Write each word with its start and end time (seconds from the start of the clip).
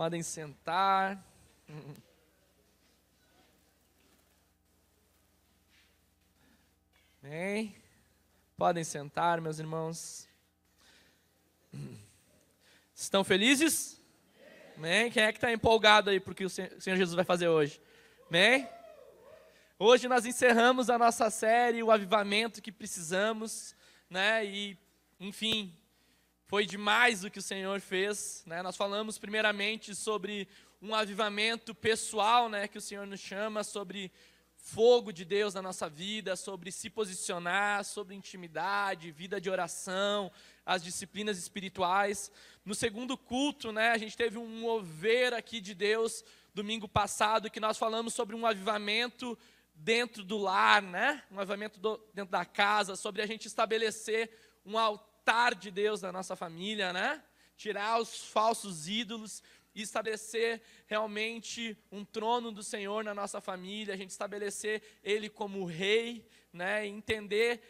Podem 0.00 0.22
sentar. 0.22 1.22
Bem, 7.20 7.76
podem 8.56 8.82
sentar, 8.82 9.42
meus 9.42 9.58
irmãos. 9.58 10.26
Estão 12.96 13.22
felizes? 13.22 14.00
Amém? 14.74 15.10
Quem 15.10 15.22
é 15.22 15.32
que 15.32 15.36
está 15.36 15.52
empolgado 15.52 16.08
aí 16.08 16.18
porque 16.18 16.46
o 16.46 16.48
Senhor 16.48 16.70
Jesus 16.78 17.12
vai 17.12 17.26
fazer 17.26 17.48
hoje? 17.48 17.78
Amém? 18.30 18.66
Hoje 19.78 20.08
nós 20.08 20.24
encerramos 20.24 20.88
a 20.88 20.98
nossa 20.98 21.28
série, 21.28 21.82
o 21.82 21.90
avivamento 21.90 22.62
que 22.62 22.72
precisamos, 22.72 23.76
né? 24.08 24.46
E, 24.46 24.78
enfim, 25.20 25.78
foi 26.50 26.66
demais 26.66 27.22
o 27.22 27.30
que 27.30 27.38
o 27.38 27.42
Senhor 27.42 27.80
fez, 27.80 28.42
né? 28.44 28.60
Nós 28.60 28.76
falamos 28.76 29.16
primeiramente 29.16 29.94
sobre 29.94 30.48
um 30.82 30.92
avivamento 30.92 31.72
pessoal, 31.72 32.48
né? 32.48 32.66
Que 32.66 32.76
o 32.76 32.80
Senhor 32.80 33.06
nos 33.06 33.20
chama, 33.20 33.62
sobre 33.62 34.10
fogo 34.56 35.12
de 35.12 35.24
Deus 35.24 35.54
na 35.54 35.62
nossa 35.62 35.88
vida, 35.88 36.34
sobre 36.34 36.72
se 36.72 36.90
posicionar, 36.90 37.84
sobre 37.84 38.16
intimidade, 38.16 39.12
vida 39.12 39.40
de 39.40 39.48
oração, 39.48 40.28
as 40.66 40.82
disciplinas 40.82 41.38
espirituais. 41.38 42.32
No 42.64 42.74
segundo 42.74 43.16
culto, 43.16 43.70
né, 43.70 43.92
a 43.92 43.98
gente 43.98 44.16
teve 44.16 44.36
um 44.36 44.48
mover 44.48 45.32
aqui 45.32 45.60
de 45.60 45.72
Deus 45.72 46.24
domingo 46.52 46.88
passado 46.88 47.48
que 47.48 47.60
nós 47.60 47.78
falamos 47.78 48.12
sobre 48.12 48.34
um 48.34 48.44
avivamento 48.44 49.38
dentro 49.72 50.24
do 50.24 50.36
lar, 50.36 50.82
né? 50.82 51.22
Um 51.30 51.38
avivamento 51.38 51.78
do, 51.78 51.96
dentro 52.12 52.32
da 52.32 52.44
casa, 52.44 52.96
sobre 52.96 53.22
a 53.22 53.26
gente 53.26 53.46
estabelecer 53.46 54.36
um 54.66 54.76
altar 54.76 55.09
de 55.54 55.70
Deus 55.70 56.02
na 56.02 56.10
nossa 56.10 56.34
família, 56.34 56.92
né? 56.92 57.22
Tirar 57.56 58.00
os 58.00 58.24
falsos 58.24 58.88
ídolos 58.88 59.42
e 59.74 59.82
estabelecer 59.82 60.60
realmente 60.86 61.78
um 61.92 62.04
trono 62.04 62.50
do 62.50 62.62
Senhor 62.62 63.04
na 63.04 63.14
nossa 63.14 63.40
família, 63.40 63.94
a 63.94 63.96
gente 63.96 64.10
estabelecer 64.10 64.82
Ele 65.04 65.28
como 65.28 65.64
rei, 65.64 66.26
né, 66.52 66.84
entender 66.84 67.62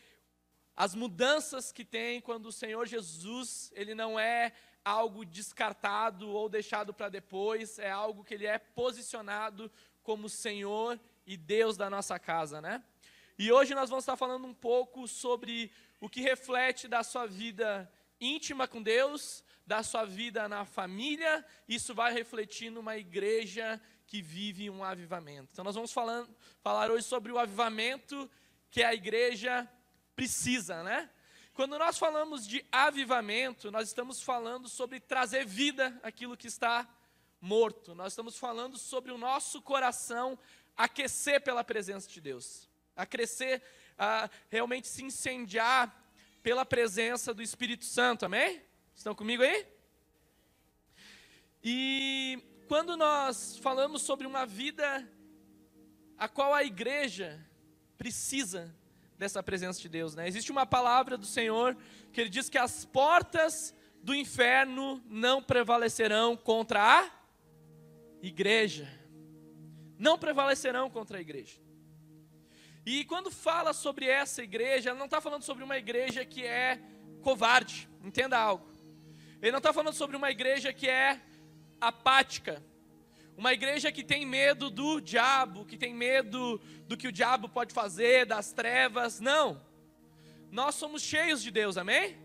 as 0.74 0.94
mudanças 0.94 1.70
que 1.70 1.84
tem 1.84 2.20
quando 2.20 2.46
o 2.46 2.52
Senhor 2.52 2.86
Jesus, 2.86 3.70
Ele 3.74 3.94
não 3.94 4.18
é 4.18 4.54
algo 4.82 5.26
descartado 5.26 6.30
ou 6.30 6.48
deixado 6.48 6.94
para 6.94 7.10
depois, 7.10 7.78
é 7.78 7.90
algo 7.90 8.24
que 8.24 8.32
Ele 8.32 8.46
é 8.46 8.58
posicionado 8.58 9.70
como 10.02 10.30
Senhor 10.30 10.98
e 11.26 11.36
Deus 11.36 11.76
da 11.76 11.90
nossa 11.90 12.18
casa, 12.18 12.62
né? 12.62 12.82
E 13.38 13.52
hoje 13.52 13.74
nós 13.74 13.90
vamos 13.90 14.04
estar 14.04 14.16
falando 14.16 14.46
um 14.46 14.54
pouco 14.54 15.06
sobre 15.06 15.70
o 16.00 16.08
que 16.08 16.20
reflete 16.20 16.88
da 16.88 17.02
sua 17.02 17.26
vida 17.26 17.90
íntima 18.20 18.66
com 18.66 18.82
Deus, 18.82 19.44
da 19.66 19.82
sua 19.82 20.04
vida 20.04 20.48
na 20.48 20.64
família, 20.64 21.44
isso 21.68 21.94
vai 21.94 22.12
refletir 22.12 22.70
numa 22.70 22.96
igreja 22.96 23.80
que 24.06 24.20
vive 24.20 24.68
um 24.68 24.82
avivamento. 24.82 25.50
Então 25.52 25.64
nós 25.64 25.74
vamos 25.74 25.92
falando, 25.92 26.34
falar 26.60 26.90
hoje 26.90 27.04
sobre 27.04 27.30
o 27.30 27.38
avivamento 27.38 28.28
que 28.70 28.82
a 28.82 28.92
igreja 28.92 29.68
precisa, 30.16 30.82
né? 30.82 31.08
Quando 31.52 31.78
nós 31.78 31.98
falamos 31.98 32.46
de 32.46 32.64
avivamento, 32.72 33.70
nós 33.70 33.88
estamos 33.88 34.22
falando 34.22 34.68
sobre 34.68 34.98
trazer 34.98 35.44
vida 35.44 35.98
àquilo 36.02 36.36
que 36.36 36.46
está 36.46 36.88
morto. 37.40 37.94
Nós 37.94 38.12
estamos 38.12 38.36
falando 38.36 38.78
sobre 38.78 39.12
o 39.12 39.18
nosso 39.18 39.60
coração 39.62 40.38
aquecer 40.76 41.42
pela 41.42 41.62
presença 41.62 42.08
de 42.08 42.20
Deus, 42.20 42.68
a 42.96 43.04
crescer, 43.04 43.62
a 44.00 44.30
realmente 44.48 44.88
se 44.88 45.04
incendiar 45.04 45.94
pela 46.42 46.64
presença 46.64 47.34
do 47.34 47.42
Espírito 47.42 47.84
Santo, 47.84 48.24
amém? 48.24 48.62
Estão 48.94 49.14
comigo 49.14 49.42
aí? 49.42 49.66
E 51.62 52.42
quando 52.66 52.96
nós 52.96 53.58
falamos 53.58 54.00
sobre 54.00 54.26
uma 54.26 54.46
vida 54.46 55.06
a 56.16 56.26
qual 56.26 56.54
a 56.54 56.64
igreja 56.64 57.46
precisa 57.98 58.74
dessa 59.18 59.42
presença 59.42 59.78
de 59.78 59.88
Deus, 59.90 60.14
né? 60.14 60.26
Existe 60.26 60.50
uma 60.50 60.64
palavra 60.64 61.18
do 61.18 61.26
Senhor 61.26 61.76
que 62.10 62.22
ele 62.22 62.30
diz 62.30 62.48
que 62.48 62.56
as 62.56 62.86
portas 62.86 63.74
do 64.02 64.14
inferno 64.14 65.02
não 65.04 65.42
prevalecerão 65.42 66.38
contra 66.38 67.00
a 67.00 67.10
igreja. 68.22 68.88
Não 69.98 70.18
prevalecerão 70.18 70.88
contra 70.88 71.18
a 71.18 71.20
igreja. 71.20 71.60
E 72.84 73.04
quando 73.04 73.30
fala 73.30 73.72
sobre 73.72 74.06
essa 74.06 74.42
igreja, 74.42 74.90
ela 74.90 74.98
não 74.98 75.06
está 75.06 75.20
falando 75.20 75.42
sobre 75.42 75.62
uma 75.62 75.76
igreja 75.76 76.24
que 76.24 76.44
é 76.44 76.80
covarde, 77.22 77.88
entenda 78.02 78.38
algo. 78.38 78.66
Ele 79.42 79.52
não 79.52 79.58
está 79.58 79.72
falando 79.72 79.94
sobre 79.94 80.16
uma 80.16 80.30
igreja 80.30 80.72
que 80.72 80.88
é 80.88 81.20
apática, 81.80 82.62
uma 83.36 83.52
igreja 83.52 83.90
que 83.92 84.02
tem 84.02 84.26
medo 84.26 84.70
do 84.70 85.00
diabo, 85.00 85.64
que 85.64 85.76
tem 85.76 85.94
medo 85.94 86.60
do 86.86 86.96
que 86.96 87.08
o 87.08 87.12
diabo 87.12 87.48
pode 87.48 87.72
fazer, 87.72 88.26
das 88.26 88.52
trevas. 88.52 89.20
Não. 89.20 89.62
Nós 90.50 90.74
somos 90.74 91.02
cheios 91.02 91.42
de 91.42 91.50
Deus, 91.50 91.76
amém? 91.76 92.18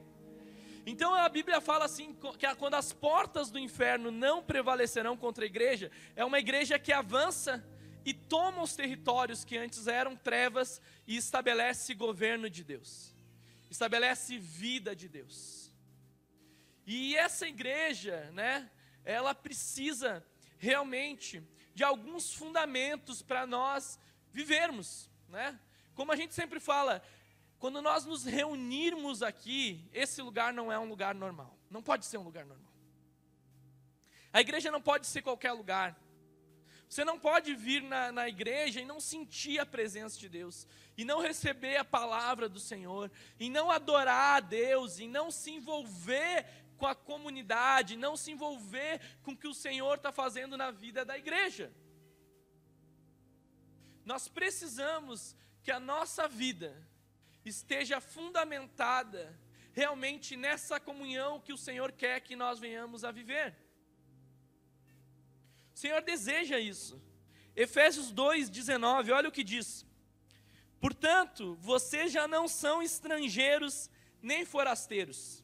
Então 0.85 1.13
a 1.13 1.27
Bíblia 1.27 1.59
fala 1.59 1.85
assim: 1.85 2.15
que 2.37 2.55
quando 2.55 2.75
as 2.75 2.93
portas 2.93 3.49
do 3.49 3.59
inferno 3.59 4.11
não 4.11 4.43
prevalecerão 4.43 5.17
contra 5.17 5.43
a 5.43 5.47
igreja, 5.47 5.91
é 6.15 6.23
uma 6.23 6.39
igreja 6.39 6.77
que 6.77 6.93
avança 6.93 7.63
e 8.05 8.13
toma 8.13 8.61
os 8.61 8.75
territórios 8.75 9.43
que 9.43 9.57
antes 9.57 9.87
eram 9.87 10.15
trevas 10.15 10.79
e 11.07 11.17
estabelece 11.17 11.93
governo 11.95 12.49
de 12.49 12.63
Deus, 12.63 13.13
estabelece 13.69 14.37
vida 14.37 14.95
de 14.95 15.09
Deus. 15.09 15.73
E 16.85 17.15
essa 17.15 17.47
igreja, 17.47 18.29
né, 18.31 18.69
ela 19.03 19.33
precisa 19.33 20.23
realmente 20.59 21.43
de 21.73 21.83
alguns 21.83 22.31
fundamentos 22.31 23.23
para 23.23 23.47
nós 23.47 23.99
vivermos, 24.31 25.09
né? 25.27 25.59
Como 25.95 26.11
a 26.11 26.15
gente 26.15 26.33
sempre 26.35 26.59
fala, 26.59 27.01
quando 27.57 27.81
nós 27.81 28.05
nos 28.05 28.23
reunirmos 28.23 29.23
aqui, 29.23 29.89
esse 29.91 30.21
lugar 30.21 30.53
não 30.53 30.71
é 30.71 30.77
um 30.77 30.87
lugar 30.87 31.15
normal. 31.15 31.57
Não 31.69 31.81
pode 31.81 32.05
ser 32.05 32.17
um 32.17 32.23
lugar 32.23 32.45
normal. 32.45 32.71
A 34.31 34.41
igreja 34.41 34.69
não 34.69 34.81
pode 34.81 35.07
ser 35.07 35.21
qualquer 35.21 35.53
lugar. 35.53 35.97
Você 36.95 37.03
não 37.03 37.19
pode 37.19 37.53
vir 37.53 37.83
na, 37.83 38.09
na, 38.09 38.29
igreja 38.29 38.79
e 38.79 38.85
não 38.85 39.01
sentir 39.01 39.59
a 39.59 39.65
presença 39.65 40.17
de 40.17 40.29
Deus, 40.29 40.65
e 40.95 41.03
não 41.03 41.19
receber 41.19 41.75
a 41.75 41.83
palavra 41.83 42.47
do 42.47 42.57
Senhor, 42.57 43.11
e 43.37 43.49
não 43.49 43.69
adorar 43.69 44.37
a 44.37 44.39
Deus, 44.39 44.97
e 44.97 45.05
não 45.05 45.29
se 45.29 45.51
envolver 45.51 46.45
com 46.77 46.87
a 46.87 46.95
comunidade, 46.95 47.97
não 47.97 48.15
se 48.15 48.31
envolver 48.31 49.01
com 49.23 49.33
o 49.33 49.37
que 49.37 49.45
o 49.45 49.53
Senhor 49.53 49.95
está 49.97 50.09
fazendo 50.09 50.55
na 50.55 50.71
vida 50.71 51.03
da 51.03 51.17
igreja. 51.17 51.69
Nós 54.05 54.29
precisamos 54.29 55.35
que 55.63 55.71
a 55.71 55.81
nossa 55.81 56.29
vida 56.29 56.81
esteja 57.43 57.99
fundamentada 57.99 59.37
realmente 59.73 60.37
nessa 60.37 60.79
comunhão 60.79 61.41
que 61.41 61.51
o 61.51 61.57
Senhor 61.57 61.91
quer 61.91 62.21
que 62.21 62.37
nós 62.37 62.57
venhamos 62.57 63.03
a 63.03 63.11
viver. 63.11 63.64
O 65.75 65.77
Senhor 65.77 66.01
deseja 66.01 66.57
isso. 66.57 67.01
Efésios 67.53 68.09
2:19, 68.09 69.11
olha 69.11 69.27
o 69.27 69.31
que 69.31 69.43
diz: 69.43 69.85
Portanto, 70.79 71.57
vocês 71.59 72.13
já 72.13 72.29
não 72.29 72.47
são 72.47 72.81
estrangeiros 72.81 73.89
nem 74.21 74.45
forasteiros, 74.45 75.43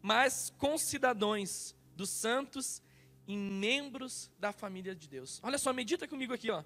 mas 0.00 0.50
concidadãos 0.56 1.74
dos 1.96 2.10
santos 2.10 2.80
e 3.26 3.36
membros 3.36 4.30
da 4.38 4.52
família 4.52 4.94
de 4.94 5.08
Deus. 5.08 5.40
Olha 5.42 5.58
só, 5.58 5.72
medita 5.72 6.06
comigo 6.06 6.32
aqui, 6.32 6.48
ó. 6.48 6.62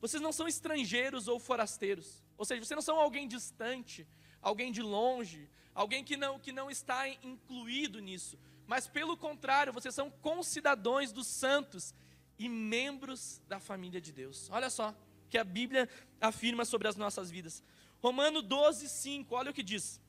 Vocês 0.00 0.22
não 0.22 0.32
são 0.32 0.46
estrangeiros 0.46 1.26
ou 1.26 1.40
forasteiros. 1.40 2.22
Ou 2.38 2.44
seja, 2.44 2.64
vocês 2.64 2.76
não 2.76 2.82
são 2.82 2.98
alguém 2.98 3.26
distante, 3.26 4.06
alguém 4.40 4.70
de 4.70 4.82
longe, 4.82 5.50
alguém 5.74 6.04
que 6.04 6.16
não, 6.16 6.38
que 6.38 6.52
não 6.52 6.70
está 6.70 7.08
incluído 7.08 7.98
nisso. 7.98 8.38
Mas 8.68 8.86
pelo 8.86 9.16
contrário, 9.16 9.72
vocês 9.72 9.94
são 9.94 10.10
concidadãos 10.10 11.10
dos 11.10 11.26
santos 11.26 11.92
e 12.40 12.48
membros 12.48 13.40
da 13.46 13.60
família 13.60 14.00
de 14.00 14.12
Deus. 14.12 14.48
Olha 14.50 14.68
só 14.68 14.92
que 15.28 15.38
a 15.38 15.44
Bíblia 15.44 15.88
afirma 16.20 16.64
sobre 16.64 16.88
as 16.88 16.96
nossas 16.96 17.30
vidas. 17.30 17.62
Romano 18.00 18.42
12, 18.42 18.88
5, 18.88 19.34
olha 19.34 19.52
o 19.52 19.54
que 19.54 19.62
diz 19.62 20.00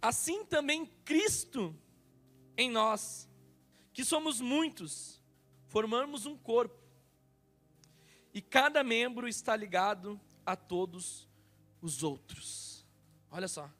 assim 0.00 0.44
também 0.44 0.86
Cristo 1.04 1.76
em 2.56 2.70
nós, 2.70 3.28
que 3.92 4.04
somos 4.04 4.40
muitos, 4.40 5.20
formamos 5.66 6.26
um 6.26 6.36
corpo, 6.36 6.78
e 8.32 8.40
cada 8.40 8.82
membro 8.82 9.28
está 9.28 9.56
ligado 9.56 10.20
a 10.46 10.54
todos 10.54 11.28
os 11.82 12.02
outros. 12.02 12.86
Olha 13.30 13.48
só, 13.48 13.70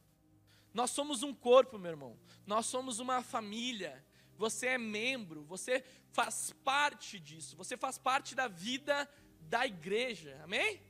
nós 0.75 0.91
somos 0.91 1.23
um 1.23 1.35
corpo, 1.35 1.79
meu 1.79 1.91
irmão, 1.91 2.19
nós 2.47 2.67
somos 2.67 2.99
uma 2.99 3.23
família, 3.23 4.05
você 4.37 4.69
é 4.69 4.79
membro, 4.79 5.45
você 5.45 5.85
faz 6.12 6.53
parte 6.65 7.19
disso, 7.19 7.57
você 7.57 7.77
faz 7.77 7.99
parte 7.99 8.35
da 8.35 8.49
vida 8.49 9.09
da 9.43 9.67
igreja, 9.67 10.39
amém? 10.45 10.81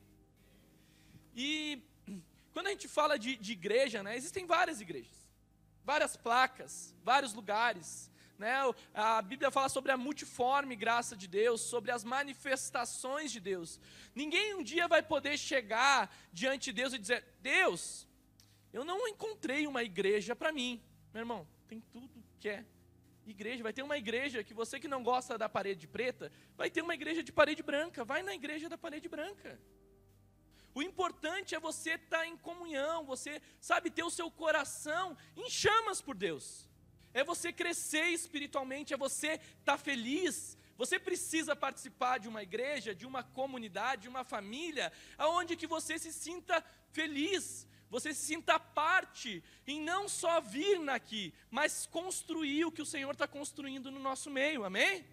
E 1.35 1.83
quando 2.53 2.67
a 2.67 2.71
gente 2.71 2.89
fala 2.89 3.19
de, 3.19 3.37
de 3.37 3.53
igreja, 3.53 4.03
né, 4.03 4.17
existem 4.17 4.47
várias 4.47 4.81
igrejas 4.81 5.21
várias 5.85 6.17
placas, 6.17 6.95
vários 7.03 7.33
lugares, 7.35 8.11
né? 8.39 8.55
A 8.95 9.21
Bíblia 9.21 9.51
fala 9.51 9.69
sobre 9.69 9.93
a 9.93 9.97
multiforme 9.97 10.75
graça 10.77 11.17
de 11.17 11.27
Deus, 11.27 11.61
sobre 11.61 11.91
as 11.91 12.05
manifestações 12.05 13.31
de 13.31 13.41
Deus. 13.41 13.81
Ninguém 14.15 14.55
um 14.55 14.63
dia 14.63 14.89
vai 14.89 15.03
poder 15.03 15.37
chegar 15.37 16.15
diante 16.33 16.67
de 16.67 16.75
Deus 16.81 16.93
e 16.93 16.99
dizer: 16.99 17.25
Deus, 17.41 18.07
eu 18.73 18.85
não 18.85 19.07
encontrei 19.09 19.67
uma 19.67 19.83
igreja 19.83 20.35
para 20.35 20.53
mim. 20.53 20.81
Meu 21.13 21.23
irmão, 21.23 21.47
tem 21.69 21.81
tudo 21.93 22.25
que 22.39 22.49
é 22.49 22.65
igreja. 23.31 23.63
Vai 23.63 23.73
ter 23.73 23.83
uma 23.83 23.97
igreja 23.97 24.45
que 24.45 24.55
você 24.55 24.79
que 24.81 24.89
não 24.89 25.03
gosta 25.03 25.39
da 25.39 25.49
parede 25.49 25.87
preta, 25.87 26.31
vai 26.57 26.71
ter 26.71 26.83
uma 26.83 26.95
igreja 26.95 27.23
de 27.23 27.33
parede 27.33 27.63
branca. 27.63 28.05
Vai 28.05 28.23
na 28.23 28.35
igreja 28.35 28.69
da 28.69 28.79
parede 28.79 29.09
branca. 29.09 29.61
O 30.75 30.83
importante 30.83 31.55
é 31.55 31.61
você 31.61 31.93
estar 31.93 32.19
tá 32.19 32.27
em 32.27 32.37
comunhão, 32.37 33.05
você, 33.05 33.43
sabe, 33.61 33.91
ter 33.91 34.05
o 34.05 34.11
seu 34.11 34.31
coração 34.31 35.17
em 35.37 35.51
chamas 35.51 36.01
por 36.01 36.15
Deus 36.15 36.71
é 37.13 37.25
você 37.25 37.53
crescer 37.53 38.09
espiritualmente, 38.09 38.95
é 38.95 38.97
você 38.97 39.33
estar 39.33 39.43
tá 39.65 39.79
feliz. 39.79 40.57
Você 40.77 40.99
precisa 40.99 41.55
participar 41.55 42.19
de 42.19 42.29
uma 42.29 42.43
igreja, 42.43 42.95
de 42.95 43.07
uma 43.07 43.23
comunidade, 43.23 44.03
de 44.03 44.09
uma 44.09 44.25
família, 44.25 44.93
aonde 45.19 45.57
que 45.57 45.67
você 45.67 45.99
se 45.99 46.13
sinta 46.13 46.65
feliz, 46.91 47.67
você 47.91 48.15
se 48.15 48.25
sinta 48.25 48.59
parte, 48.59 49.43
em 49.67 49.81
não 49.81 50.09
só 50.09 50.41
vir 50.41 50.89
aqui, 50.89 51.35
mas 51.51 51.87
construir 51.87 52.65
o 52.65 52.73
que 52.73 52.83
o 52.83 52.87
Senhor 52.87 53.11
está 53.11 53.27
construindo 53.27 53.91
no 53.91 53.99
nosso 53.99 54.31
meio, 54.31 54.65
amém? 54.65 55.05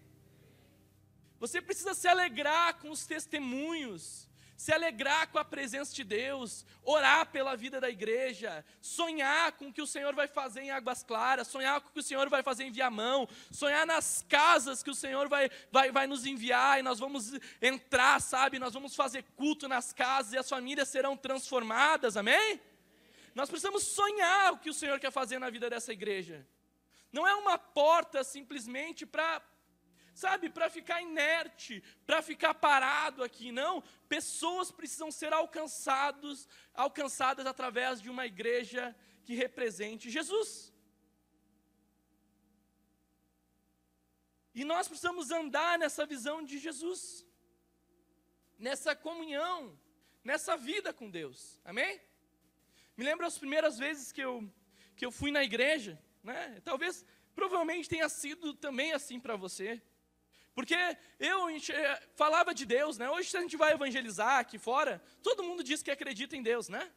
Você 1.40 1.60
precisa 1.60 1.92
se 1.94 2.06
alegrar 2.06 2.74
com 2.74 2.90
os 2.90 3.04
testemunhos, 3.04 4.28
se 4.56 4.72
alegrar 4.72 5.28
com 5.28 5.38
a 5.38 5.44
presença 5.44 5.94
de 5.94 6.02
Deus, 6.02 6.66
orar 6.82 7.26
pela 7.26 7.56
vida 7.56 7.80
da 7.80 7.88
igreja, 7.88 8.64
sonhar 8.80 9.52
com 9.52 9.68
o 9.68 9.72
que 9.72 9.80
o 9.80 9.86
Senhor 9.86 10.14
vai 10.16 10.26
fazer 10.26 10.62
em 10.62 10.72
Águas 10.72 11.04
Claras, 11.04 11.46
sonhar 11.46 11.80
com 11.80 11.88
o 11.88 11.92
que 11.92 12.00
o 12.00 12.02
Senhor 12.02 12.28
vai 12.28 12.42
fazer 12.42 12.64
em 12.64 12.72
Viamão, 12.72 13.28
sonhar 13.52 13.86
nas 13.86 14.24
casas 14.28 14.82
que 14.82 14.90
o 14.90 14.96
Senhor 14.96 15.28
vai, 15.28 15.48
vai, 15.70 15.92
vai 15.92 16.08
nos 16.08 16.26
enviar 16.26 16.80
e 16.80 16.82
nós 16.82 16.98
vamos 16.98 17.32
entrar, 17.62 18.20
sabe? 18.20 18.58
Nós 18.58 18.74
vamos 18.74 18.96
fazer 18.96 19.22
culto 19.36 19.68
nas 19.68 19.92
casas 19.92 20.32
e 20.32 20.38
as 20.38 20.48
famílias 20.48 20.88
serão 20.88 21.16
transformadas, 21.16 22.16
amém? 22.16 22.60
Nós 23.38 23.48
precisamos 23.48 23.84
sonhar 23.84 24.52
o 24.52 24.58
que 24.58 24.68
o 24.68 24.74
Senhor 24.74 24.98
quer 24.98 25.12
fazer 25.12 25.38
na 25.38 25.48
vida 25.48 25.70
dessa 25.70 25.92
igreja. 25.92 26.44
Não 27.12 27.24
é 27.24 27.34
uma 27.36 27.56
porta 27.56 28.24
simplesmente 28.24 29.06
para 29.06 29.40
sabe, 30.12 30.50
para 30.50 30.68
ficar 30.68 31.00
inerte, 31.00 31.80
para 32.04 32.20
ficar 32.20 32.52
parado 32.52 33.22
aqui, 33.22 33.52
não. 33.52 33.80
Pessoas 34.08 34.72
precisam 34.72 35.12
ser 35.12 35.32
alcançados, 35.32 36.48
alcançadas 36.74 37.46
através 37.46 38.00
de 38.02 38.10
uma 38.10 38.26
igreja 38.26 38.82
que 39.22 39.36
represente 39.36 40.10
Jesus. 40.10 40.74
E 44.52 44.64
nós 44.64 44.88
precisamos 44.88 45.30
andar 45.30 45.78
nessa 45.78 46.04
visão 46.04 46.42
de 46.42 46.58
Jesus, 46.58 47.24
nessa 48.58 48.96
comunhão, 48.96 49.78
nessa 50.24 50.56
vida 50.56 50.92
com 50.92 51.08
Deus. 51.08 51.60
Amém? 51.64 52.07
Me 52.98 53.04
lembro 53.04 53.24
as 53.24 53.38
primeiras 53.38 53.78
vezes 53.78 54.10
que 54.10 54.20
eu, 54.20 54.52
que 54.96 55.06
eu 55.06 55.12
fui 55.12 55.30
na 55.30 55.44
igreja, 55.44 55.96
né? 56.20 56.60
Talvez, 56.64 57.06
provavelmente 57.32 57.88
tenha 57.88 58.08
sido 58.08 58.54
também 58.54 58.92
assim 58.92 59.20
para 59.20 59.36
você. 59.36 59.80
Porque 60.52 60.74
eu 61.20 61.46
falava 62.16 62.52
de 62.52 62.66
Deus, 62.66 62.98
né? 62.98 63.08
Hoje, 63.08 63.36
a 63.36 63.40
gente 63.40 63.56
vai 63.56 63.72
evangelizar 63.72 64.40
aqui 64.40 64.58
fora, 64.58 65.00
todo 65.22 65.44
mundo 65.44 65.62
diz 65.62 65.80
que 65.80 65.92
acredita 65.92 66.36
em 66.36 66.42
Deus, 66.42 66.68
né? 66.68 66.92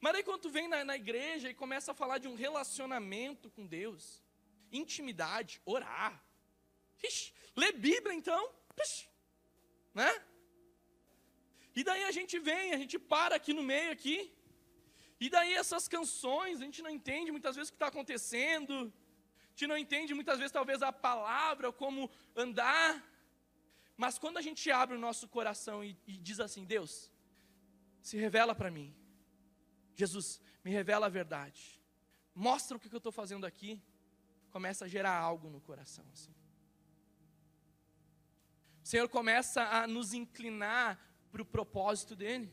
Mas 0.00 0.16
aí, 0.16 0.24
quando 0.24 0.40
tu 0.40 0.50
vem 0.50 0.66
na, 0.66 0.82
na 0.84 0.96
igreja 0.96 1.48
e 1.48 1.54
começa 1.54 1.92
a 1.92 1.94
falar 1.94 2.18
de 2.18 2.26
um 2.26 2.34
relacionamento 2.34 3.48
com 3.48 3.64
Deus, 3.64 4.20
intimidade, 4.72 5.62
orar, 5.64 6.20
ixi, 7.00 7.32
Bíblia 7.76 8.12
então, 8.12 8.52
ixi, 8.76 9.08
né? 9.94 10.12
E 11.76 11.84
daí 11.84 12.02
a 12.02 12.10
gente 12.10 12.40
vem, 12.40 12.72
a 12.72 12.76
gente 12.76 12.98
para 12.98 13.36
aqui 13.36 13.52
no 13.52 13.62
meio 13.62 13.92
aqui, 13.92 14.35
e 15.18 15.28
daí 15.30 15.54
essas 15.54 15.88
canções, 15.88 16.60
a 16.60 16.64
gente 16.64 16.82
não 16.82 16.90
entende 16.90 17.32
muitas 17.32 17.56
vezes 17.56 17.70
o 17.70 17.72
que 17.72 17.76
está 17.76 17.88
acontecendo, 17.88 18.92
gente 19.56 19.66
não 19.66 19.78
entende 19.78 20.12
muitas 20.12 20.38
vezes 20.38 20.52
talvez 20.52 20.82
a 20.82 20.92
palavra, 20.92 21.72
como 21.72 22.10
andar. 22.36 23.02
Mas 23.96 24.18
quando 24.18 24.36
a 24.36 24.42
gente 24.42 24.70
abre 24.70 24.94
o 24.94 25.00
nosso 25.00 25.26
coração 25.26 25.82
e, 25.82 25.96
e 26.06 26.18
diz 26.18 26.38
assim, 26.38 26.62
Deus, 26.62 27.10
se 28.02 28.18
revela 28.18 28.54
para 28.54 28.70
mim. 28.70 28.94
Jesus, 29.94 30.42
me 30.62 30.70
revela 30.70 31.06
a 31.06 31.08
verdade. 31.08 31.82
Mostra 32.34 32.76
o 32.76 32.80
que 32.80 32.94
eu 32.94 32.98
estou 32.98 33.10
fazendo 33.10 33.46
aqui. 33.46 33.82
Começa 34.50 34.84
a 34.84 34.88
gerar 34.88 35.16
algo 35.18 35.48
no 35.48 35.60
coração. 35.62 36.04
Assim. 36.12 36.34
O 38.84 38.86
Senhor 38.86 39.08
começa 39.08 39.62
a 39.62 39.86
nos 39.86 40.12
inclinar 40.12 41.00
para 41.32 41.40
o 41.40 41.46
propósito 41.46 42.14
dEle. 42.14 42.52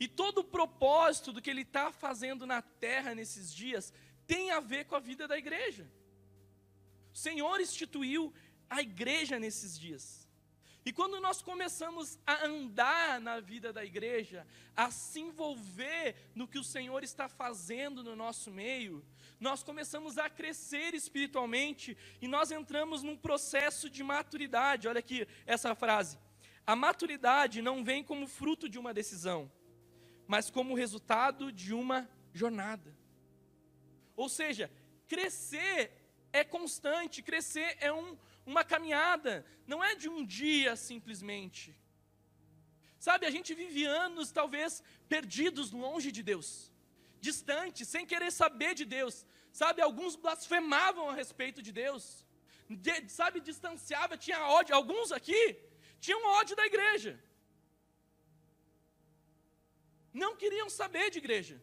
E 0.00 0.06
todo 0.06 0.38
o 0.38 0.44
propósito 0.44 1.32
do 1.32 1.42
que 1.42 1.50
Ele 1.50 1.62
está 1.62 1.92
fazendo 1.92 2.46
na 2.46 2.62
terra 2.62 3.14
nesses 3.14 3.52
dias 3.52 3.92
tem 4.26 4.50
a 4.50 4.60
ver 4.60 4.84
com 4.84 4.94
a 4.94 5.00
vida 5.00 5.26
da 5.26 5.36
igreja. 5.36 5.90
O 7.12 7.16
Senhor 7.16 7.60
instituiu 7.60 8.32
a 8.68 8.80
igreja 8.80 9.38
nesses 9.38 9.78
dias. 9.78 10.28
E 10.84 10.92
quando 10.92 11.20
nós 11.20 11.42
começamos 11.42 12.18
a 12.26 12.46
andar 12.46 13.20
na 13.20 13.40
vida 13.40 13.72
da 13.72 13.84
igreja, 13.84 14.46
a 14.74 14.90
se 14.90 15.20
envolver 15.20 16.14
no 16.34 16.48
que 16.48 16.58
o 16.58 16.64
Senhor 16.64 17.02
está 17.02 17.28
fazendo 17.28 18.02
no 18.02 18.16
nosso 18.16 18.50
meio, 18.50 19.04
nós 19.38 19.62
começamos 19.62 20.16
a 20.16 20.30
crescer 20.30 20.94
espiritualmente 20.94 21.96
e 22.22 22.26
nós 22.26 22.50
entramos 22.50 23.02
num 23.02 23.16
processo 23.16 23.90
de 23.90 24.02
maturidade. 24.02 24.88
Olha 24.88 25.00
aqui 25.00 25.28
essa 25.46 25.74
frase. 25.74 26.18
A 26.66 26.74
maturidade 26.74 27.60
não 27.60 27.84
vem 27.84 28.02
como 28.02 28.26
fruto 28.26 28.68
de 28.68 28.78
uma 28.78 28.94
decisão, 28.94 29.50
mas 30.28 30.50
como 30.50 30.74
resultado 30.74 31.50
de 31.50 31.72
uma 31.72 32.08
jornada. 32.34 32.94
Ou 34.14 34.28
seja, 34.28 34.70
crescer 35.08 35.90
é 36.32 36.44
constante, 36.44 37.22
crescer 37.22 37.78
é 37.80 37.90
um, 37.90 38.16
uma 38.44 38.62
caminhada, 38.62 39.44
não 39.66 39.82
é 39.82 39.94
de 39.94 40.08
um 40.08 40.24
dia 40.24 40.76
simplesmente. 40.76 41.74
Sabe, 42.98 43.24
a 43.24 43.30
gente 43.30 43.54
vive 43.54 43.84
anos 43.86 44.30
talvez 44.30 44.82
perdidos 45.08 45.70
longe 45.70 46.12
de 46.12 46.22
Deus, 46.22 46.70
distante, 47.20 47.86
sem 47.86 48.04
querer 48.04 48.30
saber 48.30 48.74
de 48.74 48.84
Deus. 48.84 49.26
Sabe, 49.50 49.80
alguns 49.80 50.14
blasfemavam 50.14 51.08
a 51.08 51.14
respeito 51.14 51.62
de 51.62 51.72
Deus, 51.72 52.26
de, 52.68 53.08
sabe, 53.08 53.40
distanciava, 53.40 54.16
tinha 54.16 54.40
ódio. 54.46 54.74
Alguns 54.74 55.10
aqui 55.10 55.58
tinham 56.00 56.22
ódio 56.40 56.54
da 56.54 56.66
igreja, 56.66 57.18
não 60.22 60.36
queriam 60.42 60.68
saber 60.80 61.06
de 61.10 61.18
igreja. 61.22 61.56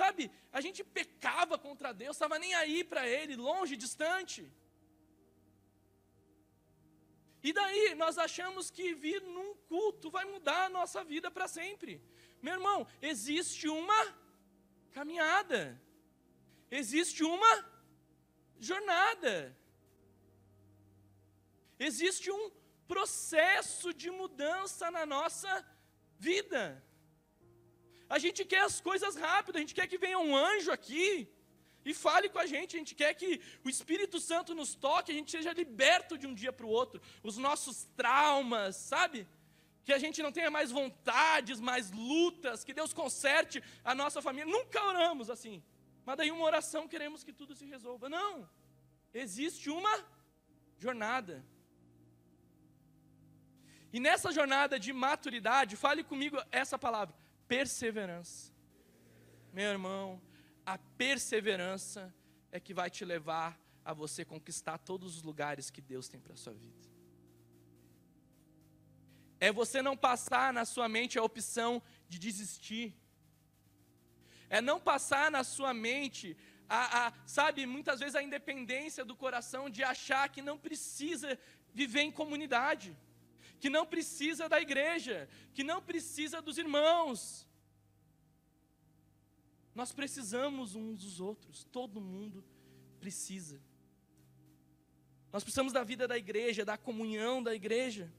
Sabe, 0.00 0.22
a 0.52 0.60
gente 0.60 0.82
pecava 0.98 1.56
contra 1.66 1.92
Deus, 2.02 2.16
estava 2.16 2.36
nem 2.44 2.52
aí 2.60 2.82
para 2.82 3.06
Ele, 3.06 3.36
longe, 3.36 3.76
distante. 3.76 4.40
E 7.48 7.52
daí 7.52 7.94
nós 7.94 8.16
achamos 8.26 8.70
que 8.70 8.94
vir 8.94 9.20
num 9.22 9.54
culto 9.72 10.10
vai 10.10 10.24
mudar 10.24 10.64
a 10.64 10.74
nossa 10.78 11.04
vida 11.04 11.30
para 11.30 11.46
sempre. 11.46 12.02
Meu 12.42 12.54
irmão, 12.54 12.86
existe 13.02 13.68
uma 13.68 14.00
caminhada, 14.92 15.80
existe 16.70 17.22
uma 17.22 17.52
jornada, 18.58 19.56
existe 21.78 22.30
um 22.30 22.50
processo 22.88 23.92
de 23.92 24.10
mudança 24.10 24.90
na 24.90 25.06
nossa 25.06 25.52
vida. 25.60 25.73
A 28.08 28.18
gente 28.18 28.44
quer 28.44 28.62
as 28.62 28.80
coisas 28.80 29.16
rápidas, 29.16 29.56
a 29.56 29.60
gente 29.60 29.74
quer 29.74 29.86
que 29.86 29.98
venha 29.98 30.18
um 30.18 30.36
anjo 30.36 30.70
aqui 30.70 31.28
e 31.84 31.92
fale 31.92 32.28
com 32.28 32.38
a 32.38 32.46
gente, 32.46 32.76
a 32.76 32.78
gente 32.78 32.94
quer 32.94 33.12
que 33.14 33.40
o 33.64 33.68
Espírito 33.68 34.18
Santo 34.18 34.54
nos 34.54 34.74
toque, 34.74 35.12
a 35.12 35.14
gente 35.14 35.30
seja 35.30 35.52
liberto 35.52 36.16
de 36.16 36.26
um 36.26 36.34
dia 36.34 36.52
para 36.52 36.66
o 36.66 36.70
outro, 36.70 37.00
os 37.22 37.36
nossos 37.36 37.84
traumas, 37.96 38.76
sabe? 38.76 39.26
Que 39.84 39.92
a 39.92 39.98
gente 39.98 40.22
não 40.22 40.32
tenha 40.32 40.50
mais 40.50 40.70
vontades, 40.70 41.60
mais 41.60 41.90
lutas, 41.90 42.64
que 42.64 42.72
Deus 42.72 42.94
conserte 42.94 43.62
a 43.84 43.94
nossa 43.94 44.22
família. 44.22 44.50
Nunca 44.50 44.82
oramos 44.82 45.28
assim, 45.28 45.62
mas 46.06 46.16
daí 46.16 46.30
uma 46.30 46.44
oração 46.44 46.88
queremos 46.88 47.22
que 47.22 47.32
tudo 47.32 47.54
se 47.54 47.66
resolva. 47.66 48.08
Não, 48.08 48.48
existe 49.12 49.68
uma 49.68 49.94
jornada. 50.78 51.44
E 53.96 54.00
nessa 54.00 54.32
jornada 54.32 54.76
de 54.84 54.92
maturidade, 54.92 55.76
fale 55.76 56.02
comigo 56.02 56.36
essa 56.50 56.76
palavra: 56.76 57.14
perseverança. 57.46 58.52
Meu 59.52 59.70
irmão, 59.70 60.20
a 60.66 60.76
perseverança 61.02 62.12
é 62.50 62.58
que 62.58 62.74
vai 62.74 62.90
te 62.90 63.04
levar 63.04 63.56
a 63.84 63.92
você 63.94 64.24
conquistar 64.24 64.78
todos 64.78 65.16
os 65.16 65.22
lugares 65.22 65.70
que 65.70 65.80
Deus 65.80 66.08
tem 66.08 66.18
para 66.18 66.32
a 66.32 66.36
sua 66.36 66.54
vida. 66.54 66.88
É 69.38 69.52
você 69.52 69.80
não 69.80 69.96
passar 69.96 70.52
na 70.52 70.64
sua 70.64 70.88
mente 70.88 71.16
a 71.16 71.22
opção 71.22 71.80
de 72.08 72.18
desistir. 72.18 72.96
É 74.50 74.60
não 74.60 74.80
passar 74.80 75.30
na 75.30 75.44
sua 75.44 75.72
mente 75.72 76.36
a, 76.68 77.06
a, 77.06 77.12
sabe, 77.26 77.64
muitas 77.64 78.00
vezes 78.00 78.16
a 78.16 78.22
independência 78.24 79.04
do 79.04 79.14
coração 79.14 79.70
de 79.70 79.84
achar 79.84 80.28
que 80.28 80.42
não 80.42 80.58
precisa 80.58 81.38
viver 81.72 82.00
em 82.00 82.10
comunidade, 82.10 82.96
que 83.64 83.70
não 83.70 83.86
precisa 83.86 84.46
da 84.46 84.60
igreja, 84.60 85.26
que 85.54 85.64
não 85.64 85.80
precisa 85.80 86.42
dos 86.42 86.58
irmãos. 86.58 87.48
Nós 89.74 89.90
precisamos 89.90 90.74
uns 90.74 91.00
dos 91.02 91.18
outros, 91.18 91.64
todo 91.72 91.98
mundo 91.98 92.44
precisa. 93.00 93.58
Nós 95.32 95.42
precisamos 95.42 95.72
da 95.72 95.82
vida 95.82 96.06
da 96.06 96.18
igreja, 96.18 96.62
da 96.62 96.76
comunhão 96.76 97.42
da 97.42 97.54
igreja. 97.54 98.12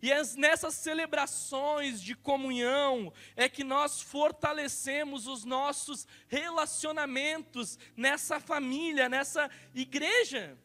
E 0.00 0.10
é 0.10 0.22
nessas 0.36 0.72
celebrações 0.72 2.00
de 2.00 2.14
comunhão 2.14 3.12
é 3.36 3.50
que 3.50 3.62
nós 3.62 4.00
fortalecemos 4.00 5.26
os 5.26 5.44
nossos 5.44 6.06
relacionamentos 6.26 7.78
nessa 7.94 8.40
família, 8.40 9.10
nessa 9.10 9.50
igreja. 9.74 10.56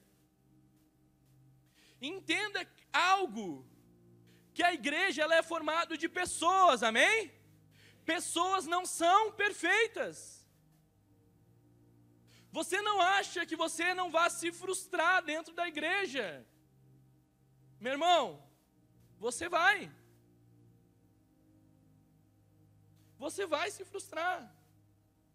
Entenda 2.01 2.65
algo, 2.93 3.68
que 4.53 4.63
a 4.63 4.73
igreja 4.73 5.23
ela 5.23 5.35
é 5.35 5.43
formada 5.43 5.97
de 5.97 6.07
pessoas, 6.09 6.83
amém? 6.83 7.31
Pessoas 8.05 8.65
não 8.65 8.85
são 8.85 9.31
perfeitas. 9.31 10.39
Você 12.51 12.81
não 12.81 12.99
acha 12.99 13.45
que 13.45 13.55
você 13.55 13.93
não 13.93 14.09
vai 14.09 14.29
se 14.29 14.51
frustrar 14.51 15.23
dentro 15.23 15.53
da 15.53 15.67
igreja. 15.67 16.45
Meu 17.79 17.93
irmão, 17.93 18.43
você 19.19 19.47
vai. 19.47 19.91
Você 23.17 23.45
vai 23.45 23.69
se 23.69 23.85
frustrar. 23.85 24.55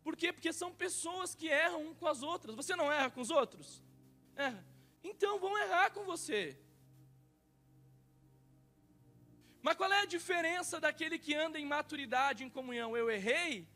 Por 0.02 0.16
quê? 0.16 0.32
Porque 0.32 0.52
são 0.52 0.72
pessoas 0.72 1.34
que 1.34 1.46
erram 1.46 1.86
um 1.86 1.94
com 1.94 2.06
as 2.06 2.22
outras. 2.22 2.54
Você 2.56 2.74
não 2.74 2.90
erra 2.92 3.10
com 3.10 3.20
os 3.20 3.30
outros? 3.30 3.82
Erra. 4.34 4.64
Então 5.02 5.38
vão 5.38 5.56
errar 5.58 5.90
com 5.90 6.04
você. 6.04 6.58
Mas 9.64 9.78
qual 9.78 9.90
é 9.90 10.00
a 10.02 10.04
diferença 10.04 10.78
daquele 10.78 11.18
que 11.18 11.34
anda 11.34 11.58
em 11.58 11.64
maturidade, 11.64 12.44
em 12.44 12.50
comunhão? 12.50 12.94
Eu 12.94 13.10
errei? 13.10 13.66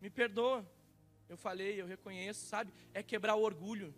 Me 0.00 0.08
perdoa. 0.08 0.64
Eu 1.28 1.36
falei, 1.36 1.80
eu 1.80 1.86
reconheço, 1.86 2.46
sabe? 2.46 2.72
É 2.94 3.02
quebrar 3.02 3.34
o 3.34 3.42
orgulho. 3.42 3.92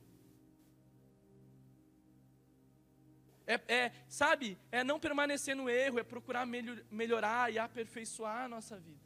É, 3.46 3.60
é, 3.68 3.92
sabe, 4.08 4.56
é 4.72 4.82
não 4.82 4.98
permanecer 4.98 5.54
no 5.54 5.68
erro, 5.68 5.98
é 5.98 6.02
procurar 6.02 6.46
melhorar 6.90 7.52
e 7.52 7.58
aperfeiçoar 7.58 8.44
a 8.44 8.48
nossa 8.48 8.78
vida. 8.78 9.04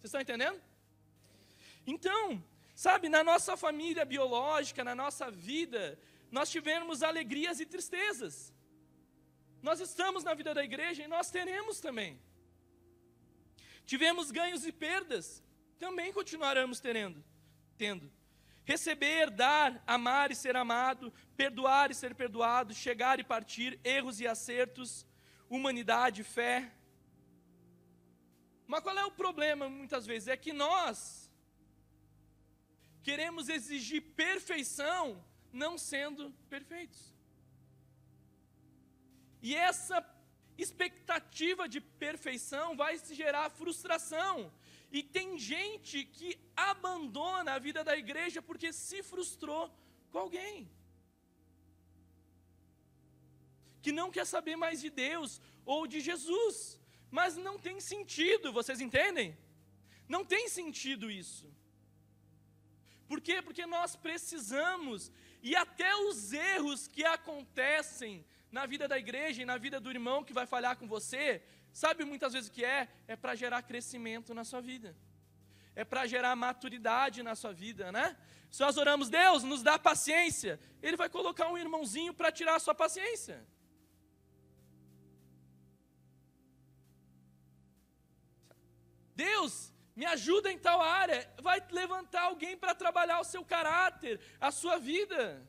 Vocês 0.00 0.06
estão 0.06 0.20
entendendo? 0.20 0.60
Então, 1.86 2.42
sabe, 2.74 3.08
na 3.08 3.22
nossa 3.22 3.56
família 3.56 4.04
biológica, 4.04 4.82
na 4.82 4.96
nossa 4.96 5.30
vida, 5.30 5.96
nós 6.28 6.50
tivemos 6.50 7.04
alegrias 7.04 7.60
e 7.60 7.66
tristezas. 7.66 8.52
Nós 9.62 9.78
estamos 9.80 10.24
na 10.24 10.34
vida 10.34 10.52
da 10.52 10.64
igreja 10.64 11.04
e 11.04 11.06
nós 11.06 11.30
teremos 11.30 11.78
também. 11.80 12.20
Tivemos 13.86 14.30
ganhos 14.30 14.66
e 14.66 14.72
perdas, 14.72 15.42
também 15.78 16.12
continuaremos 16.12 16.80
tendo. 16.80 18.12
Receber, 18.64 19.30
dar, 19.30 19.82
amar 19.86 20.30
e 20.30 20.34
ser 20.36 20.56
amado, 20.56 21.12
perdoar 21.36 21.90
e 21.90 21.94
ser 21.94 22.14
perdoado, 22.14 22.74
chegar 22.74 23.18
e 23.20 23.24
partir, 23.24 23.78
erros 23.82 24.20
e 24.20 24.26
acertos, 24.26 25.06
humanidade, 25.48 26.22
fé. 26.22 26.72
Mas 28.66 28.80
qual 28.80 28.98
é 28.98 29.04
o 29.04 29.10
problema 29.10 29.68
muitas 29.68 30.06
vezes? 30.06 30.28
É 30.28 30.36
que 30.36 30.52
nós 30.52 31.30
queremos 33.02 33.48
exigir 33.48 34.02
perfeição 34.14 35.24
não 35.52 35.76
sendo 35.76 36.30
perfeitos. 36.48 37.12
E 39.42 39.54
essa 39.54 39.98
expectativa 40.56 41.68
de 41.68 41.80
perfeição 41.80 42.76
vai 42.76 42.96
se 42.98 43.14
gerar 43.14 43.50
frustração. 43.50 44.52
E 44.90 45.02
tem 45.02 45.38
gente 45.38 46.04
que 46.04 46.38
abandona 46.56 47.54
a 47.54 47.58
vida 47.58 47.82
da 47.82 47.96
igreja 47.96 48.40
porque 48.40 48.72
se 48.72 49.02
frustrou 49.02 49.64
com 50.10 50.18
alguém. 50.18 50.70
Que 53.82 53.90
não 53.90 54.10
quer 54.10 54.26
saber 54.26 54.54
mais 54.54 54.80
de 54.80 54.90
Deus 54.90 55.40
ou 55.64 55.86
de 55.86 56.00
Jesus. 56.00 56.78
Mas 57.10 57.36
não 57.36 57.58
tem 57.58 57.80
sentido, 57.80 58.52
vocês 58.52 58.80
entendem? 58.80 59.36
Não 60.08 60.24
tem 60.24 60.48
sentido 60.48 61.10
isso. 61.10 61.50
Por 63.08 63.20
quê? 63.20 63.42
Porque 63.42 63.66
nós 63.66 63.94
precisamos, 63.94 65.12
e 65.42 65.54
até 65.54 65.94
os 65.96 66.32
erros 66.32 66.86
que 66.88 67.04
acontecem 67.04 68.24
na 68.52 68.66
vida 68.66 68.86
da 68.86 68.98
igreja 68.98 69.40
e 69.40 69.46
na 69.46 69.56
vida 69.56 69.80
do 69.80 69.90
irmão 69.90 70.22
que 70.22 70.34
vai 70.38 70.46
falhar 70.46 70.76
com 70.76 70.86
você, 70.86 71.42
sabe 71.72 72.04
muitas 72.04 72.34
vezes 72.34 72.50
o 72.50 72.52
que 72.52 72.64
é? 72.64 72.86
É 73.08 73.16
para 73.16 73.34
gerar 73.34 73.62
crescimento 73.62 74.34
na 74.34 74.44
sua 74.44 74.60
vida. 74.60 74.94
É 75.74 75.84
para 75.84 76.06
gerar 76.06 76.36
maturidade 76.36 77.22
na 77.22 77.34
sua 77.34 77.52
vida, 77.52 77.90
né? 77.90 78.14
Se 78.50 78.60
nós 78.60 78.76
oramos, 78.76 79.08
Deus, 79.08 79.42
nos 79.42 79.62
dá 79.62 79.78
paciência, 79.78 80.60
Ele 80.82 80.98
vai 80.98 81.08
colocar 81.08 81.48
um 81.48 81.56
irmãozinho 81.56 82.12
para 82.12 82.30
tirar 82.30 82.56
a 82.56 82.58
sua 82.58 82.74
paciência. 82.74 83.42
Deus, 89.16 89.72
me 89.96 90.04
ajuda 90.04 90.52
em 90.52 90.58
tal 90.58 90.82
área, 90.82 91.26
vai 91.40 91.66
levantar 91.70 92.24
alguém 92.24 92.54
para 92.54 92.74
trabalhar 92.74 93.20
o 93.20 93.24
seu 93.24 93.42
caráter, 93.42 94.20
a 94.38 94.50
sua 94.50 94.78
vida. 94.78 95.42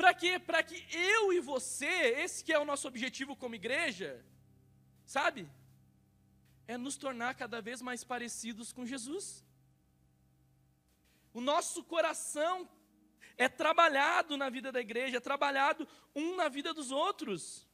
Para 0.00 0.14
quê? 0.14 0.38
Para 0.38 0.62
que 0.62 0.78
eu 0.96 1.30
e 1.30 1.40
você, 1.40 1.94
esse 2.24 2.42
que 2.42 2.54
é 2.54 2.58
o 2.58 2.64
nosso 2.64 2.88
objetivo 2.88 3.32
como 3.36 3.54
igreja, 3.54 4.24
sabe? 5.04 5.42
É 6.66 6.78
nos 6.84 6.96
tornar 6.96 7.34
cada 7.34 7.60
vez 7.60 7.82
mais 7.88 8.02
parecidos 8.02 8.72
com 8.72 8.86
Jesus. 8.92 9.44
O 11.34 11.40
nosso 11.50 11.84
coração 11.84 12.54
é 13.36 13.46
trabalhado 13.46 14.38
na 14.38 14.48
vida 14.48 14.72
da 14.72 14.80
igreja, 14.80 15.18
é 15.18 15.28
trabalhado 15.30 15.86
um 16.14 16.34
na 16.34 16.48
vida 16.48 16.72
dos 16.72 16.90
outros. 16.90 17.68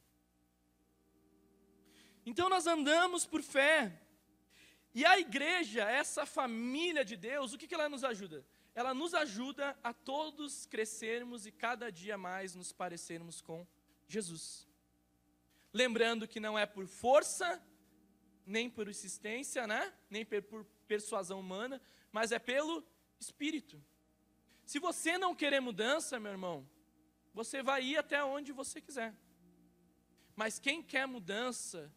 Então 2.25 2.49
nós 2.49 2.67
andamos 2.67 3.25
por 3.25 3.41
fé. 3.41 3.77
E 4.93 5.05
a 5.05 5.17
igreja, 5.17 5.89
essa 5.89 6.25
família 6.25 7.05
de 7.05 7.15
Deus, 7.15 7.53
o 7.53 7.57
que, 7.57 7.67
que 7.69 7.77
ela 7.79 7.87
nos 7.87 8.03
ajuda? 8.03 8.45
Ela 8.77 8.93
nos 8.93 9.15
ajuda 9.15 9.75
a 9.83 9.91
todos 9.91 10.67
crescermos 10.67 11.47
e 11.47 11.51
cada 11.51 11.91
dia 11.91 12.15
mais 12.15 12.53
nos 12.53 12.71
parecermos 12.71 13.41
com 13.41 13.65
Jesus. 14.07 14.67
Lembrando 15.73 16.27
que 16.27 16.39
não 16.39 16.59
é 16.59 16.63
por 16.67 16.85
força, 16.85 17.59
nem 18.45 18.69
por 18.69 18.87
insistência, 18.87 19.65
né? 19.65 19.91
nem 20.11 20.23
por 20.23 20.63
persuasão 20.87 21.39
humana, 21.39 21.81
mas 22.11 22.31
é 22.31 22.37
pelo 22.37 22.85
Espírito. 23.19 23.83
Se 24.63 24.77
você 24.77 25.17
não 25.17 25.33
querer 25.33 25.59
mudança, 25.59 26.19
meu 26.19 26.33
irmão, 26.33 26.69
você 27.33 27.63
vai 27.63 27.83
ir 27.83 27.97
até 27.97 28.23
onde 28.23 28.51
você 28.51 28.79
quiser. 28.79 29.11
Mas 30.35 30.59
quem 30.59 30.83
quer 30.83 31.07
mudança 31.07 31.91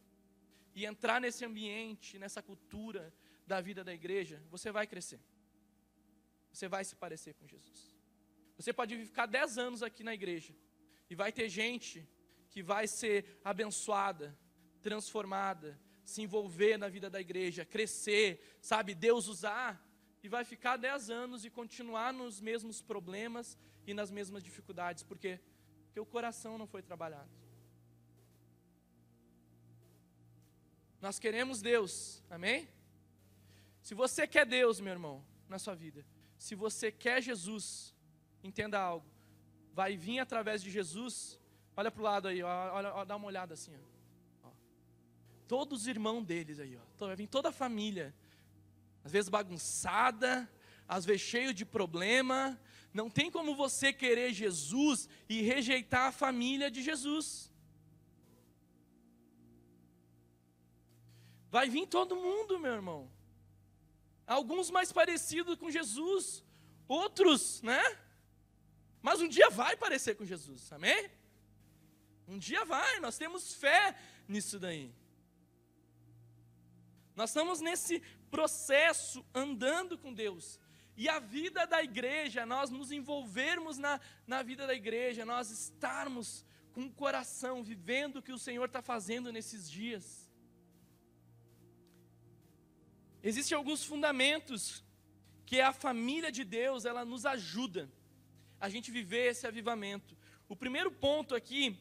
e 0.75 0.87
entrar 0.87 1.20
nesse 1.20 1.44
ambiente, 1.44 2.18
nessa 2.18 2.40
cultura 2.42 3.12
da 3.46 3.60
vida 3.60 3.84
da 3.84 3.92
igreja, 3.92 4.42
você 4.49 4.72
vai 4.72 4.87
crescer 4.87 5.20
você 6.52 6.69
vai 6.69 6.85
se 6.85 6.97
parecer 6.97 7.35
com 7.35 7.47
Jesus. 7.47 7.95
Você 8.57 8.73
pode 8.73 8.97
ficar 9.04 9.26
10 9.26 9.59
anos 9.59 9.83
aqui 9.83 10.02
na 10.02 10.14
igreja 10.14 10.54
e 11.09 11.14
vai 11.14 11.33
ter 11.33 11.49
gente 11.49 12.07
que 12.50 12.62
vai 12.62 12.87
ser 12.87 13.40
abençoada, 13.45 14.37
transformada, 14.83 15.80
se 16.04 16.23
envolver 16.23 16.76
na 16.76 16.88
vida 16.88 17.09
da 17.09 17.21
igreja, 17.21 17.64
crescer, 17.64 18.59
sabe, 18.61 18.95
Deus 18.95 19.28
usar, 19.28 19.87
e 20.23 20.28
vai 20.28 20.45
ficar 20.45 20.76
10 20.76 21.09
anos 21.09 21.45
e 21.45 21.50
continuar 21.50 22.12
nos 22.12 22.40
mesmos 22.40 22.83
problemas 22.83 23.57
e 23.87 23.95
nas 23.95 24.11
mesmas 24.11 24.42
dificuldades, 24.42 25.02
porque 25.02 25.40
porque 25.90 25.99
o 25.99 26.07
coração 26.07 26.57
não 26.57 26.69
foi 26.69 26.83
trabalhado. 26.83 27.28
Nós 31.00 31.19
queremos 31.19 31.61
Deus, 31.61 32.23
amém? 32.30 32.69
Se 33.83 33.92
você 33.92 34.25
quer 34.25 34.47
Deus, 34.47 34.78
meu 34.80 34.92
irmão, 34.92 35.25
na 35.49 35.59
sua 35.59 35.75
vida, 35.75 36.07
se 36.40 36.54
você 36.54 36.90
quer 36.90 37.23
Jesus, 37.23 37.94
entenda 38.42 38.80
algo. 38.80 39.06
Vai 39.75 39.94
vir 39.94 40.20
através 40.20 40.62
de 40.62 40.70
Jesus. 40.70 41.38
Olha 41.76 41.90
para 41.90 42.00
o 42.00 42.04
lado 42.04 42.28
aí, 42.28 42.42
ó, 42.42 42.75
olha, 42.76 42.94
ó, 42.94 43.04
dá 43.04 43.14
uma 43.14 43.26
olhada 43.26 43.52
assim. 43.52 43.75
Ó. 44.42 44.49
Todos 45.47 45.82
os 45.82 45.87
irmãos 45.87 46.25
deles 46.25 46.59
aí, 46.59 46.78
ó. 46.78 47.06
vai 47.06 47.14
vir 47.14 47.26
toda 47.26 47.50
a 47.50 47.52
família. 47.52 48.14
Às 49.04 49.12
vezes 49.12 49.28
bagunçada, 49.28 50.50
às 50.88 51.04
vezes 51.04 51.20
cheio 51.20 51.52
de 51.52 51.66
problema. 51.66 52.59
Não 52.92 53.11
tem 53.11 53.30
como 53.30 53.54
você 53.54 53.92
querer 53.92 54.32
Jesus 54.32 55.11
e 55.28 55.42
rejeitar 55.42 56.06
a 56.06 56.12
família 56.12 56.70
de 56.70 56.82
Jesus. 56.82 57.52
Vai 61.50 61.68
vir 61.68 61.87
todo 61.87 62.16
mundo, 62.16 62.59
meu 62.59 62.73
irmão. 62.73 63.20
Alguns 64.34 64.70
mais 64.70 64.92
parecidos 64.92 65.56
com 65.56 65.70
Jesus, 65.70 66.44
outros, 66.87 67.60
né? 67.62 67.82
Mas 69.02 69.20
um 69.20 69.28
dia 69.28 69.50
vai 69.50 69.76
parecer 69.76 70.14
com 70.14 70.25
Jesus, 70.25 70.72
amém? 70.72 71.10
Um 72.28 72.38
dia 72.38 72.64
vai, 72.64 73.00
nós 73.00 73.18
temos 73.18 73.54
fé 73.54 73.96
nisso 74.28 74.58
daí. 74.58 74.94
Nós 77.16 77.30
estamos 77.30 77.60
nesse 77.60 78.00
processo 78.30 79.26
andando 79.34 79.99
com 79.99 80.14
Deus. 80.14 80.60
E 80.96 81.08
a 81.08 81.18
vida 81.18 81.66
da 81.66 81.82
igreja, 81.82 82.46
nós 82.46 82.70
nos 82.70 82.92
envolvermos 82.92 83.78
na, 83.78 84.00
na 84.26 84.42
vida 84.42 84.64
da 84.66 84.75
igreja, 84.75 85.25
nós 85.25 85.50
estarmos 85.50 86.46
com 86.72 86.84
o 86.84 86.92
coração 86.92 87.64
vivendo 87.64 88.16
o 88.16 88.22
que 88.22 88.32
o 88.32 88.38
Senhor 88.38 88.66
está 88.66 88.80
fazendo 88.80 89.32
nesses 89.32 89.68
dias. 89.68 90.29
Existem 93.23 93.57
alguns 93.57 93.85
fundamentos 93.85 94.85
que 95.45 95.61
a 95.61 95.73
família 95.73 96.31
de 96.31 96.45
Deus, 96.45 96.85
ela 96.85 97.05
nos 97.05 97.27
ajuda 97.27 97.91
a 98.61 98.69
gente 98.69 98.91
viver 98.91 99.31
esse 99.31 99.47
avivamento. 99.47 100.17
O 100.49 100.57
primeiro 100.57 100.91
ponto 100.91 101.35
aqui 101.35 101.79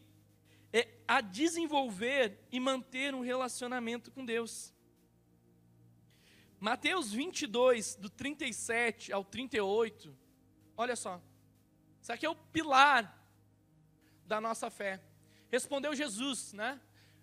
é 0.73 0.87
a 1.07 1.21
desenvolver 1.21 2.39
e 2.51 2.59
manter 2.59 3.13
um 3.13 3.21
relacionamento 3.21 4.11
com 4.11 4.25
Deus. 4.25 4.73
Mateus 6.59 7.11
22, 7.11 7.95
do 7.95 8.09
37 8.09 9.13
ao 9.13 9.23
38, 9.23 10.15
olha 10.75 10.95
só, 10.95 11.21
isso 12.01 12.11
aqui 12.11 12.25
é 12.25 12.29
o 12.29 12.35
pilar 12.35 13.17
da 14.25 14.41
nossa 14.41 14.69
fé. 14.69 15.01
Respondeu 15.49 15.95
Jesus, 15.95 16.53
né? 16.53 16.79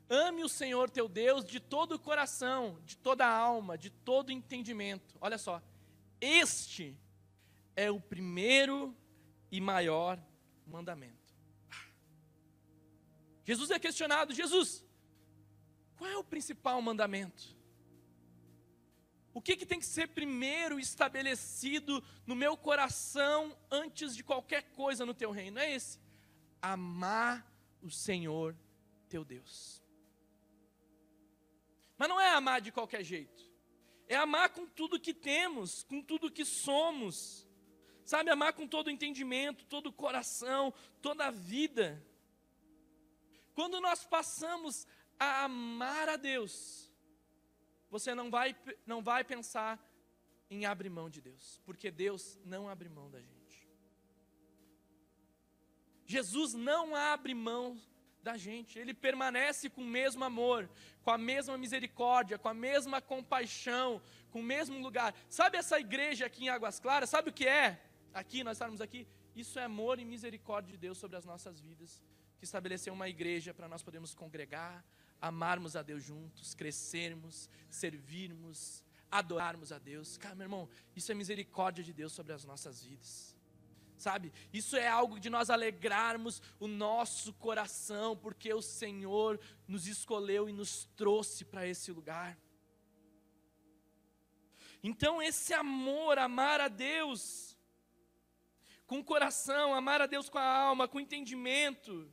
Ame 0.09 0.45
o 0.45 0.49
Senhor 0.49 0.89
teu 0.89 1.09
Deus 1.09 1.45
de 1.45 1.59
todo 1.59 1.93
o 1.93 1.99
coração, 1.99 2.79
de 2.85 2.97
toda 2.97 3.27
a 3.27 3.31
alma, 3.31 3.77
de 3.77 3.91
todo 3.91 4.29
o 4.29 4.33
entendimento. 4.33 5.17
Olha 5.21 5.37
só, 5.37 5.61
este 6.21 6.97
é 7.75 7.91
o 7.91 8.01
primeiro 8.01 8.97
e 9.51 9.61
maior 9.61 10.23
mandamento. 10.67 11.35
Jesus 13.45 13.71
é 13.71 13.79
questionado: 13.79 14.33
Jesus, 14.33 14.85
qual 15.97 16.11
é 16.11 16.17
o 16.17 16.25
principal 16.25 16.81
mandamento? 16.81 17.57
O 19.35 19.43
que, 19.43 19.57
que 19.57 19.67
tem 19.67 19.79
que 19.79 19.87
ser 19.87 20.09
primeiro 20.09 20.81
estabelecido 20.81 22.03
no 22.27 22.35
meu 22.35 22.57
coração 22.57 23.57
antes 23.71 24.17
de 24.17 24.25
qualquer 24.25 24.63
coisa 24.71 25.05
no 25.05 25.13
teu 25.13 25.31
reino? 25.31 25.59
É 25.59 25.71
esse: 25.75 26.01
amar 26.63 27.47
o 27.83 27.91
Senhor 27.91 28.57
teu 29.09 29.25
Deus. 29.25 29.86
Mas 31.97 32.09
não 32.09 32.21
é 32.21 32.31
amar 32.31 32.61
de 32.61 32.71
qualquer 32.71 33.03
jeito. 33.03 33.45
É 34.09 34.17
amar 34.17 34.51
com 34.51 34.67
tudo 34.67 35.01
que 35.01 35.15
temos, 35.15 35.83
com 35.85 36.03
tudo 36.03 36.31
que 36.31 36.45
somos. 36.45 37.47
Sabe, 38.05 38.31
amar 38.31 38.53
com 38.53 38.69
todo 38.69 38.87
o 38.87 38.91
entendimento, 38.91 39.65
todo 39.65 39.89
o 39.89 39.93
coração, 39.93 40.73
toda 41.03 41.27
a 41.27 41.31
vida. 41.31 42.01
Quando 43.55 43.81
nós 43.81 44.05
passamos 44.05 44.87
a 45.19 45.45
amar 45.45 46.09
a 46.09 46.17
Deus, 46.17 46.93
você 47.91 48.15
não 48.15 48.31
vai, 48.31 48.55
não 48.85 49.03
vai 49.03 49.25
pensar 49.25 49.83
em 50.49 50.65
abrir 50.67 50.91
mão 50.91 51.11
de 51.11 51.21
Deus, 51.21 51.61
porque 51.65 51.91
Deus 51.91 52.39
não 52.45 52.69
abre 52.69 52.89
mão 52.89 53.11
da 53.11 53.21
gente. 53.21 53.69
Jesus 56.05 56.55
não 56.55 56.95
abre 56.95 57.35
mão 57.35 57.81
da 58.27 58.37
gente, 58.37 58.77
ele 58.77 58.93
permanece 58.93 59.71
com 59.71 59.83
o 59.83 59.93
mesmo 59.99 60.25
amor, 60.25 60.69
com 61.05 61.13
a 61.13 61.19
mesma 61.31 61.57
misericórdia, 61.57 62.37
com 62.37 62.49
a 62.49 62.55
mesma 62.69 63.01
compaixão, 63.01 64.03
com 64.33 64.41
o 64.41 64.49
mesmo 64.55 64.77
lugar. 64.87 65.15
Sabe 65.31 65.57
essa 65.57 65.79
igreja 65.79 66.27
aqui 66.27 66.45
em 66.45 66.49
Águas 66.49 66.81
Claras? 66.81 67.09
Sabe 67.09 67.31
o 67.31 67.33
que 67.33 67.47
é? 67.47 67.81
Aqui, 68.13 68.43
nós 68.43 68.57
estamos 68.57 68.81
aqui. 68.81 69.07
Isso 69.43 69.61
é 69.61 69.65
amor 69.65 70.01
e 70.01 70.05
misericórdia 70.05 70.73
de 70.73 70.79
Deus 70.79 70.99
sobre 70.99 71.17
as 71.17 71.25
nossas 71.25 71.61
vidas, 71.61 72.03
que 72.39 72.45
estabeleceu 72.45 72.93
uma 72.93 73.09
igreja 73.09 73.55
para 73.55 73.69
nós 73.69 73.83
podermos 73.83 74.13
congregar, 74.13 74.85
amarmos 75.21 75.77
a 75.77 75.83
Deus 75.83 76.03
juntos, 76.03 76.53
crescermos, 76.53 77.49
servirmos, 77.71 78.83
adorarmos 79.09 79.71
a 79.71 79.79
Deus. 79.79 80.17
Cara, 80.17 80.35
meu 80.35 80.47
irmão, 80.47 80.69
isso 80.97 81.13
é 81.13 81.15
misericórdia 81.15 81.85
de 81.85 81.93
Deus 81.93 82.13
sobre 82.13 82.33
as 82.33 82.45
nossas 82.45 82.83
vidas 82.83 83.36
sabe? 83.97 84.33
Isso 84.53 84.77
é 84.77 84.89
algo 84.89 85.19
de 85.19 85.31
nós 85.31 85.51
alegrarmos 85.51 86.43
o 86.59 86.67
nosso 86.67 87.33
coração, 87.35 88.17
porque 88.17 88.53
o 88.53 88.63
Senhor 88.63 89.41
nos 89.67 89.87
escolheu 89.87 90.49
e 90.49 90.53
nos 90.53 90.85
trouxe 90.97 91.45
para 91.45 91.67
esse 91.67 91.91
lugar. 91.91 92.39
Então, 94.83 95.21
esse 95.21 95.53
amor, 95.53 96.19
amar 96.19 96.61
a 96.61 96.69
Deus 96.69 97.57
com 98.87 99.01
o 99.01 99.05
coração, 99.05 99.75
amar 99.75 100.01
a 100.01 100.07
Deus 100.07 100.29
com 100.29 100.39
a 100.39 100.45
alma, 100.45 100.87
com 100.87 100.99
o 100.99 101.01
entendimento, 101.01 102.09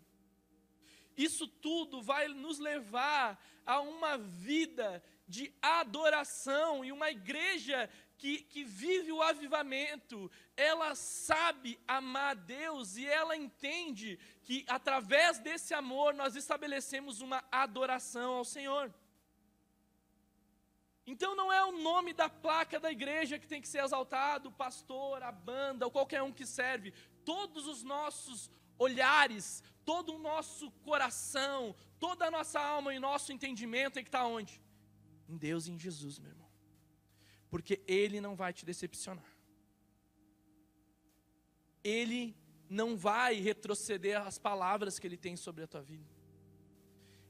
isso 1.16 1.48
tudo 1.48 2.02
vai 2.02 2.28
nos 2.28 2.58
levar 2.58 3.40
a 3.66 3.80
uma 3.80 4.18
vida 4.18 5.04
de 5.28 5.54
adoração 5.62 6.84
e 6.84 6.92
uma 6.92 7.10
igreja 7.10 7.90
que, 8.24 8.38
que 8.44 8.64
vive 8.64 9.12
o 9.12 9.22
avivamento, 9.22 10.32
ela 10.56 10.96
sabe 10.96 11.78
amar 11.86 12.32
a 12.32 12.34
Deus 12.34 12.96
e 12.96 13.06
ela 13.06 13.36
entende 13.36 14.18
que 14.44 14.64
através 14.66 15.40
desse 15.40 15.74
amor 15.74 16.14
nós 16.14 16.34
estabelecemos 16.38 17.20
uma 17.20 17.44
adoração 17.52 18.36
ao 18.36 18.46
Senhor. 18.46 18.94
Então 21.06 21.36
não 21.36 21.52
é 21.52 21.66
o 21.66 21.74
nome 21.74 22.14
da 22.14 22.30
placa 22.30 22.80
da 22.80 22.90
igreja 22.90 23.38
que 23.38 23.46
tem 23.46 23.62
que 23.62 23.68
ser 23.68 23.84
exaltado, 23.84 24.48
o 24.48 24.54
pastor, 24.54 25.22
a 25.22 25.30
banda 25.34 25.84
ou 25.84 25.92
qualquer 25.92 26.24
um 26.24 26.32
que 26.32 26.46
serve. 26.46 26.94
Todos 27.26 27.68
os 27.68 27.84
nossos 27.84 28.50
olhares, 28.80 29.62
todo 29.84 30.16
o 30.16 30.20
nosso 30.20 30.72
coração, 30.88 31.76
toda 32.00 32.28
a 32.28 32.32
nossa 32.32 32.58
alma 32.58 32.96
e 32.96 33.00
nosso 33.00 33.34
entendimento 33.34 33.96
tem 33.96 34.04
que 34.04 34.08
estar 34.08 34.26
onde? 34.26 34.62
Em 35.28 35.36
Deus 35.36 35.68
e 35.68 35.74
em 35.74 35.78
Jesus, 35.78 36.20
meu 36.20 36.32
irmão 36.32 36.43
porque 37.54 37.84
Ele 37.88 38.20
não 38.20 38.36
vai 38.36 38.52
te 38.52 38.66
decepcionar. 38.66 39.32
Ele 41.84 42.36
não 42.68 42.98
vai 42.98 43.36
retroceder 43.36 44.20
as 44.20 44.40
palavras 44.40 44.98
que 44.98 45.06
Ele 45.06 45.18
tem 45.18 45.36
sobre 45.36 45.64
a 45.64 45.68
tua 45.68 45.84
vida. 45.84 46.10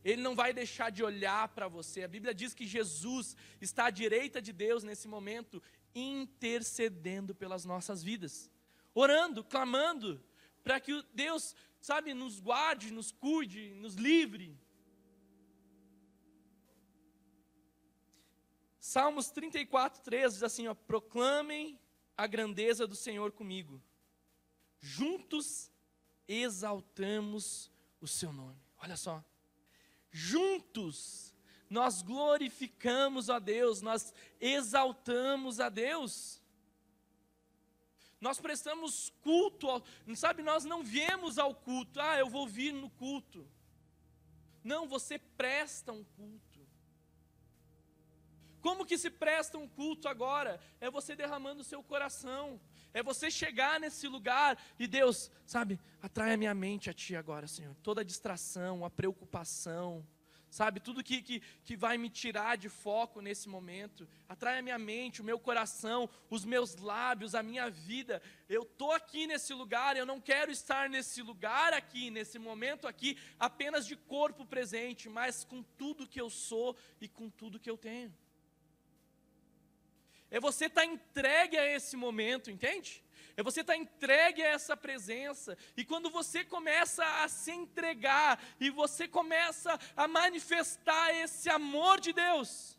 Ele 0.02 0.22
não 0.22 0.34
vai 0.34 0.54
deixar 0.54 0.90
de 0.92 1.04
olhar 1.04 1.50
para 1.50 1.68
você. 1.68 2.04
A 2.04 2.08
Bíblia 2.08 2.34
diz 2.34 2.54
que 2.54 2.66
Jesus 2.66 3.36
está 3.60 3.88
à 3.88 3.90
direita 3.90 4.42
de 4.42 4.54
Deus 4.54 4.82
nesse 4.82 5.10
momento, 5.10 5.62
intercedendo 5.94 7.36
pelas 7.36 7.66
nossas 7.66 8.02
vidas, 8.02 8.50
orando, 8.94 9.44
clamando, 9.44 10.24
para 10.64 10.80
que 10.80 11.04
Deus, 11.14 11.54
sabe, 11.82 12.14
nos 12.14 12.40
guarde, 12.40 12.94
nos 12.94 13.12
cuide, 13.12 13.74
nos 13.74 13.96
livre 13.96 14.58
Salmos 18.94 19.32
34, 19.32 20.04
13 20.04 20.36
diz 20.36 20.44
assim: 20.44 20.68
ó, 20.68 20.76
proclamem 20.76 21.80
a 22.16 22.28
grandeza 22.28 22.86
do 22.86 22.96
Senhor 22.96 23.32
comigo, 23.32 23.82
juntos 24.80 25.72
exaltamos 26.28 27.72
o 28.00 28.08
seu 28.08 28.32
nome. 28.32 28.62
Olha 28.78 28.96
só, 28.96 29.26
juntos 30.12 31.34
nós 31.68 32.04
glorificamos 32.04 33.32
a 33.32 33.40
Deus, 33.40 33.82
nós 33.82 34.14
exaltamos 34.40 35.60
a 35.60 35.70
Deus. 35.70 36.40
Nós 38.22 38.40
prestamos 38.40 39.12
culto, 39.22 39.72
ao, 39.72 39.84
sabe, 40.16 40.44
nós 40.44 40.66
não 40.66 40.84
viemos 40.84 41.40
ao 41.40 41.56
culto, 41.56 42.00
ah, 42.00 42.20
eu 42.20 42.30
vou 42.30 42.48
vir 42.48 42.72
no 42.72 42.92
culto. 42.92 43.44
Não, 44.64 44.88
você 44.88 45.18
presta 45.18 45.92
um 45.92 46.04
culto. 46.04 46.53
Como 48.64 48.86
que 48.86 48.98
se 48.98 49.10
presta 49.10 49.58
um 49.58 49.68
culto 49.68 50.08
agora? 50.08 50.58
É 50.80 50.90
você 50.90 51.18
derramando 51.18 51.60
o 51.60 51.66
seu 51.66 51.84
coração. 51.84 52.62
É 52.94 53.04
você 53.04 53.30
chegar 53.30 53.78
nesse 53.78 54.08
lugar 54.08 54.58
e 54.80 54.88
Deus, 54.88 55.30
sabe, 55.46 55.78
atrai 56.02 56.34
a 56.34 56.38
minha 56.38 56.54
mente 56.56 56.90
a 56.90 56.94
Ti 56.94 57.14
agora, 57.18 57.46
Senhor. 57.46 57.76
Toda 57.84 58.00
a 58.00 58.06
distração, 58.06 58.86
a 58.86 58.90
preocupação, 58.90 60.08
sabe, 60.50 60.80
tudo 60.80 61.04
que, 61.04 61.22
que, 61.22 61.42
que 61.66 61.76
vai 61.76 61.98
me 61.98 62.10
tirar 62.10 62.56
de 62.56 62.70
foco 62.70 63.20
nesse 63.20 63.50
momento. 63.50 64.08
Atrai 64.30 64.60
a 64.60 64.62
minha 64.62 64.80
mente, 64.80 65.20
o 65.20 65.26
meu 65.26 65.38
coração, 65.38 66.10
os 66.30 66.46
meus 66.46 66.78
lábios, 66.78 67.36
a 67.36 67.44
minha 67.44 67.70
vida. 67.70 68.22
Eu 68.48 68.62
estou 68.62 68.94
aqui 68.94 69.28
nesse 69.28 69.54
lugar, 69.54 69.98
eu 69.98 70.06
não 70.06 70.22
quero 70.22 70.50
estar 70.50 70.90
nesse 70.90 71.22
lugar 71.22 71.74
aqui, 71.74 72.10
nesse 72.10 72.40
momento 72.40 72.88
aqui, 72.88 73.18
apenas 73.38 73.86
de 73.86 73.98
corpo 73.98 74.46
presente, 74.46 75.10
mas 75.10 75.44
com 75.44 75.62
tudo 75.62 76.08
que 76.08 76.22
eu 76.22 76.30
sou 76.30 76.78
e 77.02 77.10
com 77.10 77.30
tudo 77.30 77.60
que 77.60 77.70
eu 77.70 77.78
tenho. 77.78 78.23
É 80.34 80.40
você 80.40 80.66
estar 80.66 80.82
tá 80.82 80.88
entregue 80.88 81.56
a 81.56 81.64
esse 81.76 81.96
momento, 81.96 82.50
entende? 82.50 83.04
É 83.38 83.44
você 83.44 83.62
estar 83.62 83.74
tá 83.74 83.80
entregue 83.80 84.42
a 84.42 84.48
essa 84.48 84.76
presença. 84.76 85.56
E 85.78 85.86
quando 85.86 86.10
você 86.10 86.44
começa 86.44 87.06
a 87.24 87.28
se 87.28 87.52
entregar 87.52 88.44
e 88.60 88.72
você 88.72 89.08
começa 89.08 89.80
a 89.96 90.08
manifestar 90.08 91.14
esse 91.14 91.52
amor 91.52 92.00
de 92.00 92.12
Deus 92.14 92.76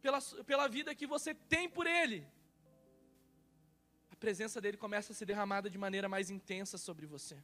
pela, 0.00 0.22
pela 0.46 0.66
vida 0.68 0.94
que 0.94 1.06
você 1.06 1.34
tem 1.34 1.68
por 1.68 1.86
Ele, 1.86 2.26
a 4.10 4.16
presença 4.16 4.58
dele 4.58 4.78
começa 4.78 5.12
a 5.12 5.14
ser 5.14 5.26
derramada 5.26 5.68
de 5.68 5.76
maneira 5.76 6.08
mais 6.08 6.30
intensa 6.30 6.78
sobre 6.78 7.04
você. 7.04 7.36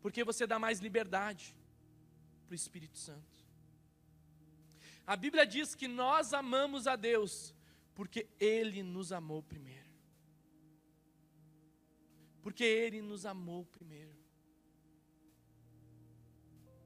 Porque 0.00 0.24
você 0.24 0.46
dá 0.46 0.58
mais 0.58 0.78
liberdade 0.78 1.54
para 2.46 2.54
o 2.54 2.60
Espírito 2.62 2.96
Santo. 2.96 3.44
A 5.06 5.14
Bíblia 5.14 5.44
diz 5.44 5.74
que 5.74 5.86
nós 5.86 6.32
amamos 6.32 6.86
a 6.86 6.96
Deus 6.96 7.54
porque 7.94 8.28
Ele 8.40 8.82
nos 8.82 9.12
amou 9.12 9.42
primeiro. 9.42 9.90
Porque 12.42 12.64
Ele 12.64 13.00
nos 13.00 13.24
amou 13.24 13.64
primeiro. 13.66 14.16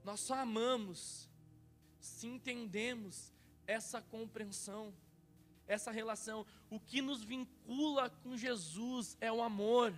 Nós 0.05 0.21
só 0.21 0.35
amamos 0.35 1.29
se 1.99 2.27
entendemos 2.27 3.33
essa 3.67 4.01
compreensão, 4.01 4.95
essa 5.67 5.91
relação. 5.91 6.47
O 6.71 6.79
que 6.79 7.03
nos 7.03 7.23
vincula 7.25 8.11
com 8.11 8.37
Jesus 8.37 9.17
é 9.21 9.33
o 9.33 9.43
amor. 9.43 9.93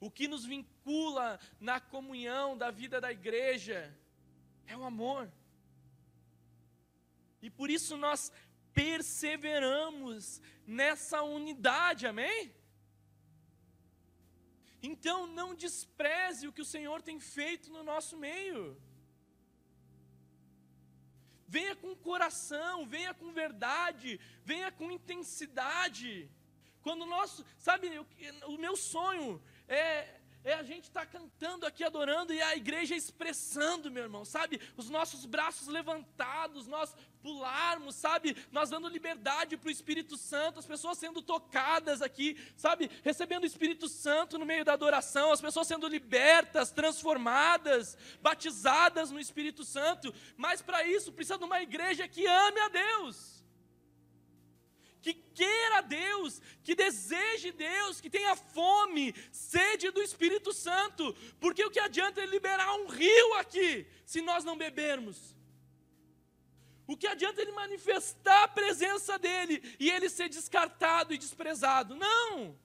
O 0.00 0.10
que 0.10 0.28
nos 0.28 0.44
vincula 0.44 1.38
na 1.60 1.80
comunhão 1.80 2.56
da 2.56 2.70
vida 2.70 3.00
da 3.00 3.12
igreja 3.12 3.94
é 4.66 4.76
o 4.76 4.84
amor. 4.84 5.30
E 7.40 7.50
por 7.50 7.70
isso 7.70 7.96
nós 7.96 8.32
perseveramos 8.78 10.40
nessa 10.66 11.22
unidade, 11.22 12.06
amém? 12.06 12.54
Então 14.82 15.26
não 15.26 15.54
despreze 15.54 16.46
o 16.46 16.52
que 16.52 16.60
o 16.60 16.70
Senhor 16.74 17.00
tem 17.08 17.18
feito 17.18 17.70
no 17.76 17.82
nosso 17.82 18.16
meio. 18.16 18.80
Venha 21.48 21.74
com 21.74 21.94
coração, 21.96 22.86
venha 22.86 23.14
com 23.14 23.32
verdade, 23.32 24.20
venha 24.44 24.70
com 24.70 24.90
intensidade. 24.90 26.30
Quando 26.82 27.06
nós, 27.06 27.42
sabe, 27.58 27.88
o 28.46 28.58
meu 28.58 28.76
sonho 28.76 29.42
é 29.66 30.15
é 30.46 30.54
a 30.54 30.62
gente 30.62 30.84
estar 30.84 31.00
tá 31.00 31.06
cantando 31.06 31.66
aqui, 31.66 31.82
adorando, 31.82 32.32
e 32.32 32.40
a 32.40 32.54
igreja 32.54 32.94
expressando, 32.94 33.90
meu 33.90 34.04
irmão, 34.04 34.24
sabe? 34.24 34.60
Os 34.76 34.88
nossos 34.88 35.26
braços 35.26 35.66
levantados, 35.66 36.68
nós 36.68 36.94
pularmos, 37.20 37.96
sabe? 37.96 38.36
Nós 38.52 38.70
dando 38.70 38.88
liberdade 38.88 39.56
para 39.56 39.66
o 39.66 39.72
Espírito 39.72 40.16
Santo, 40.16 40.60
as 40.60 40.64
pessoas 40.64 40.98
sendo 40.98 41.20
tocadas 41.20 42.00
aqui, 42.00 42.38
sabe? 42.56 42.88
Recebendo 43.02 43.42
o 43.42 43.46
Espírito 43.46 43.88
Santo 43.88 44.38
no 44.38 44.46
meio 44.46 44.64
da 44.64 44.74
adoração, 44.74 45.32
as 45.32 45.40
pessoas 45.40 45.66
sendo 45.66 45.88
libertas, 45.88 46.70
transformadas, 46.70 47.98
batizadas 48.22 49.10
no 49.10 49.18
Espírito 49.18 49.64
Santo. 49.64 50.14
Mas 50.36 50.62
para 50.62 50.86
isso 50.86 51.12
precisa 51.12 51.38
de 51.38 51.44
uma 51.44 51.60
igreja 51.60 52.06
que 52.06 52.24
ame 52.24 52.60
a 52.60 52.68
Deus 52.68 53.35
que 55.06 55.14
queira 55.14 55.82
Deus, 55.82 56.40
que 56.64 56.74
deseje 56.74 57.52
Deus, 57.52 58.00
que 58.00 58.10
tenha 58.10 58.34
fome, 58.34 59.14
sede 59.30 59.90
do 59.92 60.02
Espírito 60.02 60.52
Santo, 60.52 61.14
porque 61.38 61.64
o 61.64 61.70
que 61.70 61.78
adianta 61.78 62.20
ele 62.20 62.32
liberar 62.32 62.74
um 62.74 62.88
rio 62.88 63.34
aqui, 63.34 63.86
se 64.04 64.20
nós 64.20 64.42
não 64.42 64.56
bebermos? 64.56 65.36
O 66.88 66.96
que 66.96 67.06
adianta 67.06 67.40
ele 67.40 67.52
manifestar 67.52 68.44
a 68.44 68.48
presença 68.48 69.18
dele 69.18 69.62
e 69.78 69.90
ele 69.90 70.08
ser 70.08 70.28
descartado 70.28 71.14
e 71.14 71.18
desprezado? 71.18 71.94
Não! 71.94 72.58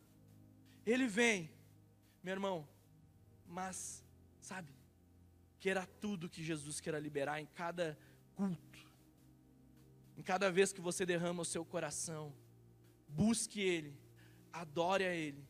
Ele 0.85 1.07
vem, 1.07 1.51
meu 2.23 2.33
irmão, 2.33 2.67
mas, 3.45 4.03
sabe, 4.39 4.73
queira 5.59 5.85
tudo 5.99 6.29
que 6.29 6.43
Jesus 6.43 6.79
queira 6.79 6.99
liberar 6.99 7.39
em 7.39 7.45
cada 7.45 7.97
culto 8.35 8.70
em 10.21 10.23
cada 10.23 10.51
vez 10.51 10.71
que 10.71 10.79
você 10.79 11.03
derrama 11.03 11.41
o 11.41 11.45
seu 11.45 11.65
coração, 11.65 12.31
busque 13.07 13.59
Ele, 13.59 13.97
adore 14.53 15.03
a 15.03 15.15
Ele, 15.15 15.43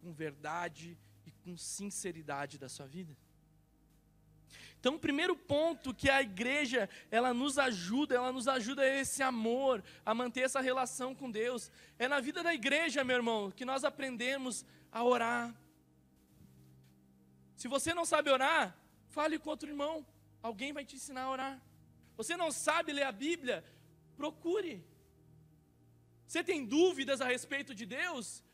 com 0.00 0.14
verdade 0.14 0.96
e 1.26 1.30
com 1.30 1.58
sinceridade 1.58 2.56
da 2.56 2.70
sua 2.70 2.86
vida. 2.86 3.14
Então, 4.80 4.94
o 4.94 4.98
primeiro 4.98 5.36
ponto 5.36 5.92
que 5.92 6.08
a 6.08 6.22
igreja, 6.22 6.88
ela 7.10 7.34
nos 7.34 7.58
ajuda, 7.58 8.14
ela 8.14 8.32
nos 8.32 8.48
ajuda 8.48 8.80
a 8.80 8.88
esse 8.88 9.22
amor, 9.22 9.84
a 10.06 10.14
manter 10.14 10.40
essa 10.40 10.62
relação 10.62 11.14
com 11.14 11.30
Deus. 11.30 11.70
É 11.98 12.08
na 12.08 12.18
vida 12.18 12.42
da 12.42 12.54
igreja, 12.54 13.04
meu 13.04 13.16
irmão, 13.16 13.50
que 13.50 13.66
nós 13.66 13.84
aprendemos 13.84 14.64
a 14.90 15.04
orar. 15.04 15.54
Se 17.56 17.68
você 17.68 17.92
não 17.92 18.06
sabe 18.06 18.30
orar, 18.30 18.74
fale 19.10 19.38
com 19.38 19.50
outro 19.50 19.68
irmão, 19.68 20.06
alguém 20.42 20.72
vai 20.72 20.86
te 20.86 20.96
ensinar 20.96 21.24
a 21.24 21.30
orar. 21.30 21.62
Você 22.16 22.36
não 22.36 22.50
sabe 22.50 22.92
ler 22.92 23.04
a 23.04 23.12
Bíblia, 23.12 23.62
procure. 24.20 24.84
Você 26.26 26.42
tem 26.42 26.66
dúvidas 26.66 27.20
a 27.20 27.26
respeito 27.26 27.72
de 27.74 27.86
Deus? 27.86 28.44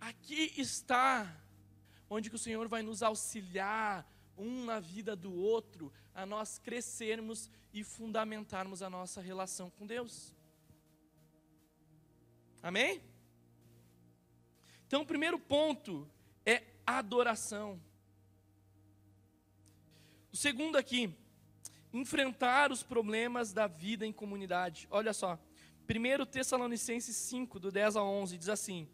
Aqui 0.00 0.52
está, 0.56 1.12
onde 2.08 2.30
que 2.30 2.36
o 2.36 2.44
Senhor 2.46 2.66
vai 2.66 2.82
nos 2.82 3.02
auxiliar, 3.02 4.10
um 4.36 4.64
na 4.64 4.80
vida 4.80 5.14
do 5.14 5.32
outro, 5.32 5.92
a 6.14 6.24
nós 6.24 6.58
crescermos 6.58 7.50
e 7.72 7.84
fundamentarmos 7.84 8.82
a 8.82 8.88
nossa 8.88 9.20
relação 9.20 9.68
com 9.70 9.86
Deus. 9.86 10.34
Amém? 12.62 13.02
Então, 14.86 15.02
o 15.02 15.06
primeiro 15.06 15.38
ponto 15.38 16.10
é 16.44 16.64
adoração. 16.86 17.80
O 20.32 20.36
segundo 20.36 20.76
aqui, 20.76 21.14
enfrentar 21.92 22.70
os 22.70 22.82
problemas 22.82 23.52
da 23.52 23.66
vida 23.66 24.06
em 24.06 24.12
comunidade. 24.12 24.86
Olha 24.90 25.12
só, 25.12 25.38
1 25.88 26.26
Tessalonicenses 26.26 27.16
5, 27.16 27.58
do 27.58 27.70
10 27.70 27.96
a 27.96 28.02
11, 28.02 28.38
diz 28.38 28.48
assim: 28.48 28.88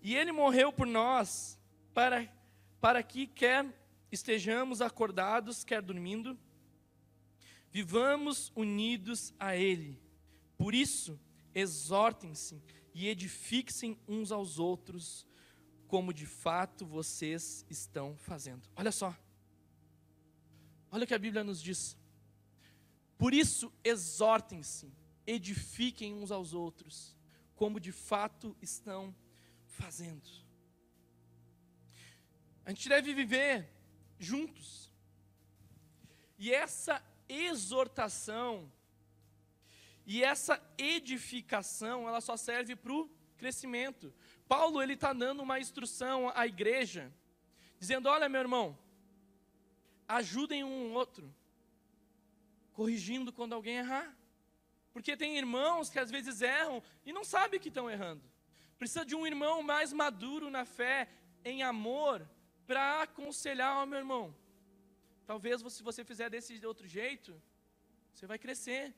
E 0.00 0.14
ele 0.14 0.32
morreu 0.32 0.72
por 0.72 0.86
nós, 0.86 1.58
para, 1.92 2.32
para 2.80 3.02
que 3.02 3.26
quer 3.26 3.66
estejamos 4.10 4.80
acordados, 4.80 5.64
quer 5.64 5.82
dormindo, 5.82 6.38
vivamos 7.70 8.52
unidos 8.54 9.34
a 9.38 9.56
ele. 9.56 10.00
Por 10.56 10.74
isso, 10.74 11.18
exortem-se 11.54 12.62
e 12.94 13.08
edifiquem 13.08 13.98
uns 14.08 14.32
aos 14.32 14.58
outros, 14.58 15.26
como 15.86 16.14
de 16.14 16.26
fato 16.26 16.86
vocês 16.86 17.66
estão 17.68 18.16
fazendo. 18.16 18.68
Olha 18.76 18.92
só. 18.92 19.14
Olha 20.90 21.04
o 21.04 21.06
que 21.06 21.14
a 21.14 21.18
Bíblia 21.18 21.44
nos 21.44 21.62
diz. 21.62 21.96
Por 23.18 23.32
isso, 23.32 23.72
exortem-se, 23.82 24.92
edifiquem 25.26 26.14
uns 26.14 26.30
aos 26.30 26.52
outros, 26.52 27.16
como 27.54 27.80
de 27.80 27.92
fato 27.92 28.56
estão 28.60 29.14
fazendo. 29.66 30.28
A 32.64 32.70
gente 32.70 32.88
deve 32.88 33.14
viver 33.14 33.68
juntos. 34.18 34.92
E 36.38 36.52
essa 36.52 37.02
exortação 37.28 38.70
e 40.06 40.22
essa 40.22 40.62
edificação, 40.78 42.08
ela 42.08 42.20
só 42.20 42.36
serve 42.36 42.76
para 42.76 42.92
o 42.92 43.10
crescimento. 43.36 44.14
Paulo 44.48 44.80
ele 44.80 44.92
está 44.92 45.12
dando 45.12 45.42
uma 45.42 45.58
instrução 45.58 46.30
à 46.34 46.46
igreja, 46.46 47.12
dizendo: 47.78 48.08
olha, 48.08 48.28
meu 48.28 48.40
irmão, 48.40 48.78
ajudem 50.08 50.64
um 50.64 50.92
outro, 50.94 51.32
corrigindo 52.72 53.32
quando 53.32 53.54
alguém 53.54 53.76
errar. 53.76 54.16
Porque 54.92 55.16
tem 55.16 55.36
irmãos 55.36 55.90
que 55.90 55.98
às 55.98 56.10
vezes 56.10 56.40
erram 56.40 56.82
e 57.04 57.12
não 57.12 57.24
sabem 57.24 57.60
que 57.60 57.68
estão 57.68 57.90
errando. 57.90 58.22
Precisa 58.78 59.04
de 59.04 59.14
um 59.14 59.26
irmão 59.26 59.62
mais 59.62 59.92
maduro 59.92 60.50
na 60.50 60.64
fé, 60.64 61.08
em 61.44 61.62
amor, 61.62 62.28
para 62.66 63.02
aconselhar 63.02 63.82
o 63.82 63.86
meu 63.86 63.98
irmão. 63.98 64.34
Talvez 65.26 65.60
se 65.72 65.82
você 65.82 66.04
fizer 66.04 66.30
desse 66.30 66.64
outro 66.64 66.86
jeito, 66.86 67.40
você 68.12 68.26
vai 68.26 68.38
crescer, 68.38 68.94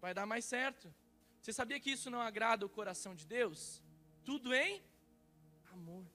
vai 0.00 0.14
dar 0.14 0.26
mais 0.26 0.44
certo. 0.44 0.92
Você 1.40 1.52
sabia 1.52 1.80
que 1.80 1.90
isso 1.90 2.08
não 2.08 2.20
agrada 2.20 2.64
o 2.64 2.68
coração 2.68 3.14
de 3.14 3.26
Deus? 3.26 3.82
Tudo 4.24 4.54
em 4.54 4.82
amor. 5.72 6.06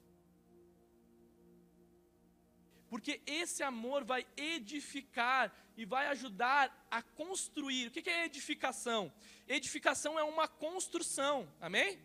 Porque 2.90 3.22
esse 3.26 3.64
amor 3.64 4.04
vai 4.04 4.26
edificar 4.36 5.54
e 5.76 5.86
vai 5.86 6.08
ajudar 6.08 6.88
a 6.90 7.02
construir. 7.02 7.88
O 7.88 7.92
que 7.92 8.10
é 8.10 8.26
edificação? 8.26 9.12
Edificação 9.48 10.18
é 10.18 10.24
uma 10.24 10.48
construção, 10.48 11.52
amém? 11.60 12.00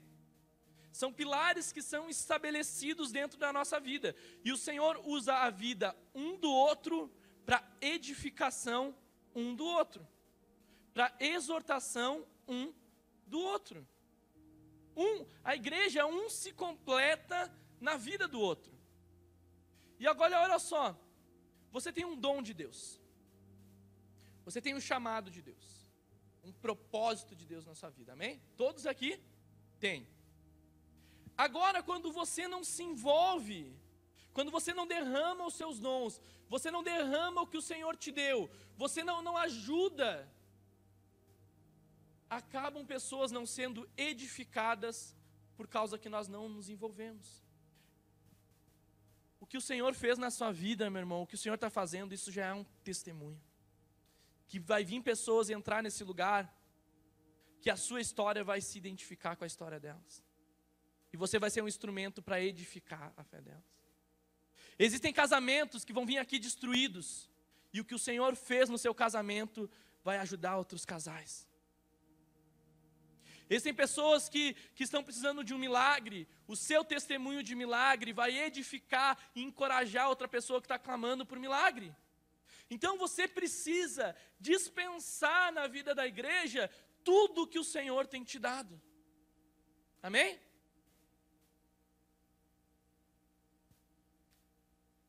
São 0.93 1.13
pilares 1.13 1.73
que 1.73 1.81
são 1.81 2.09
estabelecidos 2.09 3.11
dentro 3.11 3.39
da 3.39 3.53
nossa 3.53 3.81
vida. 3.81 4.15
E 4.45 4.53
o 4.53 4.57
Senhor 4.57 5.01
usa 5.05 5.35
a 5.35 5.51
vida 5.51 5.97
um 6.15 6.37
do 6.37 6.51
outro 6.51 7.11
para 7.47 7.67
edificação 7.81 8.95
um 9.35 9.55
do 9.55 9.65
outro, 9.65 10.07
para 10.93 11.15
exortação 11.19 12.27
um 12.47 12.73
do 13.27 13.41
outro. 13.41 13.87
Um, 14.95 15.25
a 15.43 15.55
igreja 15.55 16.05
um 16.07 16.29
se 16.29 16.53
completa 16.53 17.51
na 17.81 17.97
vida 17.97 18.29
do 18.29 18.39
outro. 18.39 18.72
E 20.03 20.07
agora 20.13 20.41
olha 20.41 20.59
só, 20.59 20.85
você 21.71 21.93
tem 21.93 22.05
um 22.05 22.17
dom 22.17 22.43
de 22.43 22.53
Deus. 22.53 23.01
Você 24.45 24.61
tem 24.61 24.75
um 24.75 24.81
chamado 24.81 25.31
de 25.31 25.41
Deus. 25.41 25.93
Um 26.43 26.53
propósito 26.53 27.37
de 27.37 27.47
Deus 27.47 27.65
na 27.65 27.75
sua 27.77 27.89
vida. 27.89 28.13
Amém? 28.13 28.43
Todos 28.57 28.85
aqui 28.85 29.23
têm. 29.79 30.05
Agora, 31.39 31.85
quando 31.85 32.11
você 32.11 32.49
não 32.49 32.65
se 32.65 32.83
envolve, 32.83 33.73
quando 34.33 34.51
você 34.51 34.75
não 34.75 34.89
derrama 34.89 35.47
os 35.47 35.55
seus 35.55 35.79
dons, 35.79 36.21
você 36.49 36.69
não 36.69 36.83
derrama 36.83 37.43
o 37.43 37.47
que 37.47 37.57
o 37.57 37.63
Senhor 37.63 37.97
te 37.97 38.11
deu, 38.11 38.51
você 38.77 39.05
não, 39.05 39.23
não 39.23 39.37
ajuda, 39.37 40.29
acabam 42.29 42.85
pessoas 42.85 43.31
não 43.31 43.47
sendo 43.47 43.89
edificadas 43.97 45.17
por 45.57 45.69
causa 45.69 45.97
que 45.97 46.09
nós 46.09 46.27
não 46.27 46.49
nos 46.49 46.69
envolvemos. 46.69 47.42
O 49.43 49.47
que 49.47 49.57
o 49.57 49.61
Senhor 49.61 49.93
fez 49.93 50.19
na 50.19 50.31
sua 50.31 50.53
vida, 50.53 50.89
meu 50.89 51.01
irmão, 51.01 51.23
o 51.23 51.27
que 51.27 51.35
o 51.35 51.39
Senhor 51.39 51.57
está 51.57 51.69
fazendo, 51.69 52.15
isso 52.15 52.31
já 52.31 52.47
é 52.47 52.55
um 52.55 52.63
testemunho. 52.85 53.43
Que 54.47 54.61
vai 54.61 54.85
vir 54.85 55.03
pessoas 55.03 55.51
entrar 55.51 55.83
nesse 55.83 56.05
lugar, 56.05 56.49
que 57.61 57.69
a 57.69 57.77
sua 57.77 58.01
história 58.01 58.45
vai 58.45 58.61
se 58.61 58.79
identificar 58.79 59.35
com 59.35 59.43
a 59.43 59.47
história 59.49 59.81
delas. 59.81 60.23
E 61.13 61.17
você 61.17 61.41
vai 61.41 61.51
ser 61.51 61.61
um 61.61 61.67
instrumento 61.67 62.23
para 62.23 62.41
edificar 62.41 63.13
a 63.17 63.25
fé 63.25 63.41
delas. 63.41 63.65
Existem 64.79 65.13
casamentos 65.13 65.85
que 65.85 65.93
vão 65.93 66.07
vir 66.07 66.19
aqui 66.19 66.39
destruídos, 66.39 67.29
e 67.73 67.81
o 67.81 67.85
que 67.85 67.97
o 67.97 67.99
Senhor 67.99 68.37
fez 68.37 68.69
no 68.69 68.79
seu 68.79 68.95
casamento 68.95 69.69
vai 70.05 70.19
ajudar 70.19 70.57
outros 70.57 70.85
casais. 70.85 71.49
Existem 73.53 73.75
pessoas 73.75 74.31
que, 74.31 74.55
que 74.75 74.85
estão 74.85 75.05
precisando 75.05 75.45
de 75.45 75.53
um 75.53 75.59
milagre, 75.59 76.27
o 76.47 76.57
seu 76.57 76.83
testemunho 76.83 77.43
de 77.43 77.55
milagre 77.55 78.11
vai 78.13 78.39
edificar 78.39 79.19
e 79.35 79.43
encorajar 79.43 80.09
outra 80.09 80.27
pessoa 80.27 80.59
que 80.59 80.65
está 80.65 80.79
clamando 80.79 81.27
por 81.27 81.39
milagre. 81.39 81.95
Então 82.71 82.97
você 82.97 83.29
precisa 83.29 84.17
dispensar 84.41 85.53
na 85.53 85.67
vida 85.67 85.95
da 85.95 86.07
igreja 86.07 86.71
tudo 87.05 87.47
que 87.47 87.59
o 87.59 87.65
Senhor 87.65 88.07
tem 88.07 88.25
te 88.25 88.39
dado. 88.39 88.81
Amém? 90.03 90.41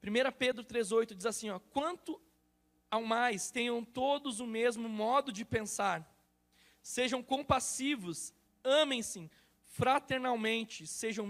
1 0.03 0.31
Pedro 0.37 0.65
3,8 0.65 1.15
diz 1.15 1.25
assim: 1.25 1.49
ó, 1.49 1.59
quanto 1.59 2.21
ao 2.91 3.03
mais, 3.03 3.49
tenham 3.49 3.83
todos 3.85 4.41
o 4.41 4.45
mesmo 4.45 4.89
modo 4.89 5.31
de 5.31 5.45
pensar, 5.45 6.12
sejam 6.83 7.23
compassivos, 7.23 8.33
amem-se 8.63 9.31
fraternalmente, 9.63 10.85
sejam 10.85 11.25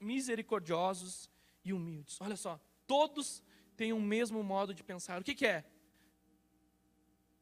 misericordiosos 0.00 1.28
e 1.64 1.72
humildes. 1.72 2.18
Olha 2.20 2.36
só, 2.36 2.58
todos 2.86 3.42
têm 3.76 3.92
o 3.92 4.00
mesmo 4.00 4.42
modo 4.42 4.72
de 4.72 4.82
pensar. 4.82 5.20
O 5.20 5.24
que, 5.24 5.34
que 5.34 5.46
é? 5.46 5.64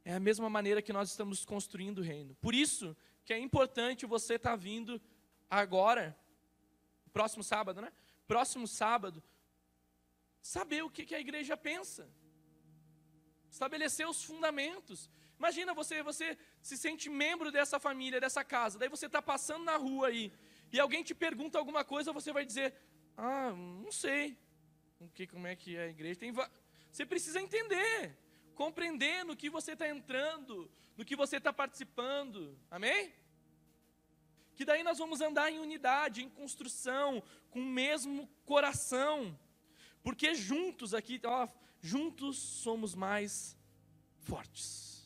É 0.04 0.14
a 0.14 0.20
mesma 0.20 0.48
maneira 0.48 0.80
que 0.80 0.92
nós 0.92 1.10
estamos 1.10 1.44
construindo 1.44 1.98
o 1.98 2.02
reino. 2.02 2.34
Por 2.36 2.54
isso 2.54 2.96
que 3.24 3.34
é 3.34 3.38
importante 3.38 4.06
você 4.06 4.34
estar 4.34 4.50
tá 4.50 4.56
vindo 4.56 5.00
agora, 5.48 6.18
próximo 7.12 7.44
sábado, 7.44 7.82
né? 7.82 7.92
Próximo 8.26 8.66
sábado, 8.66 9.22
saber 10.40 10.82
o 10.82 10.90
que, 10.90 11.04
que 11.04 11.14
a 11.14 11.20
igreja 11.20 11.56
pensa. 11.56 12.08
Estabelecer 13.50 14.08
os 14.08 14.24
fundamentos. 14.24 15.10
Imagina 15.40 15.72
você, 15.72 16.02
você 16.02 16.36
se 16.60 16.76
sente 16.76 17.08
membro 17.08 17.50
dessa 17.50 17.80
família, 17.80 18.20
dessa 18.20 18.44
casa, 18.44 18.78
daí 18.78 18.90
você 18.90 19.06
está 19.06 19.22
passando 19.22 19.64
na 19.64 19.74
rua 19.74 20.08
aí, 20.08 20.30
e 20.70 20.78
alguém 20.78 21.02
te 21.02 21.14
pergunta 21.14 21.58
alguma 21.58 21.82
coisa, 21.82 22.12
você 22.12 22.30
vai 22.30 22.44
dizer, 22.44 22.74
ah, 23.16 23.50
não 23.50 23.90
sei. 23.90 24.36
O 25.00 25.08
que, 25.08 25.26
como 25.26 25.46
é 25.46 25.56
que 25.56 25.78
é 25.78 25.84
a 25.84 25.88
igreja? 25.88 26.20
Tem 26.20 26.30
você 26.30 27.06
precisa 27.06 27.40
entender, 27.40 28.14
compreender 28.54 29.24
no 29.24 29.34
que 29.34 29.48
você 29.48 29.72
está 29.72 29.88
entrando, 29.88 30.70
no 30.94 31.06
que 31.06 31.16
você 31.16 31.38
está 31.38 31.50
participando. 31.50 32.54
Amém? 32.70 33.14
Que 34.54 34.66
daí 34.66 34.82
nós 34.82 34.98
vamos 34.98 35.22
andar 35.22 35.50
em 35.50 35.58
unidade, 35.58 36.22
em 36.22 36.28
construção, 36.28 37.22
com 37.48 37.60
o 37.60 37.64
mesmo 37.64 38.28
coração. 38.44 39.38
Porque 40.02 40.34
juntos 40.34 40.92
aqui, 40.92 41.18
ó, 41.24 41.48
juntos 41.80 42.36
somos 42.36 42.94
mais 42.94 43.56
fortes. 44.18 44.99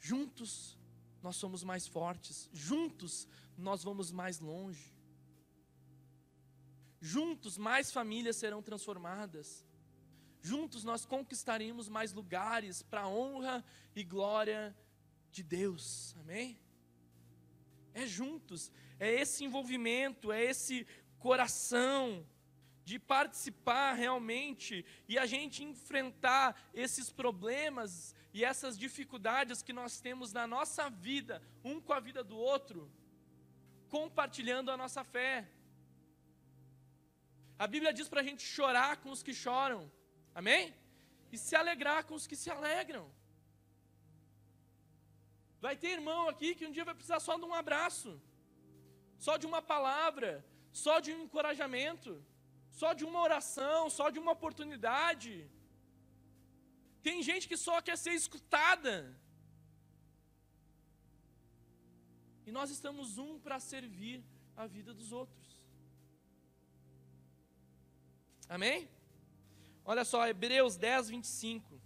Juntos 0.00 0.78
nós 1.22 1.36
somos 1.36 1.62
mais 1.62 1.86
fortes. 1.86 2.48
Juntos 2.52 3.28
nós 3.56 3.84
vamos 3.84 4.10
mais 4.10 4.40
longe. 4.40 4.92
Juntos 7.00 7.58
mais 7.58 7.92
famílias 7.92 8.36
serão 8.36 8.62
transformadas. 8.62 9.64
Juntos 10.40 10.82
nós 10.84 11.04
conquistaremos 11.04 11.88
mais 11.88 12.12
lugares 12.14 12.82
para 12.82 13.02
a 13.02 13.08
honra 13.08 13.62
e 13.94 14.02
glória 14.02 14.74
de 15.30 15.42
Deus. 15.42 16.16
Amém? 16.20 16.58
É 17.92 18.06
juntos, 18.06 18.72
é 18.98 19.12
esse 19.12 19.44
envolvimento, 19.44 20.32
é 20.32 20.42
esse 20.42 20.86
coração, 21.18 22.24
de 22.90 22.98
participar 22.98 23.92
realmente 23.92 24.84
e 25.08 25.16
a 25.16 25.24
gente 25.24 25.62
enfrentar 25.62 26.60
esses 26.74 27.10
problemas 27.10 28.14
e 28.32 28.44
essas 28.44 28.78
dificuldades 28.78 29.62
que 29.62 29.72
nós 29.72 30.00
temos 30.00 30.32
na 30.32 30.46
nossa 30.46 30.88
vida, 30.88 31.42
um 31.64 31.80
com 31.80 31.92
a 31.92 32.00
vida 32.00 32.22
do 32.22 32.36
outro, 32.36 32.90
compartilhando 33.88 34.70
a 34.70 34.76
nossa 34.76 35.02
fé. 35.02 35.48
A 37.58 37.66
Bíblia 37.66 37.92
diz 37.92 38.08
para 38.08 38.20
a 38.20 38.28
gente 38.28 38.42
chorar 38.42 38.92
com 38.98 39.10
os 39.10 39.22
que 39.22 39.34
choram, 39.34 39.90
amém? 40.34 40.74
E 41.32 41.36
se 41.36 41.54
alegrar 41.56 42.04
com 42.04 42.14
os 42.14 42.26
que 42.26 42.36
se 42.36 42.50
alegram. 42.50 43.10
Vai 45.60 45.76
ter 45.76 45.90
irmão 45.98 46.28
aqui 46.28 46.54
que 46.54 46.66
um 46.66 46.72
dia 46.76 46.84
vai 46.84 46.94
precisar 46.94 47.20
só 47.20 47.36
de 47.36 47.44
um 47.44 47.54
abraço, 47.62 48.10
só 49.18 49.36
de 49.36 49.46
uma 49.50 49.60
palavra, 49.60 50.30
só 50.72 51.00
de 51.00 51.12
um 51.12 51.24
encorajamento, 51.24 52.12
só 52.70 52.92
de 52.94 53.04
uma 53.04 53.20
oração, 53.20 53.90
só 53.90 54.08
de 54.08 54.18
uma 54.18 54.32
oportunidade. 54.32 55.32
Tem 57.02 57.22
gente 57.22 57.48
que 57.48 57.56
só 57.56 57.80
quer 57.80 57.96
ser 57.96 58.12
escutada. 58.12 59.18
E 62.46 62.52
nós 62.52 62.70
estamos 62.70 63.18
um 63.18 63.38
para 63.38 63.58
servir 63.60 64.24
a 64.56 64.66
vida 64.66 64.92
dos 64.92 65.12
outros. 65.12 65.60
Amém? 68.48 68.88
Olha 69.84 70.04
só, 70.04 70.26
Hebreus 70.26 70.76
10, 70.76 71.10
25. 71.10 71.80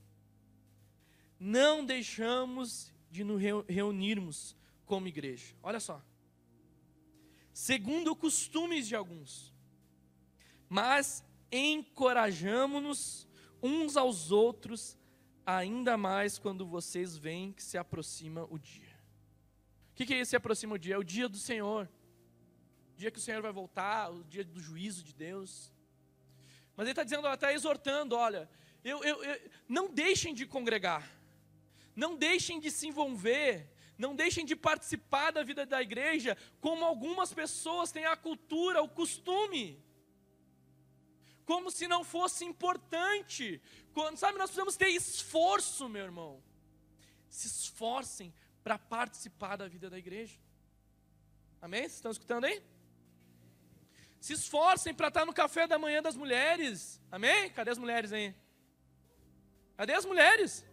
Não 1.38 1.84
deixamos 1.84 2.92
de 3.10 3.22
nos 3.22 3.40
reunirmos 3.68 4.56
como 4.86 5.06
igreja. 5.06 5.54
Olha 5.62 5.78
só 5.78 6.02
segundo 7.54 8.16
costumes 8.16 8.88
de 8.88 8.96
alguns, 8.96 9.54
mas 10.68 11.24
encorajamo-nos 11.52 13.28
uns 13.62 13.96
aos 13.96 14.32
outros, 14.32 14.98
ainda 15.46 15.96
mais 15.96 16.38
quando 16.38 16.66
vocês 16.66 17.16
veem 17.16 17.52
que 17.52 17.62
se 17.62 17.76
aproxima 17.76 18.46
o 18.50 18.58
dia. 18.58 18.94
O 19.92 19.94
que, 19.94 20.06
que 20.06 20.14
é 20.14 20.18
esse 20.18 20.30
se 20.30 20.36
aproxima 20.36 20.74
o 20.74 20.78
dia? 20.78 20.94
É 20.94 20.98
o 20.98 21.04
dia 21.04 21.28
do 21.28 21.38
Senhor, 21.38 21.88
o 22.92 22.96
dia 22.96 23.10
que 23.10 23.18
o 23.18 23.22
Senhor 23.22 23.40
vai 23.40 23.52
voltar, 23.52 24.10
o 24.10 24.24
dia 24.24 24.44
do 24.44 24.60
juízo 24.60 25.04
de 25.04 25.14
Deus. 25.14 25.72
Mas 26.76 26.84
ele 26.84 26.92
está 26.92 27.04
dizendo, 27.04 27.28
está 27.28 27.52
exortando, 27.52 28.16
olha, 28.16 28.48
eu, 28.82 29.02
eu, 29.04 29.22
eu, 29.22 29.50
não 29.68 29.88
deixem 29.88 30.34
de 30.34 30.46
congregar, 30.46 31.08
não 31.94 32.16
deixem 32.16 32.58
de 32.58 32.70
se 32.70 32.88
envolver, 32.88 33.70
não 33.96 34.14
deixem 34.16 34.44
de 34.44 34.56
participar 34.56 35.30
da 35.30 35.42
vida 35.42 35.64
da 35.64 35.80
igreja, 35.80 36.36
como 36.60 36.84
algumas 36.84 37.32
pessoas 37.32 37.92
têm 37.92 38.06
a 38.06 38.16
cultura, 38.16 38.82
o 38.82 38.88
costume. 38.88 39.80
Como 41.44 41.70
se 41.70 41.86
não 41.86 42.02
fosse 42.04 42.44
importante. 42.44 43.60
Quando, 43.92 44.16
sabe, 44.16 44.38
nós 44.38 44.50
precisamos 44.50 44.76
ter 44.76 44.88
esforço, 44.88 45.88
meu 45.88 46.04
irmão. 46.04 46.42
Se 47.28 47.46
esforcem 47.46 48.32
para 48.62 48.78
participar 48.78 49.56
da 49.56 49.68
vida 49.68 49.90
da 49.90 49.98
igreja. 49.98 50.38
Amém? 51.60 51.82
Vocês 51.82 51.94
estão 51.94 52.10
escutando 52.10 52.44
aí? 52.44 52.62
Se 54.20 54.32
esforcem 54.32 54.94
para 54.94 55.08
estar 55.08 55.26
no 55.26 55.34
café 55.34 55.66
da 55.66 55.78
manhã 55.78 56.02
das 56.02 56.16
mulheres. 56.16 57.00
Amém? 57.10 57.50
Cadê 57.50 57.70
as 57.70 57.78
mulheres 57.78 58.12
aí? 58.12 58.34
Cadê 59.76 59.92
as 59.92 60.04
mulheres? 60.04 60.64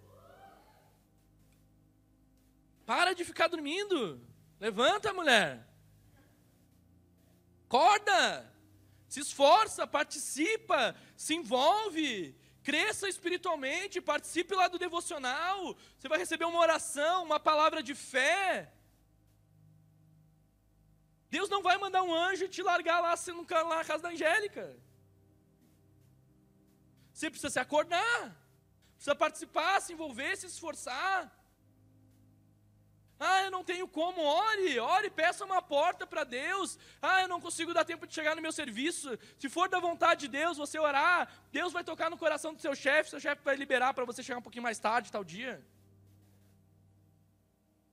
Para 2.85 3.13
de 3.13 3.25
ficar 3.25 3.47
dormindo. 3.47 4.25
Levanta, 4.59 5.13
mulher. 5.13 5.67
Acorda. 7.65 8.50
Se 9.13 9.19
esforça, 9.19 9.85
participa, 9.85 10.95
se 11.17 11.33
envolve. 11.39 12.33
Cresça 12.63 13.09
espiritualmente, 13.09 13.99
participe 13.99 14.55
lá 14.55 14.69
do 14.69 14.79
devocional. 14.79 15.75
Você 15.97 16.07
vai 16.07 16.17
receber 16.17 16.45
uma 16.45 16.59
oração, 16.59 17.25
uma 17.25 17.37
palavra 17.37 17.83
de 17.83 17.93
fé. 17.93 18.71
Deus 21.29 21.49
não 21.49 21.61
vai 21.61 21.77
mandar 21.77 22.03
um 22.03 22.13
anjo 22.13 22.47
te 22.47 22.63
largar 22.63 23.01
lá, 23.01 23.13
lá 23.69 23.75
na 23.79 23.83
casa 23.83 24.03
da 24.03 24.09
Angélica. 24.09 24.65
Você 27.11 27.29
precisa 27.29 27.49
se 27.49 27.59
acordar, 27.59 28.21
precisa 28.95 29.13
participar, 29.13 29.81
se 29.81 29.91
envolver, 29.91 30.37
se 30.37 30.45
esforçar. 30.45 31.17
Ah, 33.23 33.43
eu 33.43 33.51
não 33.51 33.63
tenho 33.63 33.87
como, 33.87 34.19
ore, 34.19 34.79
ore, 34.79 35.07
peça 35.11 35.45
uma 35.45 35.61
porta 35.61 36.07
para 36.07 36.23
Deus. 36.23 36.79
Ah, 36.99 37.21
eu 37.21 37.27
não 37.27 37.39
consigo 37.39 37.71
dar 37.71 37.85
tempo 37.85 38.07
de 38.07 38.15
chegar 38.15 38.35
no 38.35 38.41
meu 38.41 38.51
serviço. 38.51 39.15
Se 39.37 39.47
for 39.47 39.69
da 39.69 39.79
vontade 39.79 40.21
de 40.21 40.27
Deus, 40.27 40.57
você 40.57 40.79
orar, 40.79 41.31
Deus 41.51 41.71
vai 41.71 41.83
tocar 41.83 42.09
no 42.09 42.17
coração 42.17 42.51
do 42.51 42.59
seu 42.59 42.73
chefe, 42.73 43.11
seu 43.11 43.19
chefe 43.19 43.43
vai 43.43 43.55
liberar 43.55 43.93
para 43.93 44.05
você 44.05 44.23
chegar 44.23 44.39
um 44.39 44.41
pouquinho 44.41 44.63
mais 44.63 44.79
tarde, 44.79 45.11
tal 45.11 45.23
dia. 45.23 45.63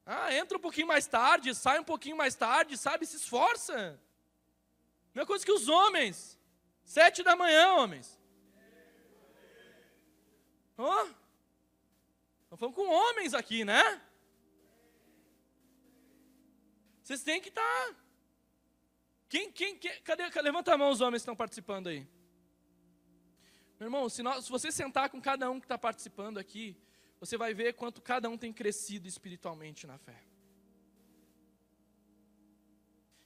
Ah, 0.07 0.35
entra 0.35 0.57
um 0.57 0.61
pouquinho 0.62 0.87
mais 0.87 1.07
tarde, 1.07 1.55
sai 1.55 1.79
um 1.79 1.85
pouquinho 1.85 2.17
mais 2.17 2.35
tarde, 2.35 2.79
sabe? 2.79 3.05
Se 3.05 3.17
esforça. 3.17 4.01
Mesma 5.14 5.27
coisa 5.27 5.45
que 5.45 5.53
os 5.53 5.69
homens. 5.69 6.41
Sete 6.87 7.23
da 7.23 7.37
manhã, 7.37 7.75
homens. 7.75 8.19
Oh, 10.79 11.07
nós 12.51 12.59
falando 12.59 12.75
com 12.75 12.88
homens 12.88 13.35
aqui, 13.35 13.62
né? 13.62 14.01
Vocês 17.09 17.23
têm 17.23 17.40
que 17.40 17.49
estar. 17.49 17.62
Tá. 17.62 17.97
Quem, 19.31 19.51
quem, 19.51 19.79
quem, 19.79 20.03
cadê, 20.03 20.29
levanta 20.42 20.75
a 20.75 20.77
mão 20.77 20.90
os 20.90 21.01
homens 21.01 21.23
que 21.23 21.23
estão 21.23 21.35
participando 21.35 21.87
aí. 21.87 22.07
Meu 23.81 23.87
irmão, 23.87 24.11
se, 24.11 24.23
nós, 24.23 24.44
se 24.44 24.51
você 24.51 24.71
sentar 24.71 25.09
com 25.09 25.18
cada 25.18 25.51
um 25.51 25.59
que 25.59 25.64
está 25.64 25.79
participando 25.79 26.37
aqui, 26.37 26.77
você 27.18 27.38
vai 27.38 27.55
ver 27.55 27.73
quanto 27.73 28.03
cada 28.03 28.29
um 28.29 28.37
tem 28.37 28.53
crescido 28.53 29.09
espiritualmente 29.09 29.87
na 29.87 29.97
fé. 29.97 30.23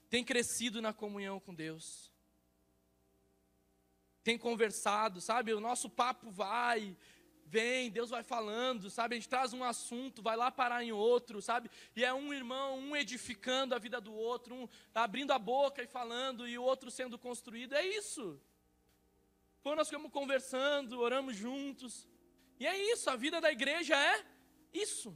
Tem 0.09 0.23
crescido 0.25 0.81
na 0.81 0.93
comunhão 0.93 1.41
com 1.41 1.53
Deus. 1.53 2.13
Tem 4.23 4.39
conversado, 4.39 5.21
sabe? 5.21 5.53
O 5.55 5.59
nosso 5.59 5.91
papo 5.91 6.31
vai, 6.31 6.97
vem, 7.53 7.91
Deus 7.91 8.09
vai 8.09 8.23
falando, 8.23 8.89
sabe? 8.89 9.15
A 9.15 9.19
gente 9.19 9.29
traz 9.29 9.53
um 9.53 9.63
assunto, 9.63 10.23
vai 10.23 10.37
lá 10.37 10.51
parar 10.51 10.83
em 10.83 10.91
outro, 10.91 11.43
sabe? 11.43 11.71
E 11.95 12.03
é 12.03 12.13
um 12.15 12.33
irmão, 12.33 12.79
um 12.79 12.97
edificando 12.97 13.75
a 13.75 13.79
vida 13.79 14.01
do 14.01 14.15
outro, 14.15 14.55
um 14.55 14.69
abrindo 14.95 15.33
a 15.33 15.39
boca 15.39 15.83
e 15.83 15.87
falando, 15.87 16.49
e 16.49 16.57
o 16.57 16.63
outro 16.63 16.91
sendo 16.91 17.19
construído. 17.19 17.75
É 17.75 17.87
isso. 17.87 18.41
Quando 19.63 19.77
nós 19.77 19.89
ficamos 19.89 20.11
conversando, 20.11 20.99
oramos 20.99 21.37
juntos. 21.37 22.09
E 22.59 22.67
é 22.67 22.75
isso, 22.93 23.11
a 23.11 23.17
vida 23.17 23.39
da 23.39 23.53
igreja 23.53 23.95
é 23.95 24.25
isso. 24.73 25.15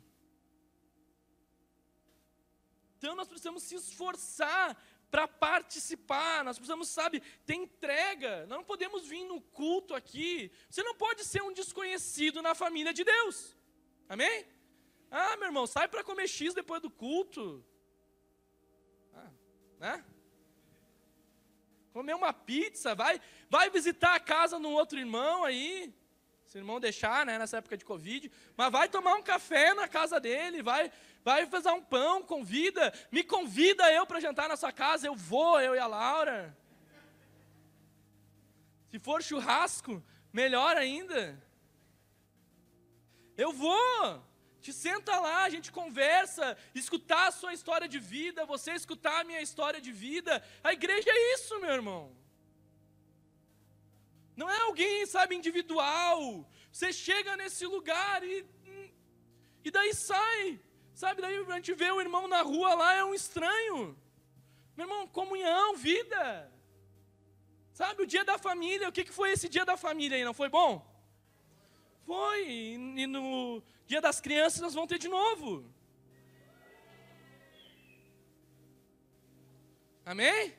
Então 2.98 3.16
nós 3.16 3.28
precisamos 3.28 3.62
se 3.62 3.76
esforçar 3.76 4.76
para 5.10 5.26
participar, 5.28 6.44
nós 6.44 6.58
precisamos, 6.58 6.88
sabe, 6.88 7.22
ter 7.44 7.54
entrega. 7.54 8.46
Nós 8.46 8.58
não 8.58 8.64
podemos 8.64 9.06
vir 9.06 9.24
no 9.24 9.40
culto 9.40 9.94
aqui. 9.94 10.50
Você 10.68 10.82
não 10.82 10.94
pode 10.94 11.24
ser 11.24 11.42
um 11.42 11.52
desconhecido 11.52 12.42
na 12.42 12.54
família 12.54 12.92
de 12.92 13.04
Deus. 13.04 13.56
Amém? 14.08 14.46
Ah, 15.10 15.36
meu 15.36 15.46
irmão, 15.46 15.66
sai 15.66 15.88
para 15.88 16.04
comer 16.04 16.28
X 16.28 16.54
depois 16.54 16.82
do 16.82 16.90
culto. 16.90 17.64
Ah, 19.14 19.30
né? 19.78 20.04
Comer 21.92 22.14
uma 22.14 22.32
pizza, 22.32 22.94
vai, 22.94 23.20
vai 23.48 23.70
visitar 23.70 24.14
a 24.14 24.20
casa 24.20 24.58
de 24.58 24.66
um 24.66 24.74
outro 24.74 24.98
irmão 24.98 25.44
aí. 25.44 25.94
Se 26.56 26.58
o 26.58 26.62
irmão 26.62 26.80
deixar, 26.80 27.26
né, 27.26 27.38
nessa 27.38 27.58
época 27.58 27.76
de 27.76 27.84
Covid. 27.84 28.32
Mas 28.56 28.72
vai 28.72 28.88
tomar 28.88 29.14
um 29.16 29.22
café 29.22 29.74
na 29.74 29.86
casa 29.86 30.18
dele, 30.18 30.62
vai, 30.62 30.90
vai 31.22 31.44
fazer 31.44 31.68
um 31.68 31.82
pão, 31.82 32.22
convida, 32.22 32.94
me 33.12 33.22
convida 33.22 33.92
eu 33.92 34.06
para 34.06 34.20
jantar 34.20 34.48
na 34.48 34.56
sua 34.56 34.72
casa, 34.72 35.06
eu 35.06 35.14
vou, 35.14 35.60
eu 35.60 35.74
e 35.74 35.78
a 35.78 35.86
Laura. 35.86 36.56
Se 38.88 38.98
for 38.98 39.22
churrasco, 39.22 40.02
melhor 40.32 40.78
ainda. 40.78 41.38
Eu 43.36 43.52
vou. 43.52 44.24
Te 44.62 44.72
senta 44.72 45.20
lá, 45.20 45.44
a 45.44 45.50
gente 45.50 45.70
conversa, 45.70 46.56
escutar 46.74 47.28
a 47.28 47.32
sua 47.32 47.52
história 47.52 47.86
de 47.86 47.98
vida, 47.98 48.46
você 48.46 48.72
escutar 48.72 49.20
a 49.20 49.24
minha 49.24 49.42
história 49.42 49.78
de 49.78 49.92
vida. 49.92 50.42
A 50.64 50.72
igreja 50.72 51.10
é 51.10 51.34
isso, 51.34 51.60
meu 51.60 51.74
irmão. 51.74 52.25
Não 54.36 54.48
é 54.50 54.58
alguém, 54.60 55.06
sabe, 55.06 55.34
individual. 55.34 56.48
Você 56.70 56.92
chega 56.92 57.36
nesse 57.36 57.64
lugar 57.66 58.22
e 58.22 58.46
e 59.66 59.70
daí 59.70 59.92
sai. 59.92 60.60
Sabe, 60.94 61.20
daí 61.20 61.36
a 61.36 61.56
gente 61.56 61.74
vê 61.74 61.90
o 61.90 62.00
irmão 62.00 62.28
na 62.28 62.40
rua 62.40 62.72
lá, 62.74 62.94
é 62.94 63.04
um 63.04 63.12
estranho. 63.12 63.98
Meu 64.76 64.84
irmão, 64.86 65.08
comunhão, 65.08 65.74
vida. 65.74 66.52
Sabe, 67.72 68.02
o 68.02 68.06
dia 68.06 68.24
da 68.24 68.38
família, 68.38 68.88
o 68.88 68.92
que, 68.92 69.04
que 69.04 69.12
foi 69.12 69.32
esse 69.32 69.48
dia 69.48 69.64
da 69.64 69.76
família 69.76 70.16
aí? 70.16 70.24
Não 70.24 70.32
foi 70.32 70.48
bom? 70.48 70.70
Foi. 72.06 72.48
E 72.48 73.06
no 73.08 73.60
dia 73.86 74.00
das 74.00 74.20
crianças 74.20 74.60
nós 74.60 74.72
vamos 74.72 74.88
ter 74.88 74.98
de 74.98 75.08
novo. 75.08 75.68
Amém? 80.04 80.54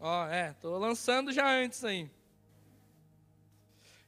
Ó, 0.00 0.26
é, 0.28 0.54
tô 0.54 0.78
lançando 0.78 1.30
já 1.30 1.46
antes 1.46 1.84
aí. 1.84 2.10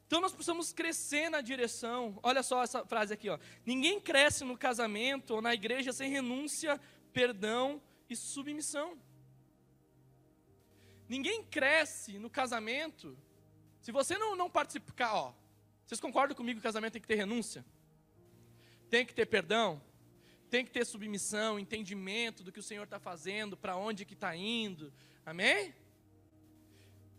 Então 0.07 0.23
nós 0.23 0.33
precisamos 0.33 0.73
crescer 0.73 1.29
na 1.29 1.43
direção. 1.43 2.19
Olha 2.23 2.43
só 2.43 2.63
essa 2.63 2.85
frase 2.87 3.13
aqui, 3.13 3.29
ó. 3.29 3.39
Ninguém 3.65 4.01
cresce 4.01 4.43
no 4.43 4.57
casamento 4.57 5.35
ou 5.35 5.43
na 5.43 5.53
igreja 5.53 5.93
sem 5.93 6.11
renúncia, 6.11 6.81
perdão 7.13 7.81
e 8.09 8.17
submissão. 8.17 8.99
Ninguém 11.07 11.45
cresce 11.45 12.19
no 12.19 12.31
casamento 12.31 13.17
se 13.83 13.93
você 13.93 14.17
não, 14.17 14.35
não 14.35 14.49
participar, 14.49 15.15
ó. 15.15 15.35
Vocês 15.85 16.01
concordam 16.01 16.35
comigo 16.35 16.59
que 16.59 16.67
o 16.67 16.69
casamento 16.71 16.95
tem 16.95 17.03
que 17.03 17.09
ter 17.09 17.17
renúncia? 17.17 17.65
Tem 18.89 19.05
que 19.05 19.15
ter 19.15 19.27
perdão? 19.27 19.83
Tem 20.49 20.65
que 20.65 20.71
ter 20.71 20.87
submissão, 20.87 21.59
entendimento 21.59 22.43
do 22.43 22.53
que 22.53 22.61
o 22.61 22.63
Senhor 22.63 22.85
está 22.85 22.99
fazendo, 22.99 23.57
para 23.59 23.77
onde 23.77 24.07
que 24.07 24.15
está 24.15 24.35
indo. 24.35 24.93
Amém? 25.25 25.75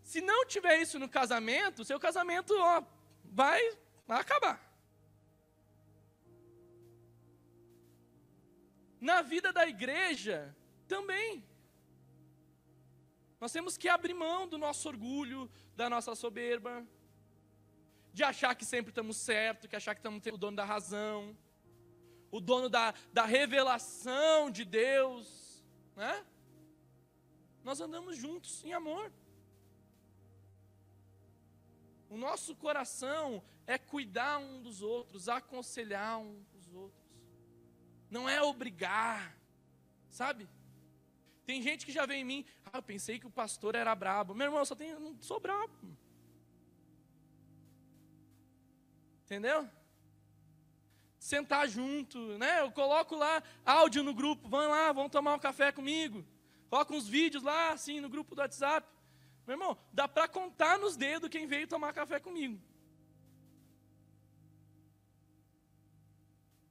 Se 0.03 0.21
não 0.21 0.45
tiver 0.45 0.77
isso 0.79 0.99
no 0.99 1.07
casamento, 1.07 1.85
seu 1.85 1.99
casamento 1.99 2.53
ó, 2.57 2.83
vai, 3.23 3.61
vai 4.05 4.19
acabar. 4.19 4.61
Na 8.99 9.21
vida 9.21 9.51
da 9.51 9.67
igreja 9.67 10.55
também. 10.87 11.43
Nós 13.39 13.51
temos 13.51 13.75
que 13.77 13.89
abrir 13.89 14.13
mão 14.13 14.47
do 14.47 14.57
nosso 14.57 14.87
orgulho, 14.87 15.49
da 15.75 15.89
nossa 15.89 16.15
soberba, 16.15 16.85
de 18.13 18.23
achar 18.23 18.55
que 18.55 18.63
sempre 18.63 18.91
estamos 18.91 19.17
certos, 19.17 19.67
que 19.67 19.75
achar 19.75 19.95
que 19.95 19.99
estamos 19.99 20.25
o 20.25 20.37
dono 20.37 20.55
da 20.55 20.63
razão, 20.63 21.35
o 22.31 22.39
dono 22.39 22.69
da, 22.69 22.93
da 23.11 23.25
revelação 23.25 24.49
de 24.49 24.63
Deus, 24.63 25.63
né? 25.95 26.25
Nós 27.63 27.79
andamos 27.81 28.17
juntos 28.17 28.63
em 28.63 28.73
amor. 28.73 29.11
O 32.13 32.17
nosso 32.17 32.56
coração 32.56 33.41
é 33.65 33.76
cuidar 33.76 34.38
um 34.38 34.62
dos 34.62 34.84
outros, 34.84 35.28
aconselhar 35.28 36.19
um 36.19 36.43
dos 36.54 36.71
outros. 36.71 37.02
Não 38.08 38.30
é 38.30 38.39
obrigar, 38.39 39.36
sabe? 40.12 40.47
Tem 41.43 41.60
gente 41.60 41.88
que 41.88 41.91
já 41.91 42.06
vem 42.06 42.21
em 42.21 42.23
mim, 42.23 42.45
ah, 42.65 42.78
eu 42.78 42.84
pensei 42.84 43.17
que 43.17 43.26
o 43.26 43.32
pastor 43.32 43.73
era 43.73 43.95
brabo. 43.95 44.36
Meu 44.36 44.45
irmão, 44.45 44.60
eu 44.60 44.65
só 44.67 44.76
tenho, 44.76 44.99
não 44.99 45.19
sou 45.21 45.39
brabo. 45.39 45.73
Entendeu? 49.26 49.67
Sentar 51.17 51.67
junto, 51.67 52.38
né? 52.38 52.62
Eu 52.62 52.71
coloco 52.71 53.15
lá 53.15 53.41
áudio 53.65 54.04
no 54.04 54.13
grupo, 54.13 54.47
vão 54.47 54.69
lá, 54.69 54.91
vão 54.91 55.10
tomar 55.10 55.34
um 55.34 55.39
café 55.39 55.71
comigo. 55.71 56.23
Coloco 56.69 56.93
uns 56.93 57.08
vídeos 57.08 57.41
lá, 57.41 57.71
assim, 57.71 57.99
no 57.99 58.08
grupo 58.08 58.36
do 58.36 58.41
WhatsApp. 58.41 58.88
Meu 59.45 59.56
irmão, 59.56 59.77
dá 59.91 60.08
para 60.08 60.27
contar 60.27 60.77
nos 60.79 60.95
dedos 60.95 61.29
quem 61.29 61.45
veio 61.45 61.67
tomar 61.67 61.93
café 61.93 62.19
comigo. 62.19 62.62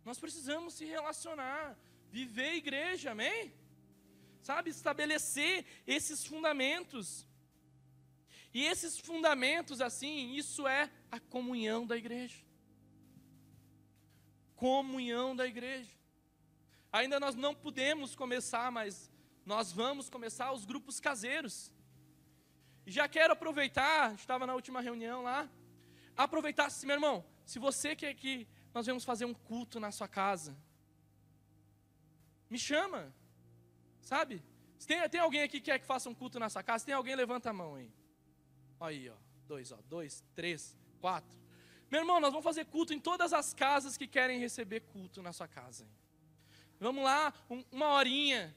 Nós 0.05 0.19
precisamos 0.19 0.75
se 0.75 0.85
relacionar, 0.85 1.79
viver 2.11 2.55
igreja, 2.55 3.13
amém? 3.13 3.55
Sabe, 4.43 4.71
estabelecer 4.71 5.65
esses 5.87 6.25
fundamentos. 6.25 7.27
E 8.53 8.65
esses 8.65 8.99
fundamentos, 8.99 9.81
assim, 9.81 10.35
isso 10.35 10.67
é 10.67 10.91
a 11.11 11.21
comunhão 11.21 11.87
da 11.87 11.97
igreja. 11.97 12.43
Comunhão 14.57 15.37
da 15.37 15.47
igreja. 15.47 15.91
Ainda 16.93 17.21
nós 17.21 17.35
não 17.35 17.55
podemos 17.55 18.15
começar, 18.15 18.71
mas 18.71 19.11
nós 19.47 19.73
vamos 19.73 20.11
começar 20.11 20.53
os 20.53 20.65
grupos 20.65 21.01
caseiros. 21.01 21.73
Já 22.87 23.09
quero 23.09 23.33
aproveitar, 23.33 24.15
estava 24.15 24.47
na 24.47 24.55
última 24.55 24.81
reunião 24.81 25.23
lá, 25.23 25.49
aproveitar, 26.17 26.67
assim, 26.67 26.87
meu 26.87 26.95
irmão, 26.95 27.25
se 27.45 27.59
você 27.59 27.95
quer 27.95 28.15
que 28.15 28.47
nós 28.75 28.87
vamos 28.87 29.05
fazer 29.05 29.25
um 29.25 29.35
culto 29.35 29.79
na 29.79 29.91
sua 29.91 30.09
casa, 30.09 30.57
me 32.51 32.59
chama, 32.59 33.15
sabe? 34.01 34.43
Se 34.79 34.87
tem, 34.87 35.09
tem 35.09 35.21
alguém 35.21 35.43
aqui 35.43 35.61
que 35.61 35.71
quer 35.71 35.79
que 35.79 35.87
faça 35.87 36.11
um 36.11 36.15
culto 36.15 36.39
na 36.39 36.51
sua 36.51 36.63
casa, 36.63 36.81
se 36.81 36.87
tem 36.87 36.95
alguém, 36.95 37.15
levanta 37.15 37.51
a 37.51 37.53
mão 37.53 37.77
aí. 37.77 37.91
Aí, 38.81 39.09
ó, 39.09 39.15
dois, 39.47 39.71
ó, 39.71 39.79
dois, 39.89 40.25
três, 40.35 40.77
quatro. 41.01 41.39
Meu 41.91 42.01
irmão, 42.01 42.19
nós 42.21 42.31
vamos 42.31 42.45
fazer 42.45 42.65
culto 42.65 42.93
em 42.93 42.99
todas 42.99 43.33
as 43.33 43.55
casas 43.55 43.97
que 43.97 44.09
querem 44.09 44.41
receber 44.41 44.81
culto 44.81 45.23
na 45.23 45.33
sua 45.33 45.47
casa. 45.47 45.87
Vamos 46.81 47.05
lá, 47.05 47.33
um, 47.49 47.63
uma 47.71 47.89
horinha, 47.89 48.55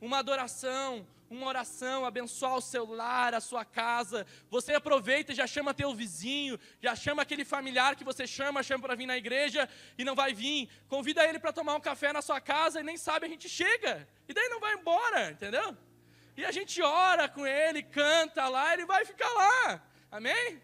uma 0.00 0.18
adoração, 0.18 1.06
uma 1.28 1.46
oração, 1.46 2.04
abençoar 2.04 2.56
o 2.56 2.60
seu 2.60 2.86
lar, 2.86 3.34
a 3.34 3.40
sua 3.40 3.64
casa. 3.64 4.26
Você 4.48 4.74
aproveita 4.74 5.32
e 5.32 5.34
já 5.34 5.46
chama 5.46 5.74
teu 5.74 5.94
vizinho, 5.94 6.58
já 6.80 6.94
chama 6.94 7.22
aquele 7.22 7.44
familiar 7.44 7.96
que 7.96 8.04
você 8.04 8.26
chama, 8.26 8.62
chama 8.62 8.82
para 8.84 8.94
vir 8.94 9.06
na 9.06 9.16
igreja 9.16 9.68
e 9.98 10.04
não 10.04 10.14
vai 10.14 10.32
vir. 10.32 10.68
Convida 10.88 11.26
ele 11.26 11.38
para 11.38 11.52
tomar 11.52 11.74
um 11.74 11.80
café 11.80 12.12
na 12.12 12.22
sua 12.22 12.40
casa 12.40 12.80
e 12.80 12.84
nem 12.84 12.96
sabe 12.96 13.26
a 13.26 13.28
gente 13.28 13.48
chega. 13.48 14.08
E 14.28 14.32
daí 14.32 14.48
não 14.48 14.60
vai 14.60 14.74
embora, 14.74 15.30
entendeu? 15.30 15.76
E 16.36 16.44
a 16.44 16.52
gente 16.52 16.80
ora 16.82 17.28
com 17.28 17.46
ele, 17.46 17.82
canta 17.82 18.48
lá, 18.48 18.72
ele 18.74 18.84
vai 18.84 19.04
ficar 19.04 19.28
lá. 19.32 19.82
Amém? 20.10 20.62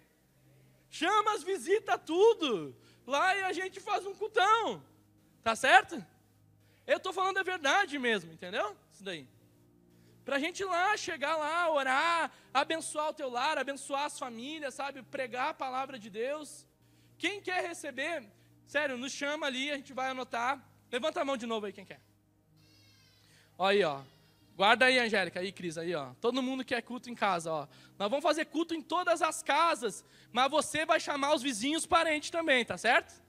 Chama 0.91 1.35
as 1.35 1.43
visitas 1.43 1.99
tudo. 2.05 2.77
Lá 3.07 3.35
e 3.37 3.43
a 3.43 3.53
gente 3.53 3.81
faz 3.81 4.07
um 4.07 4.15
cultão. 4.15 4.85
Tá 5.43 5.57
certo? 5.57 6.05
Eu 6.87 6.99
estou 6.99 7.13
falando 7.13 7.39
a 7.39 7.43
verdade 7.43 7.99
mesmo, 7.99 8.33
entendeu? 8.33 8.77
Isso 8.93 9.03
daí. 9.03 9.27
Para 10.25 10.37
a 10.37 10.39
gente 10.39 10.61
ir 10.61 10.67
lá, 10.67 10.97
chegar 10.97 11.37
lá, 11.37 11.71
orar, 11.71 12.33
abençoar 12.55 13.09
o 13.09 13.13
teu 13.13 13.29
lar, 13.29 13.59
abençoar 13.59 14.05
as 14.05 14.19
famílias, 14.19 14.75
sabe? 14.75 15.03
Pregar 15.03 15.49
a 15.51 15.55
palavra 15.55 15.99
de 15.99 16.09
Deus. 16.09 16.67
Quem 17.19 17.41
quer 17.41 17.67
receber, 17.67 18.25
sério, 18.67 18.97
nos 18.97 19.13
chama 19.13 19.47
ali, 19.47 19.71
a 19.71 19.77
gente 19.77 19.93
vai 19.93 20.11
anotar. 20.11 20.65
Levanta 20.91 21.21
a 21.21 21.25
mão 21.25 21.37
de 21.37 21.47
novo 21.47 21.67
aí, 21.67 21.73
quem 21.73 21.85
quer. 21.85 22.01
Olha 23.59 23.71
aí, 23.71 23.85
ó. 23.85 24.03
Guarda 24.55 24.85
aí, 24.85 24.99
Angélica, 24.99 25.41
aí, 25.41 25.51
Cris, 25.51 25.79
aí, 25.79 25.95
ó. 25.95 26.13
Todo 26.21 26.43
mundo 26.43 26.65
quer 26.65 26.83
culto 26.83 27.11
em 27.11 27.15
casa, 27.15 27.51
ó. 27.51 27.69
Nós 27.99 28.11
vamos 28.11 28.23
fazer 28.23 28.45
culto 28.45 28.75
em 28.75 28.83
todas 28.83 29.23
as 29.23 29.43
casas, 29.43 30.05
mas 30.31 30.51
você 30.51 30.85
vai 30.85 31.01
chamar 31.01 31.35
os 31.35 31.43
vizinhos 31.43 31.87
parentes 31.87 32.31
também, 32.31 32.65
tá 32.65 32.77
certo? 32.77 33.21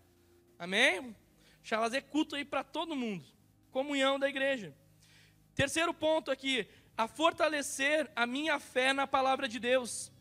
Amém? 0.60 1.16
Fazer 1.64 2.02
culto 2.04 2.36
aí 2.36 2.44
para 2.44 2.64
todo 2.64 2.96
mundo. 2.96 3.26
Comunhão 3.72 4.20
da 4.20 4.30
igreja. 4.30 4.76
Terceiro 5.56 5.94
ponto 5.94 6.32
aqui, 6.32 6.68
a 6.98 7.08
fortalecer 7.08 8.10
a 8.16 8.26
minha 8.26 8.60
fé 8.60 8.94
na 8.94 9.08
palavra 9.08 9.48
de 9.48 9.60
Deus. 9.60 10.12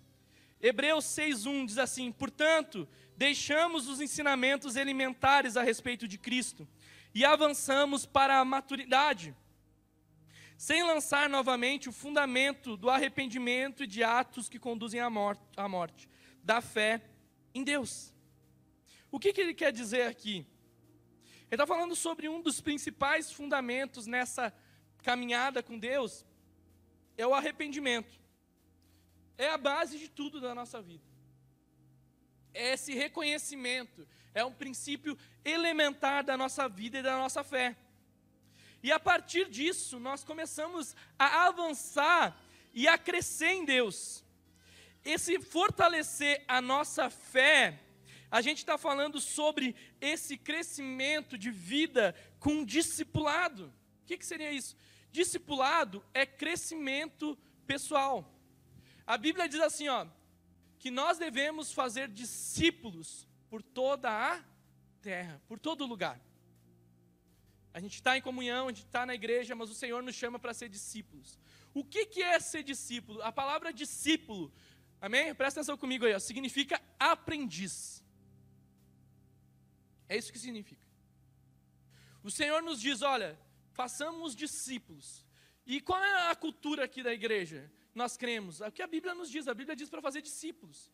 Hebreus 0.61 1.05
6:1 1.05 1.66
diz 1.66 1.79
assim: 1.79 2.11
"Portanto, 2.11 2.89
deixamos 3.16 3.89
os 3.89 4.01
ensinamentos 4.01 4.77
elementares 4.77 5.57
a 5.57 5.62
respeito 5.62 6.09
de 6.09 6.16
Cristo 6.16 6.66
e 7.14 7.25
avançamos 7.25 8.07
para 8.07 8.39
a 8.39 8.45
maturidade, 8.45 9.35
sem 10.57 10.83
lançar 10.83 11.29
novamente 11.29 11.89
o 11.89 11.93
fundamento 11.93 12.77
do 12.77 12.89
arrependimento 12.89 13.85
e 13.85 13.87
de 13.87 14.03
atos 14.03 14.49
que 14.49 14.59
conduzem 14.59 15.01
à 15.01 15.11
morte, 15.11 15.43
à 15.57 15.68
morte 15.68 16.09
da 16.43 16.61
fé 16.61 17.03
em 17.55 17.62
Deus." 17.62 18.12
O 19.11 19.18
que, 19.18 19.31
que 19.31 19.43
ele 19.43 19.53
quer 19.53 19.73
dizer 19.73 20.07
aqui? 20.07 20.47
Ele 21.51 21.61
está 21.61 21.66
falando 21.66 21.95
sobre 21.95 22.31
um 22.31 22.41
dos 22.41 22.62
principais 22.62 23.31
fundamentos 23.31 24.07
nessa 24.07 24.51
caminhada 25.03 25.62
com 25.62 25.79
Deus, 25.79 26.25
é 27.16 27.26
o 27.26 27.34
arrependimento. 27.34 28.12
É 29.38 29.48
a 29.48 29.58
base 29.58 29.98
de 29.98 30.08
tudo 30.08 30.40
da 30.40 30.54
nossa 30.54 30.80
vida. 30.80 31.04
É 32.54 32.74
esse 32.74 32.94
reconhecimento, 32.94 34.06
é 34.34 34.44
um 34.44 34.52
princípio 34.52 35.16
elementar 35.44 36.22
da 36.22 36.36
nossa 36.36 36.68
vida 36.68 36.98
e 36.98 37.02
da 37.02 37.16
nossa 37.16 37.42
fé. 37.42 37.76
E 38.82 38.90
a 38.90 38.98
partir 38.98 39.48
disso, 39.48 39.98
nós 39.98 40.24
começamos 40.24 40.94
a 41.18 41.46
avançar 41.46 42.36
e 42.74 42.88
a 42.88 42.98
crescer 42.98 43.50
em 43.50 43.64
Deus. 43.64 44.24
Esse 45.04 45.40
fortalecer 45.40 46.44
a 46.46 46.60
nossa 46.60 47.08
fé, 47.08 47.80
a 48.30 48.40
gente 48.40 48.58
está 48.58 48.76
falando 48.76 49.20
sobre 49.20 49.74
esse 50.00 50.36
crescimento 50.36 51.38
de 51.38 51.50
vida 51.50 52.14
com 52.38 52.64
discipulado. 52.64 53.72
O 54.02 54.06
que, 54.06 54.18
que 54.18 54.26
seria 54.26 54.50
isso? 54.50 54.76
Discipulado 55.12 56.04
é 56.14 56.24
crescimento 56.24 57.38
pessoal. 57.66 58.28
A 59.06 59.16
Bíblia 59.18 59.48
diz 59.48 59.60
assim, 59.60 59.88
ó, 59.88 60.06
que 60.78 60.90
nós 60.90 61.18
devemos 61.18 61.70
fazer 61.70 62.08
discípulos 62.08 63.28
por 63.50 63.62
toda 63.62 64.10
a 64.10 64.42
terra, 65.02 65.40
por 65.46 65.58
todo 65.58 65.86
lugar. 65.86 66.18
A 67.74 67.80
gente 67.80 67.94
está 67.94 68.16
em 68.16 68.22
comunhão, 68.22 68.66
a 68.66 68.70
gente 68.70 68.84
está 68.84 69.04
na 69.04 69.14
igreja, 69.14 69.54
mas 69.54 69.70
o 69.70 69.74
Senhor 69.74 70.02
nos 70.02 70.14
chama 70.14 70.38
para 70.38 70.54
ser 70.54 70.68
discípulos. 70.68 71.38
O 71.74 71.84
que, 71.84 72.06
que 72.06 72.22
é 72.22 72.40
ser 72.40 72.62
discípulo? 72.62 73.22
A 73.22 73.30
palavra 73.30 73.72
discípulo, 73.72 74.52
amém? 75.00 75.34
Presta 75.34 75.60
atenção 75.60 75.76
comigo 75.76 76.04
aí, 76.04 76.14
ó, 76.14 76.18
significa 76.18 76.80
aprendiz. 76.98 78.02
É 80.08 80.16
isso 80.16 80.32
que 80.32 80.38
significa. 80.38 80.86
O 82.22 82.30
Senhor 82.30 82.62
nos 82.62 82.80
diz: 82.80 83.02
olha, 83.02 83.38
façamos 83.73 84.35
discípulos. 84.35 85.27
E 85.66 85.81
qual 85.81 86.03
é 86.03 86.31
a 86.31 86.35
cultura 86.35 86.85
aqui 86.85 87.03
da 87.03 87.12
igreja? 87.12 87.70
Nós 87.95 88.16
cremos. 88.16 88.61
É 88.61 88.68
o 88.68 88.73
que 88.73 88.83
a 88.83 88.87
Bíblia 88.87 89.14
nos 89.14 89.31
diz. 89.31 89.49
A 89.49 89.55
Bíblia 89.55 89.77
diz 89.77 89.89
para 89.89 90.03
fazer 90.03 90.23
discípulos. 90.23 90.91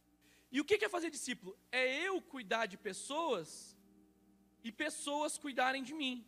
E 0.50 0.60
o 0.60 0.64
que 0.64 0.84
é 0.84 0.88
fazer 0.88 1.10
discípulo? 1.10 1.56
É 1.70 2.06
eu 2.06 2.20
cuidar 2.22 2.66
de 2.66 2.76
pessoas 2.76 3.76
e 4.62 4.72
pessoas 4.72 5.38
cuidarem 5.38 5.82
de 5.82 5.94
mim. 5.94 6.26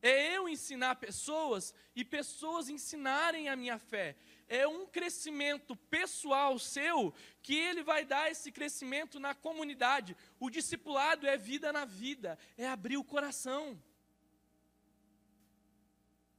É 0.00 0.36
eu 0.36 0.48
ensinar 0.48 0.96
pessoas 0.96 1.72
e 1.94 2.04
pessoas 2.04 2.68
ensinarem 2.68 3.48
a 3.48 3.54
minha 3.54 3.78
fé. 3.78 4.16
É 4.48 4.66
um 4.66 4.84
crescimento 4.84 5.76
pessoal 5.76 6.58
seu 6.58 7.14
que 7.40 7.54
ele 7.54 7.84
vai 7.84 8.04
dar 8.04 8.28
esse 8.28 8.50
crescimento 8.50 9.20
na 9.20 9.32
comunidade. 9.32 10.16
O 10.40 10.50
discipulado 10.50 11.24
é 11.26 11.36
vida 11.36 11.72
na 11.72 11.84
vida, 11.84 12.36
é 12.58 12.66
abrir 12.66 12.96
o 12.96 13.04
coração 13.04 13.80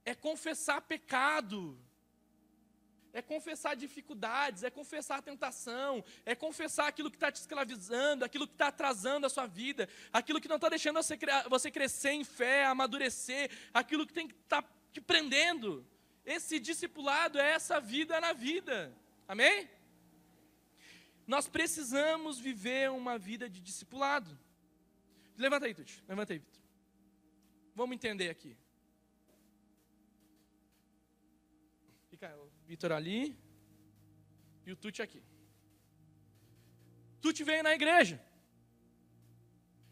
é 0.04 0.14
confessar 0.14 0.80
pecado, 0.82 1.78
é 3.12 3.22
confessar 3.22 3.76
dificuldades, 3.76 4.64
é 4.64 4.70
confessar 4.70 5.22
tentação, 5.22 6.04
é 6.26 6.34
confessar 6.34 6.88
aquilo 6.88 7.10
que 7.10 7.16
está 7.16 7.30
te 7.30 7.36
escravizando, 7.36 8.24
aquilo 8.24 8.46
que 8.46 8.54
está 8.54 8.68
atrasando 8.68 9.24
a 9.24 9.30
sua 9.30 9.46
vida, 9.46 9.88
aquilo 10.12 10.40
que 10.40 10.48
não 10.48 10.56
está 10.56 10.68
deixando 10.68 10.96
você, 10.96 11.16
você 11.48 11.70
crescer 11.70 12.10
em 12.10 12.24
fé, 12.24 12.64
amadurecer, 12.64 13.50
aquilo 13.72 14.04
que 14.06 14.12
tem 14.12 14.26
que 14.26 14.34
estar 14.34 14.62
tá 14.62 14.68
te 14.92 15.00
prendendo. 15.00 15.86
Esse 16.26 16.58
discipulado 16.58 17.38
é 17.38 17.52
essa 17.52 17.80
vida 17.80 18.20
na 18.20 18.32
vida, 18.32 18.92
amém? 19.28 19.70
Nós 21.26 21.48
precisamos 21.48 22.38
viver 22.38 22.90
uma 22.90 23.16
vida 23.16 23.48
de 23.48 23.60
discipulado. 23.60 24.36
Levanta 25.36 25.66
aí, 25.66 25.74
Tuti, 25.74 26.02
levanta 26.08 26.32
aí, 26.32 26.38
Vitor. 26.38 26.62
Vamos 27.74 27.94
entender 27.94 28.28
aqui. 28.28 28.56
Vitor 32.66 32.92
ali 32.92 33.38
e 34.66 34.72
o 34.72 34.76
Tuti 34.76 35.02
aqui. 35.02 35.22
Tuti 37.20 37.44
veio 37.44 37.62
na 37.62 37.74
igreja. 37.74 38.22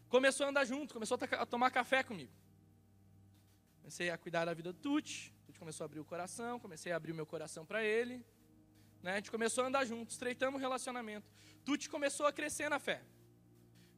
Começou 0.09 0.45
a 0.45 0.49
andar 0.49 0.65
junto, 0.65 0.93
começou 0.93 1.17
a 1.39 1.45
tomar 1.45 1.71
café 1.71 2.03
comigo. 2.03 2.31
Comecei 3.77 4.09
a 4.09 4.17
cuidar 4.17 4.45
da 4.45 4.53
vida 4.53 4.71
do 4.71 4.79
Tuti. 4.79 5.33
Tuti 5.45 5.59
começou 5.59 5.83
a 5.83 5.85
abrir 5.85 5.99
o 5.99 6.05
coração, 6.05 6.59
comecei 6.59 6.91
a 6.91 6.95
abrir 6.95 7.11
o 7.11 7.15
meu 7.15 7.25
coração 7.25 7.65
para 7.65 7.83
ele. 7.83 8.25
Né? 9.01 9.13
A 9.13 9.15
gente 9.15 9.31
começou 9.31 9.63
a 9.63 9.67
andar 9.67 9.85
junto, 9.85 10.11
estreitamos 10.11 10.59
o 10.59 10.61
relacionamento. 10.61 11.29
Tuti 11.65 11.89
começou 11.89 12.25
a 12.25 12.33
crescer 12.33 12.69
na 12.69 12.79
fé. 12.79 13.03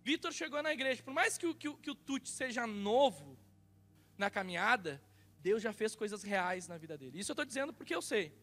Vitor 0.03 0.31
chegou 0.31 0.61
na 0.63 0.71
igreja. 0.71 1.03
Por 1.03 1.13
mais 1.13 1.37
que 1.37 1.47
o, 1.47 1.53
que, 1.53 1.73
que 1.77 1.91
o 1.91 1.95
Tuti 1.95 2.29
seja 2.29 2.65
novo 2.65 3.37
na 4.17 4.29
caminhada, 4.29 5.01
Deus 5.39 5.61
já 5.61 5.73
fez 5.73 5.95
coisas 5.95 6.23
reais 6.23 6.67
na 6.67 6.77
vida 6.77 6.97
dele. 6.97 7.19
Isso 7.19 7.31
eu 7.31 7.33
estou 7.33 7.45
dizendo 7.45 7.73
porque 7.73 7.93
eu 7.93 8.01
sei. 8.01 8.33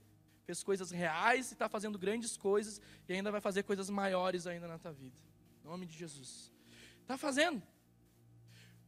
Fez 0.45 0.62
coisas 0.62 0.90
reais 0.90 1.51
e 1.51 1.53
está 1.55 1.68
fazendo 1.68 1.99
grandes 1.99 2.36
coisas 2.36 2.80
e 3.09 3.12
ainda 3.12 3.30
vai 3.30 3.40
fazer 3.40 3.62
coisas 3.62 3.88
maiores 3.88 4.47
ainda 4.47 4.66
na 4.66 4.78
tua 4.78 4.93
vida. 4.93 5.16
Em 5.64 5.68
nome 5.68 5.86
de 5.86 5.97
Jesus. 5.97 6.53
Está 7.01 7.16
fazendo. 7.16 7.62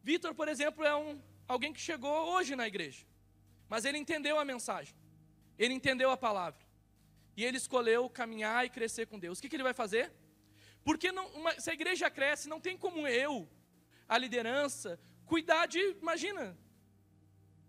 Vitor, 0.03 0.35
por 0.35 0.49
exemplo, 0.49 0.85
é 0.85 0.95
um, 0.95 1.21
alguém 1.47 1.73
que 1.73 1.81
chegou 1.81 2.35
hoje 2.35 2.57
na 2.57 2.67
igreja. 2.67 3.07
Mas 3.69 3.85
ele 3.85 3.99
entendeu 3.99 4.39
a 4.39 4.45
mensagem. 4.45 4.95
Ele 5.59 5.75
entendeu 5.75 6.11
a 6.11 6.17
palavra. 6.17 6.65
E 7.37 7.45
ele 7.45 7.57
escolheu 7.57 8.09
caminhar 8.11 8.65
e 8.67 8.71
crescer 8.71 9.07
com 9.07 9.19
Deus. 9.19 9.39
O 9.39 9.43
que, 9.43 9.49
que 9.49 9.57
ele 9.57 9.63
vai 9.63 9.75
fazer? 9.75 10.13
Porque 10.85 11.11
não, 11.11 11.27
uma, 11.29 11.59
se 11.59 11.71
a 11.71 11.75
igreja 11.75 12.11
cresce, 12.11 12.49
não 12.49 12.61
tem 12.61 12.77
como 12.77 13.09
eu, 13.09 13.49
a 14.09 14.19
liderança, 14.19 15.01
cuidar 15.25 15.67
de, 15.67 15.81
imagina, 16.01 16.57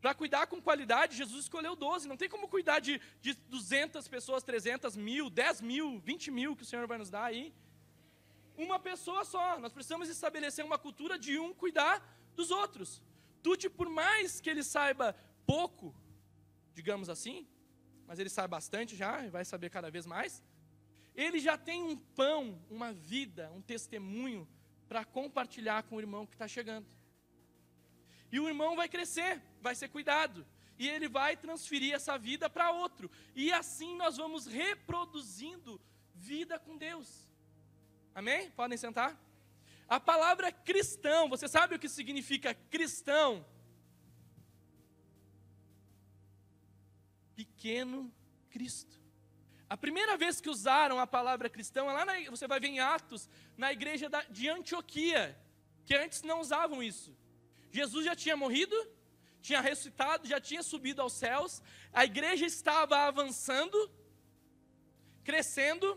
para 0.06 0.14
cuidar 0.14 0.46
com 0.46 0.62
qualidade, 0.62 1.18
Jesus 1.18 1.46
escolheu 1.46 1.76
12. 1.76 2.08
Não 2.08 2.16
tem 2.16 2.30
como 2.30 2.48
cuidar 2.48 2.78
de, 2.78 3.02
de 3.24 3.34
200 3.34 4.08
pessoas, 4.08 4.44
300 4.44 4.96
mil, 4.96 5.32
10 5.32 5.62
mil, 5.62 5.98
20 5.98 6.30
mil 6.30 6.56
que 6.56 6.62
o 6.62 6.66
Senhor 6.66 6.86
vai 6.86 7.00
nos 7.00 7.10
dar 7.10 7.24
aí. 7.24 7.52
Uma 8.56 8.78
pessoa 8.78 9.26
só. 9.26 9.58
Nós 9.58 9.74
precisamos 9.74 10.08
estabelecer 10.08 10.64
uma 10.64 10.78
cultura 10.78 11.18
de 11.18 11.40
um 11.40 11.56
cuidar 11.56 12.08
dos 12.36 12.52
outros. 12.52 13.02
Tuti, 13.42 13.68
por 13.68 13.90
mais 13.90 14.40
que 14.40 14.48
ele 14.48 14.62
saiba 14.64 15.16
pouco, 15.44 15.92
digamos 16.76 17.10
assim, 17.10 17.48
mas 18.06 18.20
ele 18.20 18.30
sabe 18.30 18.50
bastante 18.50 18.96
já, 18.96 19.26
e 19.26 19.32
vai 19.32 19.44
saber 19.44 19.72
cada 19.72 19.90
vez 19.90 20.06
mais, 20.06 20.44
ele 21.16 21.40
já 21.40 21.58
tem 21.58 21.82
um 21.82 21.98
pão, 21.98 22.62
uma 22.70 22.94
vida, 22.94 23.52
um 23.56 23.62
testemunho 23.64 24.48
para 24.88 25.04
compartilhar 25.04 25.82
com 25.82 25.96
o 25.96 26.00
irmão 26.00 26.28
que 26.28 26.36
está 26.36 26.48
chegando. 26.48 26.86
E 28.32 28.40
o 28.40 28.48
irmão 28.48 28.76
vai 28.76 28.90
crescer, 28.90 29.42
vai 29.62 29.76
ser 29.76 29.90
cuidado. 29.90 30.46
E 30.78 30.88
ele 30.88 31.08
vai 31.08 31.38
transferir 31.38 31.94
essa 31.94 32.18
vida 32.18 32.50
para 32.50 32.72
outro. 32.72 33.10
E 33.36 33.52
assim 33.54 33.96
nós 33.96 34.18
vamos 34.18 34.46
reproduzindo 34.46 35.80
vida 36.14 36.60
com 36.60 36.78
Deus. 36.78 37.30
Amém? 38.14 38.50
Podem 38.52 38.78
sentar? 38.78 39.18
A 39.88 40.00
palavra 40.00 40.52
cristão, 40.52 41.30
você 41.30 41.48
sabe 41.48 41.76
o 41.76 41.80
que 41.80 41.88
significa 41.88 42.54
cristão? 42.54 43.46
Pequeno 47.36 48.12
Cristo. 48.50 49.00
A 49.70 49.76
primeira 49.78 50.16
vez 50.16 50.40
que 50.40 50.50
usaram 50.50 51.00
a 51.00 51.08
palavra 51.08 51.50
cristão, 51.50 51.90
é 51.90 51.94
lá 51.94 52.06
na, 52.06 52.14
você 52.30 52.48
vai 52.48 52.60
ver 52.60 52.68
em 52.68 52.80
Atos, 52.80 53.30
na 53.58 53.72
igreja 53.72 54.10
da, 54.10 54.22
de 54.24 54.48
Antioquia, 54.48 55.38
que 55.86 55.96
antes 55.96 56.22
não 56.22 56.40
usavam 56.40 56.82
isso. 56.82 57.16
Jesus 57.80 58.04
já 58.10 58.16
tinha 58.24 58.38
morrido, 58.44 58.78
tinha 59.48 59.62
ressuscitado, 59.68 60.28
já 60.34 60.40
tinha 60.50 60.64
subido 60.72 61.02
aos 61.02 61.14
céus, 61.24 61.62
a 61.92 62.04
igreja 62.12 62.46
estava 62.46 62.96
avançando, 63.12 63.78
crescendo, 65.24 65.88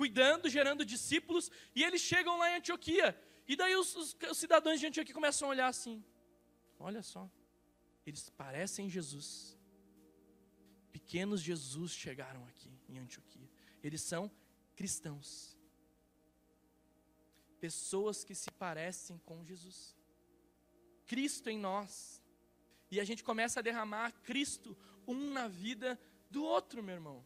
cuidando, 0.00 0.48
gerando 0.56 0.90
discípulos, 0.94 1.50
e 1.74 1.84
eles 1.86 2.02
chegam 2.10 2.38
lá 2.38 2.46
em 2.50 2.56
Antioquia. 2.60 3.08
E 3.46 3.56
daí 3.60 3.76
os, 3.82 3.94
os, 4.00 4.16
os 4.32 4.38
cidadãos 4.38 4.78
de 4.80 4.86
Antioquia 4.86 5.14
começam 5.20 5.48
a 5.48 5.50
olhar 5.50 5.68
assim: 5.68 5.96
olha 6.78 7.02
só, 7.02 7.30
eles 8.06 8.30
parecem 8.42 8.88
Jesus 8.88 9.58
pequenos 11.10 11.40
Jesus 11.40 11.92
chegaram 11.92 12.44
aqui 12.46 12.70
em 12.88 12.98
Antioquia. 12.98 13.48
Eles 13.82 14.02
são 14.02 14.30
cristãos. 14.76 15.56
Pessoas 17.58 18.22
que 18.22 18.34
se 18.34 18.50
parecem 18.52 19.18
com 19.18 19.44
Jesus. 19.44 19.96
Cristo 21.10 21.50
em 21.50 21.58
nós. 21.58 22.22
E 22.88 23.00
a 23.00 23.04
gente 23.04 23.24
começa 23.24 23.58
a 23.58 23.62
derramar 23.64 24.12
Cristo 24.22 24.78
um 25.08 25.32
na 25.32 25.48
vida 25.48 25.98
do 26.30 26.44
outro, 26.44 26.84
meu 26.84 26.94
irmão. 26.94 27.24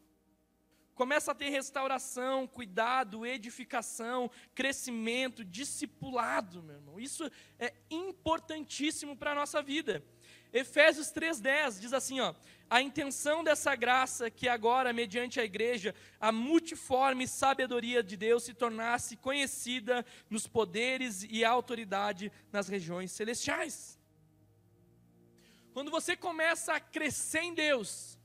Começa 0.94 1.32
a 1.32 1.34
ter 1.34 1.50
restauração, 1.50 2.46
cuidado, 2.46 3.26
edificação, 3.26 4.30
crescimento, 4.54 5.44
discipulado, 5.44 6.62
meu 6.62 6.76
irmão. 6.76 6.98
Isso 6.98 7.30
é 7.58 7.74
importantíssimo 7.90 9.14
para 9.14 9.32
a 9.32 9.34
nossa 9.34 9.60
vida. 9.60 10.02
Efésios 10.54 11.08
3,10 11.08 11.80
diz 11.80 11.92
assim: 11.92 12.20
ó, 12.20 12.32
a 12.70 12.80
intenção 12.80 13.42
dessa 13.42 13.74
graça 13.74 14.30
que 14.30 14.46
agora, 14.48 14.92
mediante 14.92 15.40
a 15.40 15.44
igreja, 15.44 15.92
a 16.20 16.30
multiforme 16.30 17.26
sabedoria 17.26 18.04
de 18.04 18.16
Deus 18.16 18.44
se 18.44 18.54
tornasse 18.54 19.16
conhecida 19.16 20.06
nos 20.30 20.46
poderes 20.46 21.26
e 21.28 21.44
autoridade 21.44 22.30
nas 22.52 22.68
regiões 22.68 23.10
celestiais. 23.10 23.98
Quando 25.72 25.90
você 25.90 26.16
começa 26.16 26.74
a 26.74 26.78
crescer 26.78 27.40
em 27.40 27.52
Deus, 27.52 28.16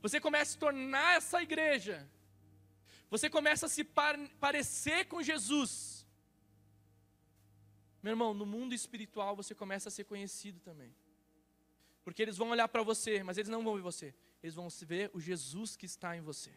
você 0.00 0.18
começa 0.18 0.56
a 0.56 0.60
tornar 0.60 1.16
essa 1.18 1.42
igreja, 1.42 2.08
você 3.10 3.28
começa 3.28 3.66
a 3.66 3.68
se 3.68 3.84
par 3.84 4.18
parecer 4.40 5.04
com 5.04 5.22
Jesus. 5.22 6.06
Meu 8.02 8.12
irmão, 8.12 8.32
no 8.32 8.46
mundo 8.46 8.74
espiritual 8.74 9.36
você 9.36 9.54
começa 9.54 9.90
a 9.90 9.92
ser 9.92 10.04
conhecido 10.04 10.58
também. 10.60 10.94
Porque 12.04 12.22
eles 12.22 12.36
vão 12.36 12.50
olhar 12.50 12.68
para 12.68 12.82
você, 12.82 13.22
mas 13.22 13.38
eles 13.38 13.48
não 13.48 13.62
vão 13.62 13.74
ver 13.76 13.82
você. 13.82 14.14
Eles 14.42 14.54
vão 14.54 14.68
ver 14.82 15.10
o 15.14 15.20
Jesus 15.20 15.76
que 15.76 15.86
está 15.86 16.16
em 16.16 16.20
você. 16.20 16.52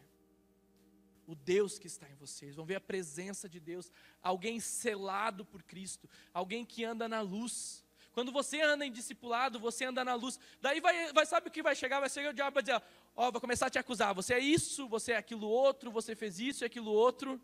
O 1.26 1.34
Deus 1.34 1.78
que 1.78 1.86
está 1.86 2.08
em 2.08 2.14
você. 2.16 2.46
Eles 2.46 2.56
vão 2.56 2.64
ver 2.64 2.76
a 2.76 2.80
presença 2.80 3.48
de 3.48 3.60
Deus. 3.60 3.90
Alguém 4.22 4.58
selado 4.60 5.44
por 5.44 5.62
Cristo. 5.62 6.08
Alguém 6.32 6.64
que 6.64 6.84
anda 6.84 7.08
na 7.08 7.20
luz. 7.20 7.84
Quando 8.12 8.32
você 8.32 8.60
anda 8.60 8.86
em 8.86 8.90
discipulado, 8.90 9.58
você 9.60 9.84
anda 9.84 10.04
na 10.04 10.14
luz. 10.14 10.38
Daí 10.60 10.80
vai, 10.80 11.12
vai 11.12 11.26
sabe 11.26 11.48
o 11.48 11.50
que 11.50 11.62
vai 11.62 11.76
chegar? 11.76 12.00
Vai 12.00 12.08
chegar 12.08 12.30
o 12.30 12.34
diabo 12.34 12.54
vai 12.54 12.62
dizer: 12.62 12.82
Ó, 13.14 13.28
oh, 13.28 13.32
vai 13.32 13.40
começar 13.40 13.66
a 13.66 13.70
te 13.70 13.78
acusar. 13.78 14.14
Você 14.14 14.34
é 14.34 14.38
isso, 14.38 14.88
você 14.88 15.12
é 15.12 15.16
aquilo 15.16 15.48
outro, 15.48 15.90
você 15.90 16.16
fez 16.16 16.40
isso 16.40 16.64
e 16.64 16.66
aquilo 16.66 16.90
outro. 16.90 17.40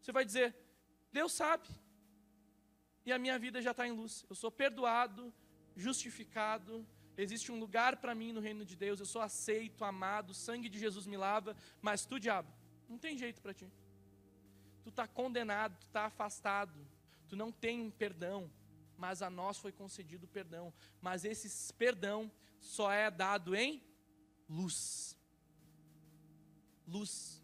Você 0.00 0.12
vai 0.12 0.24
dizer: 0.24 0.54
Deus 1.12 1.32
sabe. 1.32 1.68
E 3.04 3.12
a 3.12 3.18
minha 3.18 3.38
vida 3.38 3.60
já 3.60 3.72
está 3.72 3.86
em 3.86 3.92
luz. 3.92 4.24
Eu 4.30 4.36
sou 4.36 4.50
perdoado, 4.50 5.34
justificado, 5.76 6.86
Existe 7.16 7.52
um 7.52 7.58
lugar 7.58 7.96
para 7.96 8.14
mim 8.14 8.32
no 8.32 8.40
reino 8.40 8.64
de 8.64 8.74
Deus, 8.74 8.98
eu 8.98 9.06
sou 9.06 9.22
aceito, 9.22 9.84
amado, 9.84 10.30
o 10.30 10.34
sangue 10.34 10.68
de 10.68 10.78
Jesus 10.78 11.06
me 11.06 11.16
lava, 11.16 11.56
mas 11.80 12.04
tu, 12.04 12.18
diabo, 12.18 12.52
não 12.88 12.98
tem 12.98 13.16
jeito 13.16 13.40
para 13.40 13.54
ti. 13.54 13.70
Tu 14.82 14.90
está 14.90 15.06
condenado, 15.06 15.78
tu 15.78 15.86
está 15.86 16.06
afastado, 16.06 16.86
tu 17.28 17.36
não 17.36 17.52
tem 17.52 17.90
perdão, 17.90 18.50
mas 18.96 19.22
a 19.22 19.30
nós 19.30 19.58
foi 19.58 19.72
concedido 19.72 20.26
perdão. 20.26 20.72
Mas 21.00 21.24
esse 21.24 21.72
perdão 21.74 22.30
só 22.60 22.90
é 22.90 23.10
dado 23.10 23.54
em 23.54 23.82
luz. 24.48 25.16
Luz. 26.86 27.42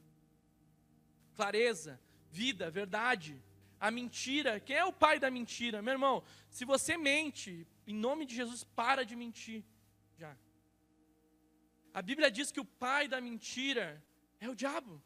Clareza, 1.34 2.00
vida, 2.30 2.70
verdade. 2.70 3.42
A 3.78 3.90
mentira, 3.90 4.60
quem 4.60 4.76
é 4.76 4.84
o 4.84 4.92
pai 4.92 5.18
da 5.18 5.30
mentira? 5.30 5.80
Meu 5.80 5.92
irmão, 5.92 6.22
se 6.50 6.64
você 6.64 6.96
mente, 6.98 7.66
em 7.93 7.95
nome 8.07 8.24
de 8.24 8.34
Jesus, 8.41 8.62
para 8.80 9.05
de 9.05 9.14
mentir. 9.16 9.64
Já. 10.16 10.36
A 11.93 12.01
Bíblia 12.01 12.30
diz 12.30 12.53
que 12.53 12.61
o 12.61 12.64
pai 12.64 13.09
da 13.09 13.20
mentira 13.20 13.86
é 14.38 14.49
o 14.49 14.55
diabo. 14.55 15.03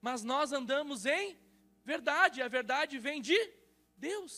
Mas 0.00 0.22
nós 0.24 0.52
andamos 0.52 1.04
em 1.04 1.38
verdade, 1.84 2.40
a 2.40 2.48
verdade 2.48 2.98
vem 2.98 3.20
de 3.20 3.38
Deus. 3.96 4.32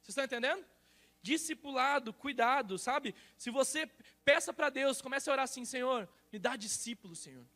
Vocês 0.00 0.08
estão 0.08 0.24
entendendo? 0.24 0.64
Discipulado, 1.22 2.12
cuidado, 2.12 2.78
sabe? 2.78 3.14
Se 3.36 3.50
você 3.50 3.86
peça 4.24 4.52
para 4.52 4.70
Deus, 4.70 5.00
comece 5.00 5.28
a 5.28 5.32
orar 5.32 5.44
assim: 5.44 5.64
Senhor, 5.64 6.08
me 6.32 6.38
dá 6.38 6.56
discípulos, 6.56 7.20
Senhor. 7.20 7.46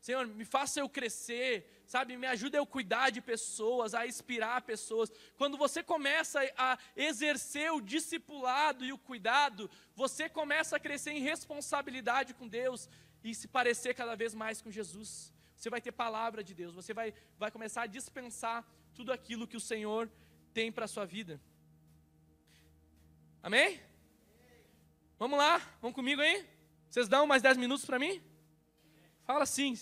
Senhor, 0.00 0.26
me 0.26 0.44
faça 0.44 0.80
eu 0.80 0.88
crescer, 0.88 1.81
sabe? 1.92 2.16
Me 2.16 2.26
ajuda 2.26 2.56
eu 2.56 2.66
cuidar 2.66 3.10
de 3.10 3.20
pessoas, 3.20 3.92
a 3.92 4.06
inspirar 4.06 4.62
pessoas. 4.62 5.12
Quando 5.36 5.58
você 5.58 5.82
começa 5.82 6.40
a 6.56 6.78
exercer 6.96 7.70
o 7.70 7.82
discipulado 7.82 8.82
e 8.82 8.94
o 8.94 8.98
cuidado, 8.98 9.70
você 9.94 10.26
começa 10.26 10.76
a 10.76 10.80
crescer 10.80 11.10
em 11.10 11.20
responsabilidade 11.20 12.32
com 12.32 12.48
Deus 12.48 12.88
e 13.22 13.34
se 13.34 13.46
parecer 13.46 13.92
cada 13.92 14.14
vez 14.16 14.34
mais 14.34 14.62
com 14.62 14.70
Jesus. 14.70 15.34
Você 15.54 15.68
vai 15.68 15.82
ter 15.82 15.92
palavra 15.92 16.42
de 16.42 16.54
Deus, 16.54 16.72
você 16.72 16.94
vai, 16.94 17.12
vai 17.38 17.50
começar 17.50 17.82
a 17.82 17.86
dispensar 17.86 18.66
tudo 18.94 19.12
aquilo 19.12 19.46
que 19.46 19.58
o 19.58 19.60
Senhor 19.60 20.10
tem 20.54 20.72
para 20.72 20.86
a 20.86 20.88
sua 20.88 21.04
vida. 21.04 21.38
Amém? 23.42 23.78
Vamos 25.18 25.38
lá, 25.38 25.58
vamos 25.82 25.94
comigo 25.94 26.22
aí? 26.22 26.42
Vocês 26.88 27.06
dão 27.06 27.26
mais 27.26 27.42
10 27.42 27.58
minutos 27.58 27.84
para 27.84 27.98
mim? 27.98 28.22
Fala 29.26 29.44
sim. 29.44 29.78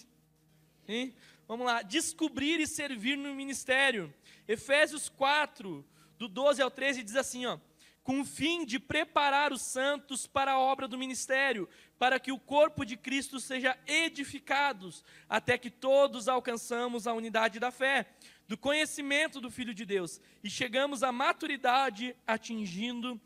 Hein? 0.88 1.14
Vamos 1.50 1.66
lá, 1.66 1.82
descobrir 1.82 2.60
e 2.60 2.66
servir 2.66 3.16
no 3.18 3.34
ministério. 3.34 4.14
Efésios 4.46 5.08
4, 5.08 5.84
do 6.16 6.28
12 6.28 6.62
ao 6.62 6.70
13, 6.70 7.02
diz 7.02 7.16
assim: 7.16 7.44
ó, 7.44 7.58
com 8.04 8.20
o 8.20 8.24
fim 8.24 8.64
de 8.64 8.78
preparar 8.78 9.52
os 9.52 9.60
santos 9.60 10.28
para 10.28 10.52
a 10.52 10.60
obra 10.60 10.86
do 10.86 10.96
ministério, 10.96 11.68
para 11.98 12.20
que 12.20 12.30
o 12.30 12.38
corpo 12.38 12.84
de 12.84 12.96
Cristo 12.96 13.40
seja 13.40 13.76
edificados, 13.84 15.04
até 15.28 15.58
que 15.58 15.70
todos 15.70 16.28
alcançamos 16.28 17.08
a 17.08 17.14
unidade 17.14 17.58
da 17.58 17.72
fé, 17.72 18.06
do 18.46 18.56
conhecimento 18.56 19.40
do 19.40 19.50
Filho 19.50 19.74
de 19.74 19.84
Deus, 19.84 20.20
e 20.44 20.48
chegamos 20.48 21.02
à 21.02 21.10
maturidade, 21.10 22.14
atingindo 22.28 23.20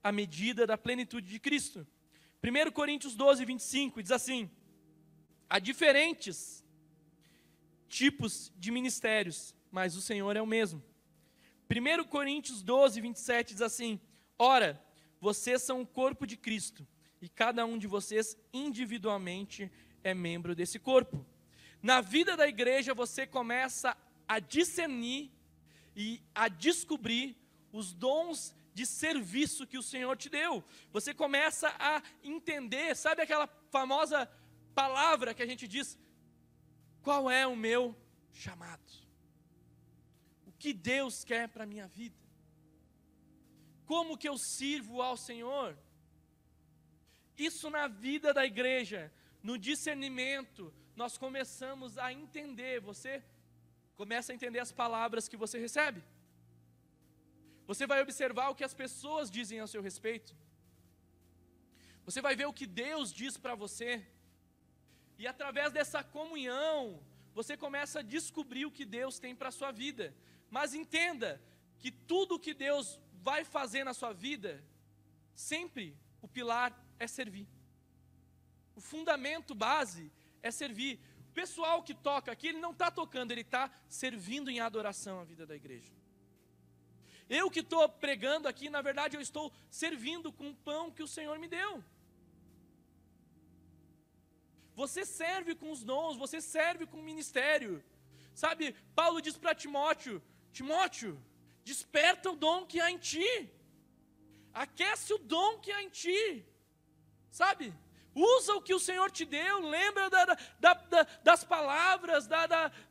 a 0.00 0.12
medida 0.12 0.64
da 0.64 0.78
plenitude 0.78 1.28
de 1.28 1.40
Cristo. 1.40 1.84
1 2.40 2.70
Coríntios 2.70 3.16
12, 3.16 3.44
25 3.44 4.00
diz 4.00 4.12
assim: 4.12 4.48
há 5.50 5.58
diferentes 5.58 6.63
tipos 7.88 8.52
de 8.56 8.70
ministérios, 8.70 9.54
mas 9.70 9.96
o 9.96 10.00
Senhor 10.00 10.36
é 10.36 10.42
o 10.42 10.46
mesmo. 10.46 10.82
1 11.70 12.04
Coríntios 12.04 12.62
12, 12.62 13.00
27 13.00 13.54
diz 13.54 13.62
assim: 13.62 14.00
Ora, 14.38 14.82
vocês 15.20 15.62
são 15.62 15.80
o 15.80 15.86
corpo 15.86 16.26
de 16.26 16.36
Cristo, 16.36 16.86
e 17.20 17.28
cada 17.28 17.64
um 17.64 17.78
de 17.78 17.86
vocês 17.86 18.36
individualmente 18.52 19.70
é 20.02 20.12
membro 20.12 20.54
desse 20.54 20.78
corpo. 20.78 21.24
Na 21.82 22.00
vida 22.00 22.36
da 22.36 22.46
igreja, 22.46 22.94
você 22.94 23.26
começa 23.26 23.96
a 24.26 24.38
discernir 24.38 25.30
e 25.96 26.22
a 26.34 26.48
descobrir 26.48 27.36
os 27.72 27.92
dons 27.92 28.54
de 28.72 28.84
serviço 28.84 29.66
que 29.66 29.78
o 29.78 29.82
Senhor 29.82 30.16
te 30.16 30.28
deu. 30.28 30.64
Você 30.92 31.14
começa 31.14 31.74
a 31.78 32.02
entender, 32.22 32.94
sabe 32.96 33.22
aquela 33.22 33.46
famosa 33.70 34.28
palavra 34.74 35.32
que 35.32 35.42
a 35.42 35.46
gente 35.46 35.68
diz: 35.68 35.98
qual 37.04 37.30
é 37.30 37.46
o 37.46 37.54
meu 37.54 37.94
chamado? 38.32 38.90
O 40.46 40.52
que 40.52 40.72
Deus 40.72 41.22
quer 41.22 41.48
para 41.48 41.64
a 41.64 41.66
minha 41.66 41.86
vida? 41.86 42.16
Como 43.86 44.18
que 44.18 44.28
eu 44.28 44.36
sirvo 44.38 45.02
ao 45.02 45.16
Senhor? 45.16 45.76
Isso 47.36 47.68
na 47.70 47.86
vida 47.86 48.32
da 48.32 48.44
igreja 48.44 49.12
no 49.44 49.58
discernimento, 49.58 50.72
nós 50.96 51.18
começamos 51.18 51.98
a 51.98 52.10
entender, 52.10 52.80
você 52.80 53.22
começa 53.94 54.32
a 54.32 54.34
entender 54.34 54.58
as 54.58 54.72
palavras 54.72 55.28
que 55.28 55.36
você 55.36 55.58
recebe. 55.58 56.02
Você 57.66 57.86
vai 57.86 58.00
observar 58.00 58.48
o 58.48 58.54
que 58.54 58.64
as 58.64 58.72
pessoas 58.72 59.30
dizem 59.30 59.60
a 59.60 59.66
seu 59.66 59.82
respeito. 59.82 60.34
Você 62.06 62.22
vai 62.22 62.34
ver 62.34 62.46
o 62.46 62.54
que 62.54 62.66
Deus 62.66 63.12
diz 63.12 63.36
para 63.36 63.54
você. 63.54 64.06
E 65.18 65.26
através 65.26 65.72
dessa 65.72 66.02
comunhão, 66.02 67.00
você 67.34 67.56
começa 67.56 68.00
a 68.00 68.02
descobrir 68.02 68.66
o 68.66 68.70
que 68.70 68.84
Deus 68.84 69.18
tem 69.18 69.34
para 69.34 69.48
a 69.48 69.52
sua 69.52 69.70
vida. 69.70 70.14
Mas 70.50 70.74
entenda 70.74 71.40
que 71.78 71.90
tudo 71.90 72.38
que 72.38 72.54
Deus 72.54 73.00
vai 73.12 73.44
fazer 73.44 73.84
na 73.84 73.94
sua 73.94 74.12
vida, 74.12 74.62
sempre 75.34 75.96
o 76.20 76.28
pilar 76.28 76.72
é 76.98 77.06
servir. 77.06 77.48
O 78.76 78.80
fundamento 78.80 79.54
base 79.54 80.12
é 80.42 80.50
servir. 80.50 81.00
O 81.30 81.32
pessoal 81.32 81.82
que 81.82 81.94
toca 81.94 82.30
aqui, 82.30 82.48
ele 82.48 82.58
não 82.58 82.70
está 82.70 82.90
tocando, 82.90 83.32
ele 83.32 83.40
está 83.40 83.70
servindo 83.88 84.50
em 84.50 84.60
adoração 84.60 85.20
à 85.20 85.24
vida 85.24 85.46
da 85.46 85.56
igreja. 85.56 85.92
Eu 87.28 87.50
que 87.50 87.60
estou 87.60 87.88
pregando 87.88 88.46
aqui, 88.46 88.68
na 88.68 88.82
verdade, 88.82 89.16
eu 89.16 89.20
estou 89.20 89.52
servindo 89.70 90.32
com 90.32 90.50
o 90.50 90.54
pão 90.54 90.90
que 90.90 91.02
o 91.02 91.08
Senhor 91.08 91.38
me 91.38 91.48
deu. 91.48 91.82
Você 94.74 95.04
serve 95.04 95.54
com 95.54 95.70
os 95.70 95.82
dons, 95.84 96.16
você 96.16 96.40
serve 96.40 96.86
com 96.86 96.98
o 96.98 97.02
ministério. 97.02 97.82
Sabe, 98.34 98.74
Paulo 98.94 99.20
diz 99.20 99.36
para 99.36 99.54
Timóteo: 99.54 100.22
Timóteo, 100.52 101.20
desperta 101.64 102.30
o 102.30 102.36
dom 102.36 102.66
que 102.66 102.80
há 102.80 102.90
em 102.90 102.98
ti, 102.98 103.50
aquece 104.52 105.12
o 105.14 105.18
dom 105.18 105.58
que 105.58 105.70
há 105.70 105.82
em 105.82 105.88
ti, 105.88 106.44
sabe? 107.30 107.72
Usa 108.14 108.54
o 108.54 108.62
que 108.62 108.72
o 108.72 108.78
Senhor 108.78 109.10
te 109.10 109.24
deu, 109.24 109.58
lembra 109.60 110.08
da, 110.08 110.24
da, 110.24 110.74
da, 110.74 111.02
das 111.22 111.42
palavras, 111.42 112.28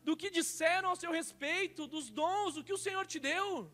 do 0.03 0.17
que 0.17 0.29
disseram 0.29 0.89
ao 0.89 0.97
seu 0.97 1.11
respeito, 1.11 1.87
dos 1.87 2.09
dons, 2.09 2.57
o 2.57 2.63
que 2.63 2.73
o 2.73 2.77
Senhor 2.77 3.05
te 3.05 3.19
deu. 3.19 3.71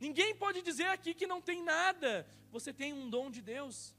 Ninguém 0.00 0.34
pode 0.34 0.60
dizer 0.62 0.86
aqui 0.86 1.14
que 1.14 1.28
não 1.28 1.40
tem 1.40 1.62
nada. 1.62 2.26
Você 2.50 2.72
tem 2.72 2.92
um 2.92 3.08
dom 3.08 3.30
de 3.30 3.40
Deus, 3.40 3.94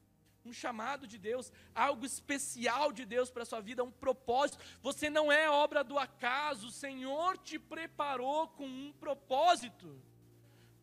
um 0.46 0.52
chamado 0.52 1.08
de 1.08 1.18
Deus, 1.18 1.52
algo 1.74 2.06
especial 2.06 2.92
de 2.92 3.06
Deus 3.06 3.30
para 3.30 3.44
a 3.44 3.46
sua 3.46 3.62
vida, 3.62 3.84
um 3.84 3.92
propósito. 3.92 4.64
Você 4.82 5.10
não 5.10 5.32
é 5.32 5.50
obra 5.50 5.84
do 5.84 5.98
acaso, 5.98 6.68
o 6.68 6.72
Senhor 6.72 7.38
te 7.38 7.58
preparou 7.58 8.48
com 8.50 8.66
um 8.66 8.92
propósito, 8.94 10.02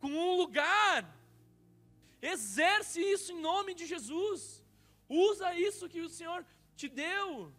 com 0.01 0.09
um 0.09 0.37
lugar. 0.37 1.05
Exerce 2.23 3.01
isso 3.01 3.33
em 3.33 3.41
nome 3.41 3.75
de 3.75 3.87
Jesus. 3.87 4.63
Usa 5.09 5.55
isso 5.55 5.89
que 5.89 6.01
o 6.01 6.09
Senhor 6.09 6.45
te 6.77 6.89
deu. 6.89 7.53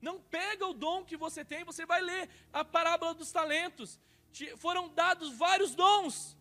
Não 0.00 0.20
pega 0.20 0.66
o 0.66 0.72
dom 0.72 1.04
que 1.04 1.16
você 1.16 1.44
tem, 1.44 1.64
você 1.64 1.84
vai 1.84 2.00
ler 2.00 2.30
a 2.52 2.64
parábola 2.64 3.14
dos 3.14 3.32
talentos. 3.32 3.98
Foram 4.58 4.88
dados 4.88 5.32
vários 5.32 5.74
dons. 5.74 6.37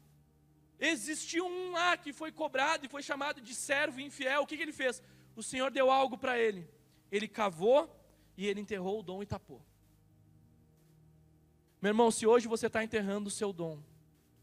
Existiu 0.79 1.45
um 1.45 1.71
lá 1.71 1.97
que 1.97 2.13
foi 2.13 2.31
cobrado 2.31 2.85
e 2.85 2.89
foi 2.89 3.01
chamado 3.01 3.41
de 3.41 3.55
servo 3.55 3.99
infiel. 3.99 4.43
O 4.43 4.47
que, 4.47 4.55
que 4.55 4.63
ele 4.63 4.71
fez? 4.71 5.01
O 5.35 5.41
Senhor 5.41 5.71
deu 5.71 5.89
algo 5.89 6.17
para 6.17 6.37
ele. 6.37 6.69
Ele 7.11 7.27
cavou 7.27 7.89
e 8.35 8.45
ele 8.45 8.61
enterrou 8.61 8.99
o 8.99 9.03
dom 9.03 9.23
e 9.23 9.25
tapou. 9.25 9.61
Meu 11.81 11.89
irmão, 11.89 12.11
se 12.11 12.25
hoje 12.25 12.47
você 12.47 12.67
está 12.67 12.83
enterrando 12.83 13.27
o 13.27 13.31
seu 13.31 13.51
dom, 13.51 13.81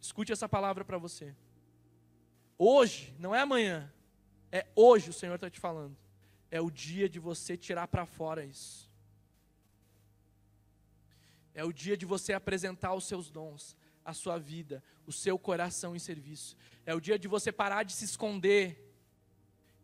escute 0.00 0.32
essa 0.32 0.48
palavra 0.48 0.84
para 0.84 0.98
você. 0.98 1.34
Hoje, 2.58 3.14
não 3.18 3.34
é 3.34 3.40
amanhã, 3.40 3.92
é 4.50 4.66
hoje 4.74 5.10
o 5.10 5.12
Senhor 5.12 5.34
está 5.34 5.50
te 5.50 5.60
falando. 5.60 5.96
É 6.50 6.60
o 6.60 6.70
dia 6.70 7.08
de 7.08 7.18
você 7.18 7.56
tirar 7.56 7.88
para 7.88 8.06
fora 8.06 8.44
isso. 8.44 8.88
É 11.52 11.64
o 11.64 11.72
dia 11.72 11.96
de 11.96 12.06
você 12.06 12.32
apresentar 12.32 12.94
os 12.94 13.04
seus 13.04 13.30
dons 13.30 13.76
a 14.04 14.12
sua 14.12 14.38
vida, 14.38 14.82
o 15.06 15.12
seu 15.12 15.38
coração 15.38 15.96
em 15.96 15.98
serviço. 15.98 16.56
É 16.84 16.94
o 16.94 17.00
dia 17.00 17.18
de 17.18 17.26
você 17.26 17.50
parar 17.50 17.82
de 17.82 17.92
se 17.92 18.04
esconder, 18.04 18.94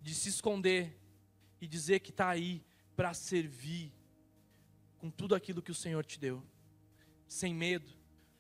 de 0.00 0.14
se 0.14 0.28
esconder 0.28 0.98
e 1.60 1.66
dizer 1.66 2.00
que 2.00 2.10
está 2.10 2.28
aí 2.28 2.64
para 2.94 3.14
servir 3.14 3.92
com 4.98 5.10
tudo 5.10 5.34
aquilo 5.34 5.62
que 5.62 5.70
o 5.70 5.74
Senhor 5.74 6.04
te 6.04 6.18
deu, 6.18 6.42
sem 7.26 7.54
medo, 7.54 7.90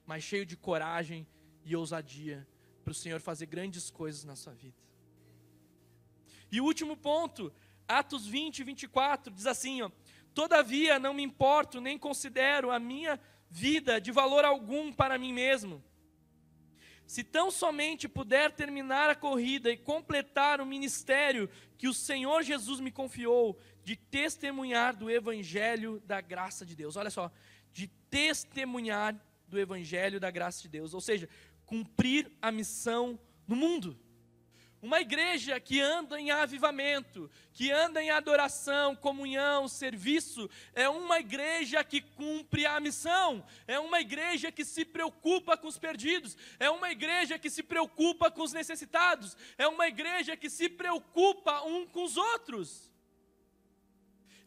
mas 0.04 0.22
cheio 0.22 0.44
de 0.44 0.56
coragem 0.56 1.26
e 1.64 1.74
ousadia 1.74 2.46
para 2.84 2.90
o 2.90 2.94
Senhor 2.94 3.20
fazer 3.20 3.46
grandes 3.46 3.90
coisas 3.90 4.24
na 4.24 4.36
sua 4.36 4.52
vida. 4.52 4.76
E 6.52 6.60
o 6.60 6.64
último 6.64 6.96
ponto, 6.96 7.52
Atos 7.86 8.26
20, 8.26 8.64
24, 8.64 9.32
diz 9.32 9.46
assim: 9.46 9.82
ó, 9.82 9.90
Todavia 10.34 10.98
não 10.98 11.14
me 11.14 11.22
importo 11.22 11.80
nem 11.80 11.98
considero 11.98 12.70
a 12.70 12.78
minha 12.78 13.20
vida 13.48 14.00
de 14.00 14.12
valor 14.12 14.44
algum 14.44 14.92
para 14.92 15.18
mim 15.18 15.32
mesmo. 15.32 15.82
Se 17.06 17.24
tão 17.24 17.50
somente 17.50 18.08
puder 18.08 18.52
terminar 18.52 19.10
a 19.10 19.16
corrida 19.16 19.70
e 19.70 19.76
completar 19.76 20.60
o 20.60 20.66
ministério 20.66 21.50
que 21.76 21.88
o 21.88 21.94
Senhor 21.94 22.44
Jesus 22.44 22.78
me 22.78 22.92
confiou, 22.92 23.58
de 23.82 23.96
testemunhar 23.96 24.94
do 24.94 25.10
Evangelho 25.10 26.00
da 26.06 26.20
graça 26.20 26.64
de 26.64 26.76
Deus. 26.76 26.96
Olha 26.96 27.10
só, 27.10 27.32
de 27.72 27.88
testemunhar 28.08 29.18
do 29.48 29.58
Evangelho 29.58 30.20
da 30.20 30.30
graça 30.30 30.62
de 30.62 30.68
Deus, 30.68 30.94
ou 30.94 31.00
seja, 31.00 31.28
cumprir 31.66 32.30
a 32.40 32.52
missão 32.52 33.18
no 33.46 33.56
mundo. 33.56 33.98
Uma 34.82 35.00
igreja 35.00 35.60
que 35.60 35.78
anda 35.80 36.18
em 36.18 36.30
avivamento, 36.30 37.30
que 37.52 37.70
anda 37.70 38.02
em 38.02 38.10
adoração, 38.10 38.96
comunhão, 38.96 39.68
serviço, 39.68 40.48
é 40.74 40.88
uma 40.88 41.20
igreja 41.20 41.84
que 41.84 42.00
cumpre 42.00 42.64
a 42.64 42.80
missão, 42.80 43.44
é 43.66 43.78
uma 43.78 44.00
igreja 44.00 44.50
que 44.50 44.64
se 44.64 44.84
preocupa 44.84 45.56
com 45.56 45.68
os 45.68 45.78
perdidos, 45.78 46.36
é 46.58 46.70
uma 46.70 46.90
igreja 46.90 47.38
que 47.38 47.50
se 47.50 47.62
preocupa 47.62 48.30
com 48.30 48.42
os 48.42 48.54
necessitados, 48.54 49.36
é 49.58 49.68
uma 49.68 49.86
igreja 49.86 50.34
que 50.34 50.48
se 50.48 50.68
preocupa 50.68 51.62
um 51.62 51.86
com 51.86 52.02
os 52.02 52.16
outros 52.16 52.89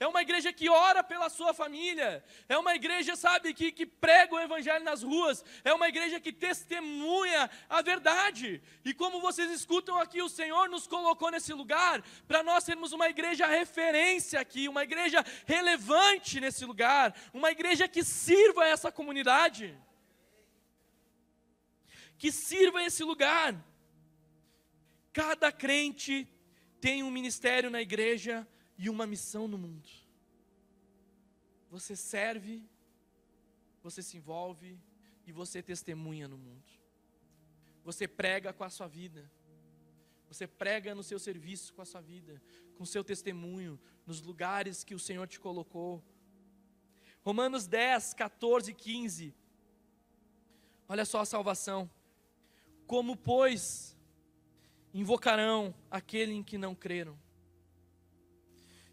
é 0.04 0.08
uma 0.08 0.22
igreja 0.22 0.52
que 0.52 0.70
ora 0.70 1.02
pela 1.02 1.30
sua 1.30 1.54
família, 1.54 2.22
é 2.50 2.58
uma 2.58 2.76
igreja, 2.76 3.16
sabe, 3.16 3.54
que, 3.54 3.72
que 3.72 3.86
prega 3.86 4.36
o 4.36 4.40
evangelho 4.40 4.84
nas 4.84 5.02
ruas, 5.02 5.46
é 5.64 5.74
uma 5.74 5.88
igreja 5.88 6.20
que 6.20 6.34
testemunha 6.34 7.50
a 7.70 7.82
verdade. 7.82 8.62
E 8.84 8.94
como 8.94 9.22
vocês 9.22 9.50
escutam 9.50 9.98
aqui, 9.98 10.22
o 10.22 10.28
Senhor 10.28 10.68
nos 10.68 10.88
colocou 10.88 11.32
nesse 11.32 11.54
lugar 11.54 12.04
para 12.28 12.44
nós 12.44 12.66
sermos 12.66 12.92
uma 12.92 13.08
igreja 13.08 13.48
referência 13.48 14.42
aqui, 14.42 14.68
uma 14.68 14.84
igreja 14.84 15.24
relevante 15.46 16.42
nesse 16.42 16.66
lugar, 16.66 17.16
uma 17.34 17.50
igreja 17.50 17.88
que 17.88 18.04
sirva 18.04 18.68
essa 18.68 18.92
comunidade, 18.92 19.74
que 22.18 22.30
sirva 22.30 22.84
esse 22.84 23.06
lugar. 23.06 23.56
Cada 25.14 25.50
crente 25.50 26.28
tem 26.82 27.04
um 27.04 27.12
ministério 27.12 27.70
na 27.70 27.82
igreja 27.82 28.46
e 28.78 28.90
uma 28.90 29.06
missão 29.06 29.48
no 29.48 29.58
mundo. 29.58 29.90
Você 31.70 31.96
serve, 31.96 32.64
você 33.82 34.02
se 34.02 34.18
envolve 34.18 34.80
e 35.26 35.32
você 35.32 35.62
testemunha 35.62 36.28
no 36.28 36.38
mundo. 36.38 36.72
Você 37.84 38.08
prega 38.08 38.54
com 38.54 38.64
a 38.64 38.70
sua 38.70 38.88
vida. 38.88 39.30
Você 40.28 40.48
prega 40.48 40.96
no 40.96 41.04
seu 41.04 41.20
serviço 41.20 41.74
com 41.74 41.82
a 41.82 41.86
sua 41.86 42.02
vida, 42.02 42.42
com 42.76 42.84
o 42.84 42.88
seu 42.88 43.04
testemunho, 43.04 43.80
nos 44.06 44.22
lugares 44.22 44.84
que 44.84 44.96
o 44.96 45.00
Senhor 45.00 45.28
te 45.28 45.40
colocou. 45.40 46.04
Romanos 47.22 47.68
10, 47.68 48.14
14 48.16 48.74
15. 48.74 49.36
Olha 50.88 51.06
só 51.06 51.22
a 51.22 51.26
salvação. 51.26 51.90
Como, 52.86 53.16
pois, 53.16 53.98
invocarão 54.94 55.74
aquele 55.90 56.34
em 56.34 56.44
que 56.44 56.58
não 56.58 56.76
creram? 56.76 57.18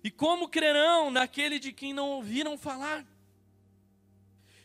E 0.02 0.10
como 0.10 0.48
crerão 0.48 1.10
naquele 1.10 1.58
de 1.58 1.72
quem 1.72 1.92
não 1.92 2.08
ouviram 2.10 2.56
falar? 2.56 3.06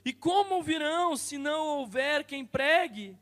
E 0.04 0.14
como 0.14 0.56
ouvirão 0.56 1.18
se 1.18 1.38
não 1.38 1.80
houver 1.80 2.24
quem 2.24 2.46
pregue? 2.46 3.18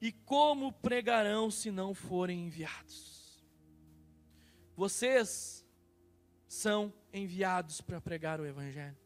E 0.00 0.12
como 0.12 0.72
pregarão 0.72 1.50
se 1.50 1.70
não 1.70 1.94
forem 1.94 2.46
enviados? 2.46 3.42
Vocês 4.76 5.66
são 6.46 6.92
enviados 7.12 7.80
para 7.80 8.00
pregar 8.00 8.40
o 8.40 8.46
Evangelho. 8.46 8.96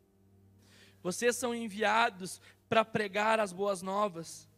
Vocês 1.02 1.36
são 1.36 1.54
enviados 1.54 2.40
para 2.68 2.84
pregar 2.84 3.38
as 3.38 3.52
boas 3.52 3.82
novas. 3.82 4.48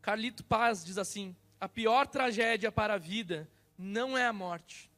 Carlito 0.00 0.42
Paz 0.42 0.84
diz 0.84 0.98
assim: 0.98 1.36
a 1.60 1.68
pior 1.68 2.06
tragédia 2.06 2.72
para 2.72 2.94
a 2.94 2.98
vida 2.98 3.48
não 3.76 4.16
é 4.16 4.26
a 4.26 4.32
morte, 4.32 4.89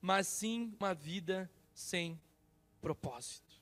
mas 0.00 0.26
sim 0.26 0.74
uma 0.78 0.94
vida 0.94 1.50
sem 1.74 2.20
propósito. 2.80 3.54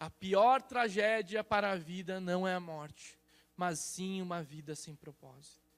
A 0.00 0.08
pior 0.08 0.62
tragédia 0.62 1.42
para 1.42 1.72
a 1.72 1.76
vida 1.76 2.20
não 2.20 2.46
é 2.46 2.54
a 2.54 2.60
morte, 2.60 3.18
mas 3.56 3.80
sim 3.80 4.22
uma 4.22 4.42
vida 4.42 4.76
sem 4.76 4.94
propósito. 4.94 5.68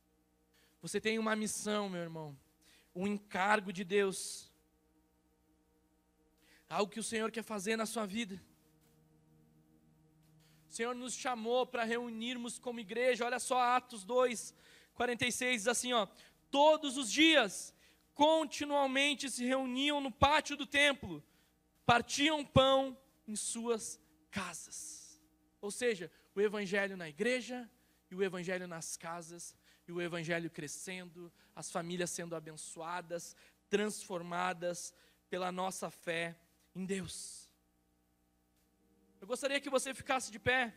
Você 0.83 1.01
tem 1.01 1.19
uma 1.19 1.35
missão, 1.35 1.89
meu 1.89 2.01
irmão. 2.01 2.37
um 2.95 3.07
encargo 3.07 3.73
de 3.73 3.85
Deus, 3.85 4.51
algo 6.69 6.91
que 6.91 6.99
o 6.99 7.05
Senhor 7.05 7.31
quer 7.31 7.45
fazer 7.45 7.77
na 7.77 7.87
sua 7.87 8.05
vida. 8.05 8.43
O 10.69 10.73
Senhor 10.73 10.95
nos 10.95 11.15
chamou 11.15 11.67
para 11.67 11.85
reunirmos 11.85 12.59
como 12.59 12.81
igreja, 12.81 13.25
olha 13.25 13.39
só 13.39 13.61
Atos 13.61 14.05
2, 14.05 14.55
46 14.95 15.63
diz 15.63 15.69
assim: 15.69 15.93
ó, 15.93 16.07
todos 16.51 16.97
os 16.97 17.11
dias, 17.11 17.75
continuamente 18.15 19.31
se 19.31 19.45
reuniam 19.45 20.01
no 20.01 20.11
pátio 20.11 20.57
do 20.57 20.67
templo, 20.67 21.23
partiam 21.87 22.45
pão 22.45 22.99
em 23.27 23.37
suas 23.37 23.99
casas. 24.31 25.21
Ou 25.61 25.71
seja, 25.71 26.11
o 26.35 26.41
evangelho 26.41 26.97
na 26.97 27.09
igreja 27.09 27.69
e 28.11 28.15
o 28.15 28.23
evangelho 28.23 28.67
nas 28.67 28.97
casas, 28.97 29.55
e 29.87 29.93
o 29.93 30.01
evangelho 30.01 30.51
crescendo, 30.51 31.33
as 31.55 31.71
famílias 31.71 32.11
sendo 32.11 32.35
abençoadas, 32.35 33.37
transformadas 33.69 34.93
pela 35.29 35.53
nossa 35.53 35.91
fé 35.91 36.37
em 36.75 36.85
Deus. 36.85 37.49
Eu 39.21 39.27
gostaria 39.27 39.61
que 39.61 39.71
você 39.71 39.93
ficasse 39.93 40.31
de 40.31 40.39
pé. 40.39 40.75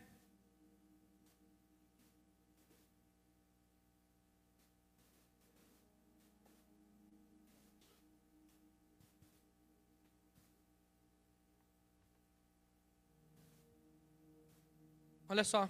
Olha 15.28 15.42
só, 15.42 15.68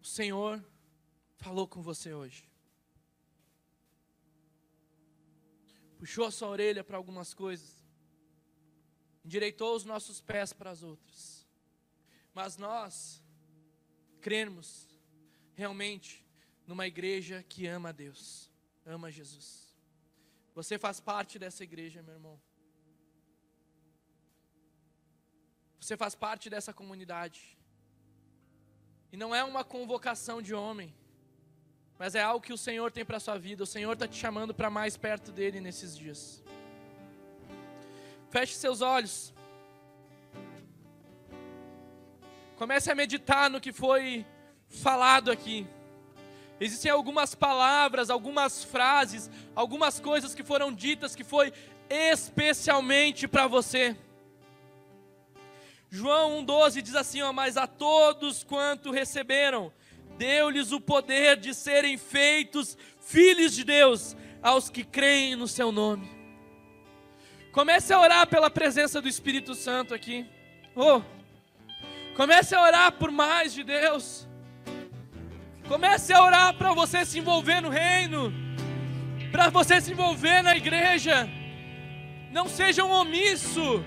o 0.00 0.04
Senhor 0.04 0.64
falou 1.36 1.68
com 1.68 1.80
você 1.82 2.12
hoje. 2.12 2.48
Puxou 5.98 6.26
a 6.26 6.30
sua 6.30 6.48
orelha 6.48 6.82
para 6.82 6.96
algumas 6.96 7.32
coisas, 7.32 7.82
endireitou 9.24 9.74
os 9.74 9.84
nossos 9.84 10.20
pés 10.20 10.52
para 10.52 10.70
as 10.70 10.82
outras. 10.82 11.46
Mas 12.34 12.56
nós 12.56 13.22
cremos 14.20 14.88
realmente 15.54 16.26
numa 16.66 16.86
igreja 16.86 17.42
que 17.42 17.66
ama 17.66 17.90
a 17.90 17.92
Deus, 17.92 18.50
ama 18.84 19.10
Jesus. 19.10 19.74
Você 20.54 20.78
faz 20.78 21.00
parte 21.00 21.38
dessa 21.38 21.62
igreja, 21.62 22.02
meu 22.02 22.14
irmão. 22.14 22.40
Você 25.80 25.96
faz 25.96 26.14
parte 26.14 26.48
dessa 26.48 26.72
comunidade. 26.72 27.58
E 29.14 29.16
não 29.16 29.32
é 29.32 29.44
uma 29.44 29.62
convocação 29.62 30.42
de 30.42 30.52
homem, 30.52 30.92
mas 31.96 32.16
é 32.16 32.20
algo 32.20 32.44
que 32.44 32.52
o 32.52 32.58
Senhor 32.58 32.90
tem 32.90 33.04
para 33.04 33.18
a 33.18 33.20
sua 33.20 33.38
vida. 33.38 33.62
O 33.62 33.66
Senhor 33.74 33.92
está 33.92 34.08
te 34.08 34.16
chamando 34.16 34.52
para 34.52 34.68
mais 34.68 34.96
perto 34.96 35.30
dele 35.30 35.60
nesses 35.60 35.96
dias. 35.96 36.42
Feche 38.28 38.54
seus 38.54 38.80
olhos. 38.80 39.32
Comece 42.56 42.90
a 42.90 42.94
meditar 42.96 43.48
no 43.48 43.60
que 43.60 43.72
foi 43.72 44.26
falado 44.68 45.30
aqui. 45.30 45.64
Existem 46.58 46.90
algumas 46.90 47.36
palavras, 47.36 48.10
algumas 48.10 48.64
frases, 48.64 49.30
algumas 49.54 50.00
coisas 50.00 50.34
que 50.34 50.42
foram 50.42 50.74
ditas 50.74 51.14
que 51.14 51.22
foi 51.22 51.52
especialmente 51.88 53.28
para 53.28 53.46
você. 53.46 53.96
João 55.94 56.44
1,12 56.44 56.82
diz 56.82 56.96
assim: 56.96 57.22
ó, 57.22 57.32
Mas 57.32 57.56
a 57.56 57.68
todos 57.68 58.42
quanto 58.42 58.90
receberam, 58.90 59.72
deu-lhes 60.18 60.72
o 60.72 60.80
poder 60.80 61.36
de 61.36 61.54
serem 61.54 61.96
feitos 61.96 62.76
filhos 62.98 63.54
de 63.54 63.62
Deus, 63.62 64.16
aos 64.42 64.68
que 64.68 64.82
creem 64.82 65.36
no 65.36 65.46
seu 65.46 65.70
nome. 65.70 66.10
Comece 67.52 67.92
a 67.92 68.00
orar 68.00 68.26
pela 68.26 68.50
presença 68.50 69.00
do 69.00 69.08
Espírito 69.08 69.54
Santo 69.54 69.94
aqui. 69.94 70.26
Oh, 70.74 71.00
Comece 72.16 72.56
a 72.56 72.62
orar 72.62 72.90
por 72.90 73.12
mais 73.12 73.54
de 73.54 73.62
Deus. 73.62 74.26
Comece 75.68 76.12
a 76.12 76.24
orar 76.24 76.54
para 76.54 76.74
você 76.74 77.04
se 77.04 77.20
envolver 77.20 77.60
no 77.60 77.68
reino, 77.68 78.32
para 79.30 79.48
você 79.48 79.80
se 79.80 79.92
envolver 79.92 80.42
na 80.42 80.56
igreja. 80.56 81.28
Não 82.32 82.48
seja 82.48 82.84
um 82.84 82.90
omisso. 82.90 83.84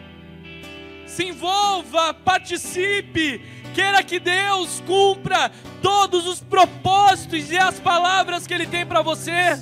Se 1.08 1.24
envolva, 1.24 2.14
participe. 2.14 3.42
Queira 3.74 4.04
que 4.04 4.20
Deus 4.20 4.84
cumpra 4.86 5.52
todos 5.82 6.28
os 6.28 6.42
propósitos 6.42 7.52
e 7.52 7.58
as 7.58 7.80
palavras 7.80 8.46
que 8.46 8.54
Ele 8.54 8.68
tem 8.68 8.86
para 8.86 9.02
você. 9.02 9.54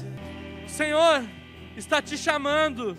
O 0.66 0.70
Senhor 0.70 1.24
está 1.78 2.02
te 2.02 2.18
chamando 2.18 2.98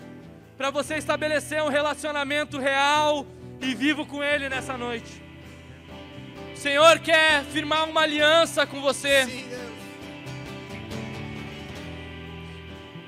para 0.57 0.71
você 0.71 0.95
estabelecer 0.95 1.61
um 1.61 1.69
relacionamento 1.69 2.57
real 2.57 3.27
e 3.61 3.75
vivo 3.75 4.05
com 4.05 4.23
Ele 4.23 4.49
nessa 4.49 4.77
noite. 4.77 5.21
O 6.53 6.57
Senhor 6.57 6.99
quer 6.99 7.43
firmar 7.43 7.87
uma 7.87 8.01
aliança 8.01 8.65
com 8.65 8.81
você. 8.81 9.27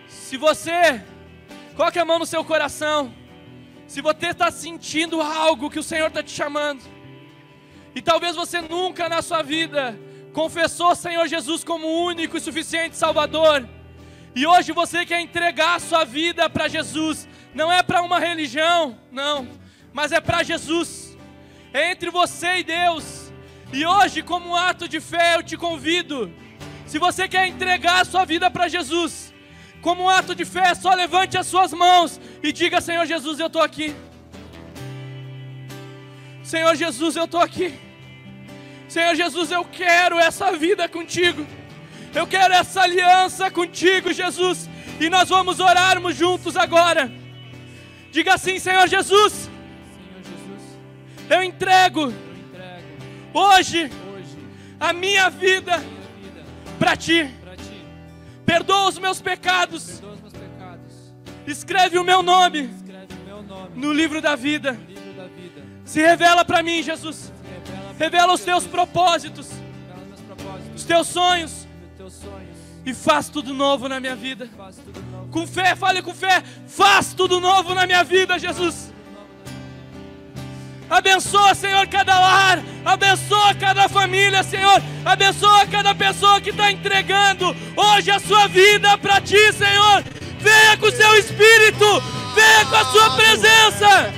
Se 0.08 0.38
você 0.38 1.02
coloque 1.76 1.98
a 1.98 2.06
mão 2.06 2.20
no 2.20 2.26
seu 2.26 2.46
coração, 2.46 3.12
se 3.90 4.02
você 4.02 4.28
está 4.28 4.52
sentindo 4.52 5.20
algo 5.20 5.68
que 5.68 5.80
o 5.80 5.84
Senhor 5.84 6.10
está 6.10 6.22
te 6.22 6.30
chamando, 6.30 6.84
e 7.96 8.04
talvez 8.04 8.36
você 8.36 8.62
nunca 8.62 9.10
na 9.10 9.20
sua 9.20 9.42
vida 9.42 10.00
confessou 10.32 10.92
o 10.92 10.96
Senhor 10.96 11.28
Jesus 11.28 11.64
como 11.64 12.06
único 12.06 12.38
e 12.38 12.40
suficiente 12.40 12.96
Salvador, 12.96 13.68
e 14.36 14.46
hoje 14.46 14.72
você 14.74 15.08
quer 15.08 15.20
entregar 15.22 15.74
a 15.74 15.80
sua 15.80 16.06
vida 16.06 16.48
para 16.48 16.68
Jesus, 16.68 17.28
não 17.52 17.72
é 17.72 17.82
para 17.82 18.04
uma 18.04 18.20
religião, 18.20 18.96
não, 19.12 19.50
mas 19.92 20.12
é 20.12 20.22
para 20.22 20.44
Jesus, 20.44 21.18
é 21.74 21.92
entre 21.92 22.12
você 22.12 22.60
e 22.60 22.64
Deus. 22.64 23.32
E 23.74 23.84
hoje, 23.88 24.22
como 24.22 24.50
um 24.50 24.56
ato 24.56 24.88
de 24.88 25.00
fé, 25.00 25.36
eu 25.36 25.44
te 25.44 25.58
convido. 25.58 26.32
Se 26.86 27.00
você 27.00 27.28
quer 27.28 27.48
entregar 27.48 28.02
a 28.02 28.06
sua 28.06 28.24
vida 28.24 28.52
para 28.52 28.68
Jesus, 28.68 29.29
como 29.82 30.04
um 30.04 30.10
ato 30.10 30.36
de 30.36 30.46
fé, 30.46 30.74
só 30.76 30.94
levante 30.94 31.38
as 31.38 31.48
suas 31.48 31.74
mãos 31.74 32.20
e 32.44 32.52
diga: 32.52 32.82
Senhor 32.82 33.06
Jesus, 33.06 33.40
eu 33.40 33.48
estou 33.48 33.62
aqui. 33.62 33.96
Senhor 36.44 36.76
Jesus, 36.76 37.16
eu 37.16 37.26
estou 37.26 37.40
aqui. 37.42 37.74
Senhor 38.88 39.16
Jesus, 39.16 39.52
eu 39.52 39.64
quero 39.64 40.18
essa 40.18 40.52
vida 40.54 40.90
contigo. 40.90 41.46
Eu 42.14 42.26
quero 42.26 42.54
essa 42.54 42.82
aliança 42.82 43.52
contigo, 43.52 44.12
Jesus. 44.12 44.68
E 45.00 45.10
nós 45.10 45.30
vamos 45.30 45.60
orarmos 45.60 46.16
juntos 46.16 46.58
agora. 46.58 47.12
Diga 48.12 48.34
assim, 48.34 48.58
Senhor 48.58 48.88
Jesus. 48.88 49.34
Senhor 49.34 50.24
Jesus 50.24 50.80
eu 51.30 51.44
entrego 51.44 52.12
hoje, 53.32 53.92
a 54.80 54.92
minha 54.92 55.30
vida 55.30 55.84
para 56.80 56.96
ti. 56.96 57.30
Perdoa 58.50 58.90
os 58.90 58.98
meus 58.98 59.22
pecados. 59.22 60.02
Escreve 61.46 62.00
o 62.00 62.04
meu 62.04 62.24
nome 62.24 62.68
no 63.76 63.94
livro 63.94 64.20
da 64.24 64.36
vida. 64.36 64.76
Se 65.86 66.02
revela 66.02 66.44
para 66.44 66.64
mim, 66.64 66.82
Jesus. 66.82 67.32
Revela 68.00 68.34
os 68.34 68.42
teus 68.42 68.66
propósitos, 68.66 69.52
os 70.76 70.84
teus 70.84 71.08
sonhos. 71.08 71.68
E 72.84 72.92
faz 72.92 73.30
tudo 73.30 73.54
novo 73.54 73.88
na 73.88 74.00
minha 74.00 74.16
vida. 74.16 74.50
Com 75.30 75.46
fé, 75.46 75.76
fale 75.76 76.02
com 76.02 76.16
fé. 76.16 76.42
Faz 76.66 77.14
tudo 77.14 77.40
novo 77.40 77.76
na 77.76 77.86
minha 77.86 78.04
vida, 78.04 78.40
Jesus. 78.40 78.92
Abençoa, 80.90 81.54
Senhor, 81.54 81.86
cada 81.88 82.20
lar. 82.20 82.64
Abençoa 82.84 83.54
cada 83.54 83.88
família, 83.88 84.42
Senhor. 84.44 84.82
Abençoa 85.06 85.68
cada 85.68 85.94
pessoa 85.94 86.42
que 86.42 86.50
está 86.50 86.72
entregando 86.72 87.56
hoje 87.76 88.10
a 88.10 88.20
sua 88.20 88.48
vida 88.48 88.98
para 88.98 89.22
Ti, 89.22 89.54
Senhor. 89.54 90.04
Venha 90.40 90.78
com 90.78 90.88
o 90.88 90.92
Seu 90.92 91.14
Espírito. 91.16 91.86
Venha 92.34 92.66
com 92.66 92.76
a 92.76 92.86
Sua 92.86 93.16
presença. 93.16 94.14